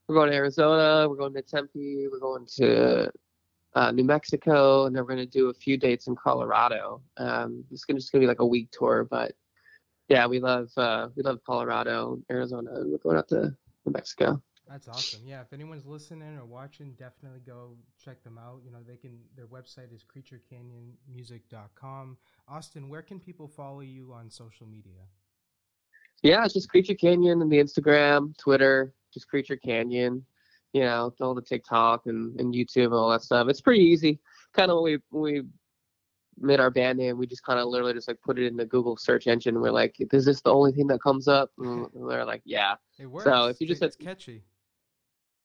we're 0.07 0.15
going 0.15 0.29
to 0.29 0.35
Arizona, 0.35 1.09
we're 1.09 1.15
going 1.15 1.33
to 1.33 1.41
Tempe, 1.41 2.07
we're 2.11 2.19
going 2.19 2.45
to 2.57 3.11
uh, 3.75 3.91
New 3.91 4.03
Mexico, 4.05 4.85
and 4.85 4.95
then 4.95 5.03
we're 5.03 5.09
gonna 5.09 5.25
do 5.25 5.49
a 5.49 5.53
few 5.53 5.77
dates 5.77 6.07
in 6.07 6.15
Colorado. 6.15 7.01
Um 7.17 7.63
it's 7.71 7.85
gonna 7.85 7.99
just 7.99 8.11
gonna 8.11 8.21
be 8.23 8.27
like 8.27 8.41
a 8.41 8.45
week 8.45 8.69
tour, 8.71 9.07
but 9.09 9.33
yeah, 10.09 10.27
we 10.27 10.39
love 10.39 10.69
uh 10.77 11.07
we 11.15 11.23
love 11.23 11.39
Colorado, 11.45 12.19
Arizona, 12.29 12.71
and 12.75 12.91
we're 12.91 12.97
going 12.99 13.17
out 13.17 13.27
to 13.29 13.55
New 13.87 13.93
Mexico. 13.93 14.41
That's 14.69 14.89
awesome. 14.89 15.21
Yeah, 15.25 15.41
if 15.41 15.53
anyone's 15.53 15.85
listening 15.85 16.37
or 16.37 16.45
watching, 16.45 16.93
definitely 16.99 17.39
go 17.39 17.77
check 18.03 18.21
them 18.23 18.37
out. 18.37 18.61
You 18.65 18.71
know, 18.71 18.79
they 18.85 18.97
can 18.97 19.17
their 19.35 19.47
website 19.47 19.93
is 19.93 20.03
creaturecanyonmusic.com. 20.03 22.17
Austin, 22.49 22.89
where 22.89 23.01
can 23.01 23.19
people 23.19 23.47
follow 23.47 23.79
you 23.79 24.11
on 24.13 24.29
social 24.29 24.67
media? 24.67 25.07
Yeah, 26.21 26.43
it's 26.43 26.53
just 26.53 26.69
Creature 26.69 26.95
Canyon 26.95 27.41
and 27.41 27.51
the 27.51 27.57
Instagram, 27.57 28.37
Twitter, 28.37 28.93
just 29.13 29.29
Creature 29.29 29.57
Canyon, 29.57 30.25
you 30.73 30.81
know, 30.81 31.13
all 31.21 31.33
the 31.33 31.41
TikTok 31.41 32.07
and, 32.07 32.37
and 32.39 32.53
YouTube 32.53 32.85
and 32.85 32.95
all 32.95 33.11
that 33.11 33.21
stuff. 33.21 33.47
It's 33.47 33.61
pretty 33.61 33.83
easy. 33.83 34.19
Kind 34.53 34.69
of 34.69 34.81
when 34.81 34.99
we 35.11 35.19
we 35.19 35.43
made 36.39 36.59
our 36.59 36.69
band 36.69 36.97
name, 36.99 37.17
we 37.17 37.27
just 37.27 37.43
kind 37.43 37.59
of 37.59 37.67
literally 37.67 37.93
just 37.93 38.07
like 38.07 38.21
put 38.21 38.37
it 38.39 38.45
in 38.45 38.55
the 38.57 38.65
Google 38.65 38.97
search 38.97 39.27
engine. 39.27 39.59
We're 39.59 39.71
like, 39.71 39.95
is 39.99 40.25
this 40.25 40.41
the 40.41 40.53
only 40.53 40.71
thing 40.71 40.87
that 40.87 41.01
comes 41.01 41.27
up? 41.27 41.51
Mm, 41.59 41.93
and 41.95 42.09
they're 42.09 42.25
like, 42.25 42.41
yeah. 42.45 42.75
It 42.99 43.07
works. 43.07 43.25
So 43.25 43.45
if 43.47 43.59
you 43.59 43.67
just 43.67 43.81
it's 43.81 43.95
said- 43.97 44.05
catchy. 44.05 44.43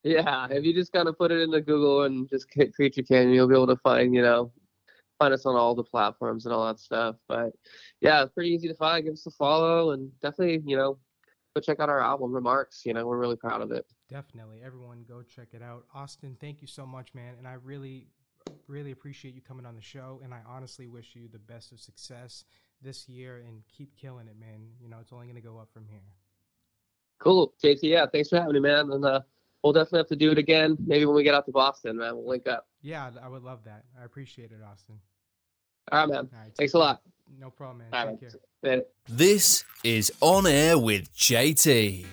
Yeah, 0.04 0.48
if 0.50 0.64
you 0.64 0.74
just 0.74 0.92
kind 0.92 1.06
of 1.08 1.16
put 1.16 1.30
it 1.30 1.40
into 1.40 1.60
Google 1.60 2.02
and 2.02 2.28
just 2.28 2.46
hit 2.52 2.74
Creature 2.74 3.02
Canyon, 3.02 3.34
you'll 3.34 3.46
be 3.46 3.54
able 3.54 3.68
to 3.68 3.76
find, 3.76 4.12
you 4.12 4.20
know, 4.22 4.50
find 5.20 5.32
us 5.32 5.46
on 5.46 5.54
all 5.54 5.76
the 5.76 5.84
platforms 5.84 6.44
and 6.44 6.52
all 6.52 6.66
that 6.66 6.80
stuff. 6.80 7.14
But 7.28 7.52
yeah, 8.00 8.22
it's 8.24 8.32
pretty 8.32 8.50
easy 8.50 8.66
to 8.66 8.74
find. 8.74 9.04
Give 9.04 9.12
us 9.12 9.24
a 9.26 9.30
follow 9.30 9.92
and 9.92 10.10
definitely, 10.20 10.60
you 10.66 10.76
know, 10.76 10.98
go 11.54 11.60
check 11.60 11.78
out 11.78 11.88
our 11.88 12.00
album 12.00 12.32
Remarks. 12.32 12.82
You 12.84 12.94
know, 12.94 13.06
we're 13.06 13.18
really 13.18 13.36
proud 13.36 13.60
of 13.60 13.70
it. 13.70 13.86
Definitely. 14.10 14.60
Everyone 14.64 15.04
go 15.08 15.22
check 15.22 15.48
it 15.52 15.62
out. 15.62 15.84
Austin, 15.94 16.36
thank 16.40 16.60
you 16.60 16.66
so 16.66 16.84
much, 16.84 17.14
man. 17.14 17.34
And 17.38 17.46
I 17.46 17.52
really, 17.54 18.08
really 18.66 18.90
appreciate 18.90 19.34
you 19.34 19.40
coming 19.40 19.66
on 19.66 19.74
the 19.74 19.82
show. 19.82 20.20
And 20.24 20.32
I 20.32 20.40
honestly 20.46 20.86
wish 20.86 21.10
you 21.14 21.28
the 21.30 21.38
best 21.38 21.72
of 21.72 21.80
success 21.80 22.44
this 22.80 23.08
year 23.08 23.42
and 23.46 23.62
keep 23.76 23.96
killing 23.96 24.28
it, 24.28 24.38
man. 24.38 24.66
You 24.80 24.88
know, 24.88 24.98
it's 25.00 25.12
only 25.12 25.26
going 25.26 25.36
to 25.36 25.46
go 25.46 25.58
up 25.58 25.68
from 25.72 25.86
here. 25.86 26.00
Cool, 27.18 27.54
JT. 27.62 27.80
Yeah, 27.82 28.06
thanks 28.06 28.28
for 28.28 28.36
having 28.38 28.54
me, 28.54 28.60
man. 28.60 28.90
And 28.90 29.04
uh, 29.04 29.20
we'll 29.62 29.72
definitely 29.72 30.00
have 30.00 30.08
to 30.08 30.16
do 30.16 30.32
it 30.32 30.38
again. 30.38 30.76
Maybe 30.84 31.04
when 31.04 31.14
we 31.14 31.22
get 31.22 31.34
out 31.34 31.46
to 31.46 31.52
Boston, 31.52 31.98
man, 31.98 32.16
we'll 32.16 32.28
link 32.28 32.48
up. 32.48 32.66
Yeah, 32.80 33.10
I 33.22 33.28
would 33.28 33.42
love 33.42 33.64
that. 33.64 33.84
I 34.00 34.04
appreciate 34.04 34.50
it, 34.50 34.58
Austin. 34.68 34.98
All 35.90 36.00
right, 36.00 36.08
man. 36.08 36.28
All 36.32 36.40
right. 36.40 36.52
Thanks 36.56 36.74
a 36.74 36.78
lot. 36.78 37.00
No 37.38 37.50
problem, 37.50 37.78
man. 37.78 37.88
All 37.92 38.06
right, 38.06 38.20
Take 38.20 38.30
care. 38.62 38.82
This 39.08 39.64
is 39.84 40.12
On 40.20 40.46
Air 40.46 40.78
with 40.78 41.12
JT. 41.14 42.06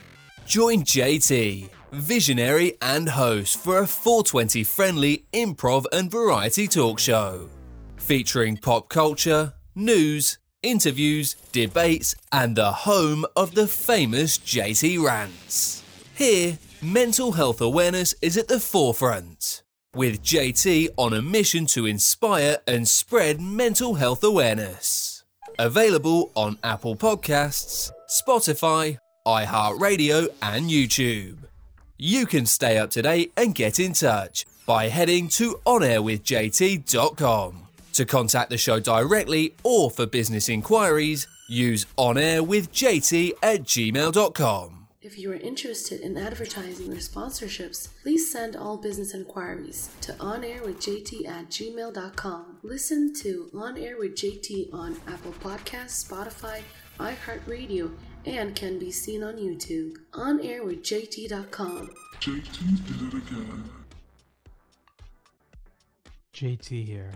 Join 0.46 0.84
JT, 0.84 1.70
visionary 1.92 2.78
and 2.82 3.10
host 3.10 3.58
for 3.58 3.80
a 3.80 3.88
420 3.88 4.64
friendly 4.64 5.26
improv 5.34 5.86
and 5.92 6.10
variety 6.10 6.68
talk 6.68 7.00
show. 7.00 7.50
Featuring 7.98 8.58
pop 8.58 8.90
culture, 8.90 9.54
news, 9.76 10.40
interviews, 10.64 11.36
debates, 11.52 12.16
and 12.32 12.56
the 12.56 12.72
home 12.72 13.26
of 13.36 13.56
the 13.56 13.68
famous 13.68 14.38
JT 14.38 15.04
Rants. 15.04 15.84
Here, 16.16 16.58
mental 16.82 17.34
health 17.34 17.62
awareness 17.62 18.16
is 18.22 18.38
at 18.38 18.48
the 18.48 18.60
forefront. 18.60 19.64
With 19.96 20.24
JT 20.24 20.90
on 20.98 21.14
a 21.14 21.22
mission 21.22 21.66
to 21.68 21.86
inspire 21.86 22.58
and 22.68 22.88
spread 22.88 23.40
mental 23.40 23.96
health 23.96 24.24
awareness. 24.24 25.24
Available 25.58 26.32
on 26.36 26.58
Apple 26.64 26.96
Podcasts, 26.96 27.92
Spotify, 28.10 28.98
iHeartRadio, 29.26 30.30
and 30.42 30.70
YouTube. 30.70 31.38
You 31.98 32.26
can 32.26 32.46
stay 32.46 32.78
up 32.78 32.92
to 32.92 33.02
date 33.02 33.34
and 33.36 33.54
get 33.54 33.80
in 33.80 33.94
touch 33.94 34.46
by 34.66 34.88
heading 34.88 35.28
to 35.30 35.60
onairwithjt.com. 35.66 37.66
To 37.94 38.06
contact 38.06 38.50
the 38.50 38.58
show 38.58 38.80
directly 38.80 39.56
or 39.64 39.92
for 39.92 40.06
business 40.06 40.48
inquiries, 40.48 41.28
use 41.48 41.86
onairwithjt 41.98 43.32
at 43.44 43.64
gmail.com. 43.64 44.76
If 45.02 45.18
you 45.18 45.32
are 45.32 45.36
interested 45.36 46.02
in 46.02 46.18
advertising 46.18 46.92
or 46.92 46.98
sponsorships, 46.98 47.88
please 48.04 48.32
send 48.32 48.56
all 48.56 48.78
business 48.78 49.14
inquiries 49.14 49.90
to 50.02 50.14
onairwithjt 50.14 51.28
at 51.28 51.50
gmail.com. 51.50 52.58
Listen 52.64 53.14
to 53.16 53.50
On 53.54 53.78
Air 53.78 53.98
with 53.98 54.16
JT 54.16 54.74
on 54.74 54.98
Apple 55.08 55.34
Podcasts, 55.42 56.08
Spotify, 56.08 56.62
iHeartRadio, 57.00 57.92
and 58.26 58.56
can 58.56 58.80
be 58.80 58.92
seen 58.92 59.24
on 59.24 59.36
YouTube. 59.36 59.96
OnAirWithJT.com. 60.14 61.90
JT 62.20 62.88
did 62.88 63.14
it 63.14 63.24
again. 63.28 63.70
JT 66.34 66.86
here. 66.86 67.12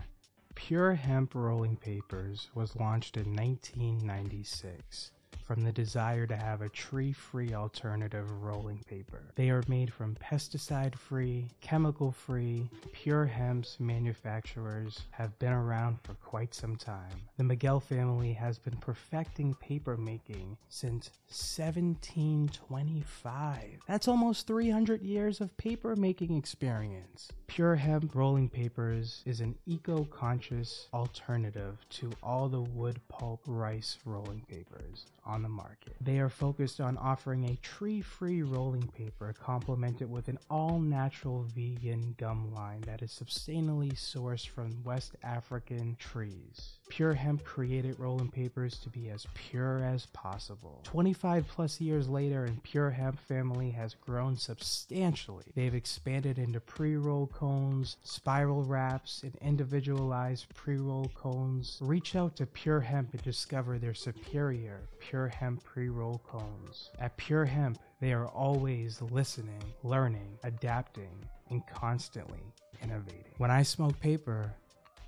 Pure 0.55 0.93
Hemp 0.95 1.33
Rolling 1.33 1.77
Papers 1.77 2.49
was 2.53 2.75
launched 2.75 3.17
in 3.17 3.35
1996. 3.35 5.12
From 5.45 5.63
the 5.63 5.71
desire 5.71 6.27
to 6.27 6.35
have 6.35 6.61
a 6.61 6.69
tree 6.69 7.11
free 7.11 7.53
alternative 7.53 8.29
rolling 8.41 8.79
paper. 8.87 9.21
They 9.35 9.49
are 9.49 9.63
made 9.67 9.91
from 9.91 10.15
pesticide 10.15 10.95
free, 10.95 11.47
chemical 11.61 12.11
free, 12.11 12.69
pure 12.91 13.25
hemp's 13.25 13.79
manufacturers 13.79 15.01
have 15.11 15.37
been 15.39 15.53
around 15.53 15.97
for 16.03 16.13
quite 16.15 16.53
some 16.53 16.75
time. 16.75 17.21
The 17.37 17.43
Miguel 17.43 17.79
family 17.79 18.33
has 18.33 18.59
been 18.59 18.77
perfecting 18.77 19.53
paper 19.55 19.97
making 19.97 20.57
since 20.69 21.09
1725. 21.27 23.79
That's 23.87 24.07
almost 24.07 24.47
300 24.47 25.01
years 25.01 25.41
of 25.41 25.57
paper 25.57 25.95
making 25.95 26.37
experience. 26.37 27.29
Pure 27.47 27.75
Hemp 27.75 28.15
Rolling 28.15 28.49
Papers 28.49 29.21
is 29.25 29.39
an 29.39 29.55
eco 29.65 30.03
conscious 30.05 30.87
alternative 30.93 31.77
to 31.89 32.11
all 32.23 32.49
the 32.49 32.61
wood 32.61 32.99
pulp 33.09 33.41
rice 33.45 33.97
rolling 34.05 34.41
papers 34.47 35.05
on 35.25 35.41
the 35.41 35.49
market. 35.49 35.95
They 36.01 36.19
are 36.19 36.29
focused 36.29 36.81
on 36.81 36.97
offering 36.97 37.45
a 37.45 37.55
tree 37.57 38.01
free 38.01 38.43
rolling 38.43 38.87
paper 38.87 39.33
complemented 39.39 40.09
with 40.09 40.27
an 40.27 40.39
all 40.49 40.79
natural 40.79 41.43
vegan 41.55 42.15
gum 42.17 42.53
line 42.53 42.81
that 42.81 43.01
is 43.01 43.11
sustainably 43.11 43.93
sourced 43.93 44.47
from 44.47 44.83
West 44.83 45.15
African 45.23 45.95
trees. 45.97 46.79
Pure 46.89 47.13
Hemp 47.13 47.43
created 47.43 47.99
rolling 47.99 48.29
papers 48.29 48.77
to 48.79 48.89
be 48.89 49.09
as 49.09 49.25
pure 49.33 49.83
as 49.83 50.05
possible. 50.07 50.81
25 50.83 51.47
plus 51.47 51.81
years 51.81 52.07
later, 52.07 52.45
and 52.45 52.61
Pure 52.63 52.91
Hemp 52.91 53.19
family 53.19 53.71
has 53.71 53.95
grown 53.95 54.37
substantially. 54.37 55.45
They've 55.55 55.73
expanded 55.73 56.37
into 56.37 56.59
pre 56.59 56.95
roll 56.95 57.27
cones, 57.27 57.97
spiral 58.03 58.63
wraps, 58.63 59.23
and 59.23 59.35
individualized 59.41 60.45
pre 60.53 60.77
roll 60.77 61.11
cones. 61.15 61.77
Reach 61.81 62.15
out 62.15 62.35
to 62.37 62.45
Pure 62.45 62.81
Hemp 62.81 63.13
and 63.13 63.21
discover 63.23 63.79
their 63.79 63.93
superior 63.93 64.81
Pure 64.99 65.29
Hemp 65.29 65.63
pre 65.63 65.89
roll 65.89 66.21
cones. 66.27 66.89
At 66.99 67.17
Pure 67.17 67.45
Hemp, 67.45 67.79
they 67.99 68.13
are 68.13 68.27
always 68.27 69.01
listening, 69.01 69.63
learning, 69.83 70.37
adapting, 70.43 71.25
and 71.49 71.65
constantly 71.67 72.41
innovating. 72.81 73.31
When 73.37 73.51
I 73.51 73.63
smoke 73.63 73.99
paper, 73.99 74.53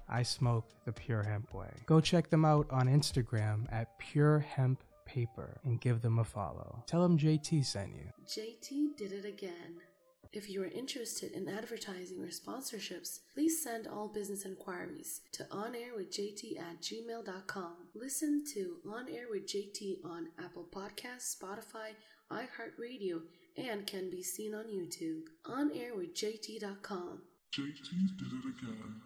I 0.10 0.24
smoke 0.24 0.66
the 0.86 0.92
Pure 0.92 1.24
Hemp 1.24 1.54
way. 1.54 1.72
Go 1.86 2.00
check 2.00 2.30
them 2.30 2.46
out 2.46 2.68
on 2.70 2.88
Instagram 2.88 3.72
at 3.72 3.98
Pure 4.00 4.40
Hemp 4.40 4.84
Paper 5.06 5.60
and 5.64 5.82
give 5.82 6.02
them 6.02 6.20
a 6.20 6.24
follow. 6.24 6.84
Tell 6.88 7.02
them 7.02 7.18
JT 7.18 7.66
sent 7.66 7.92
you. 7.96 8.12
JT 8.28 8.98
did 8.98 9.12
it 9.12 9.26
again. 9.26 9.82
If 10.34 10.50
you 10.50 10.62
are 10.64 10.68
interested 10.68 11.32
in 11.32 11.48
advertising 11.48 12.22
or 12.22 12.28
sponsorships, 12.28 13.20
please 13.34 13.64
send 13.64 13.88
all 13.88 14.10
business 14.10 14.44
inquiries 14.44 15.22
to 15.32 15.46
onairwithjt 15.46 16.60
at 16.60 16.82
gmail.com. 16.82 17.74
Listen 17.94 18.44
to 18.54 18.76
On 18.86 19.08
Air 19.08 19.28
with 19.32 19.48
JT 19.48 20.04
on 20.04 20.28
Apple 20.38 20.68
Podcasts, 20.70 21.38
Spotify, 21.38 21.94
iHeartRadio, 22.32 23.22
and 23.58 23.88
can 23.88 24.10
be 24.10 24.22
seen 24.22 24.54
on 24.54 24.66
YouTube. 24.66 25.24
OnAirWithJT.com. 25.46 27.22
JT 27.54 28.18
did 28.18 28.28
it 28.28 28.46
again. 28.60 29.02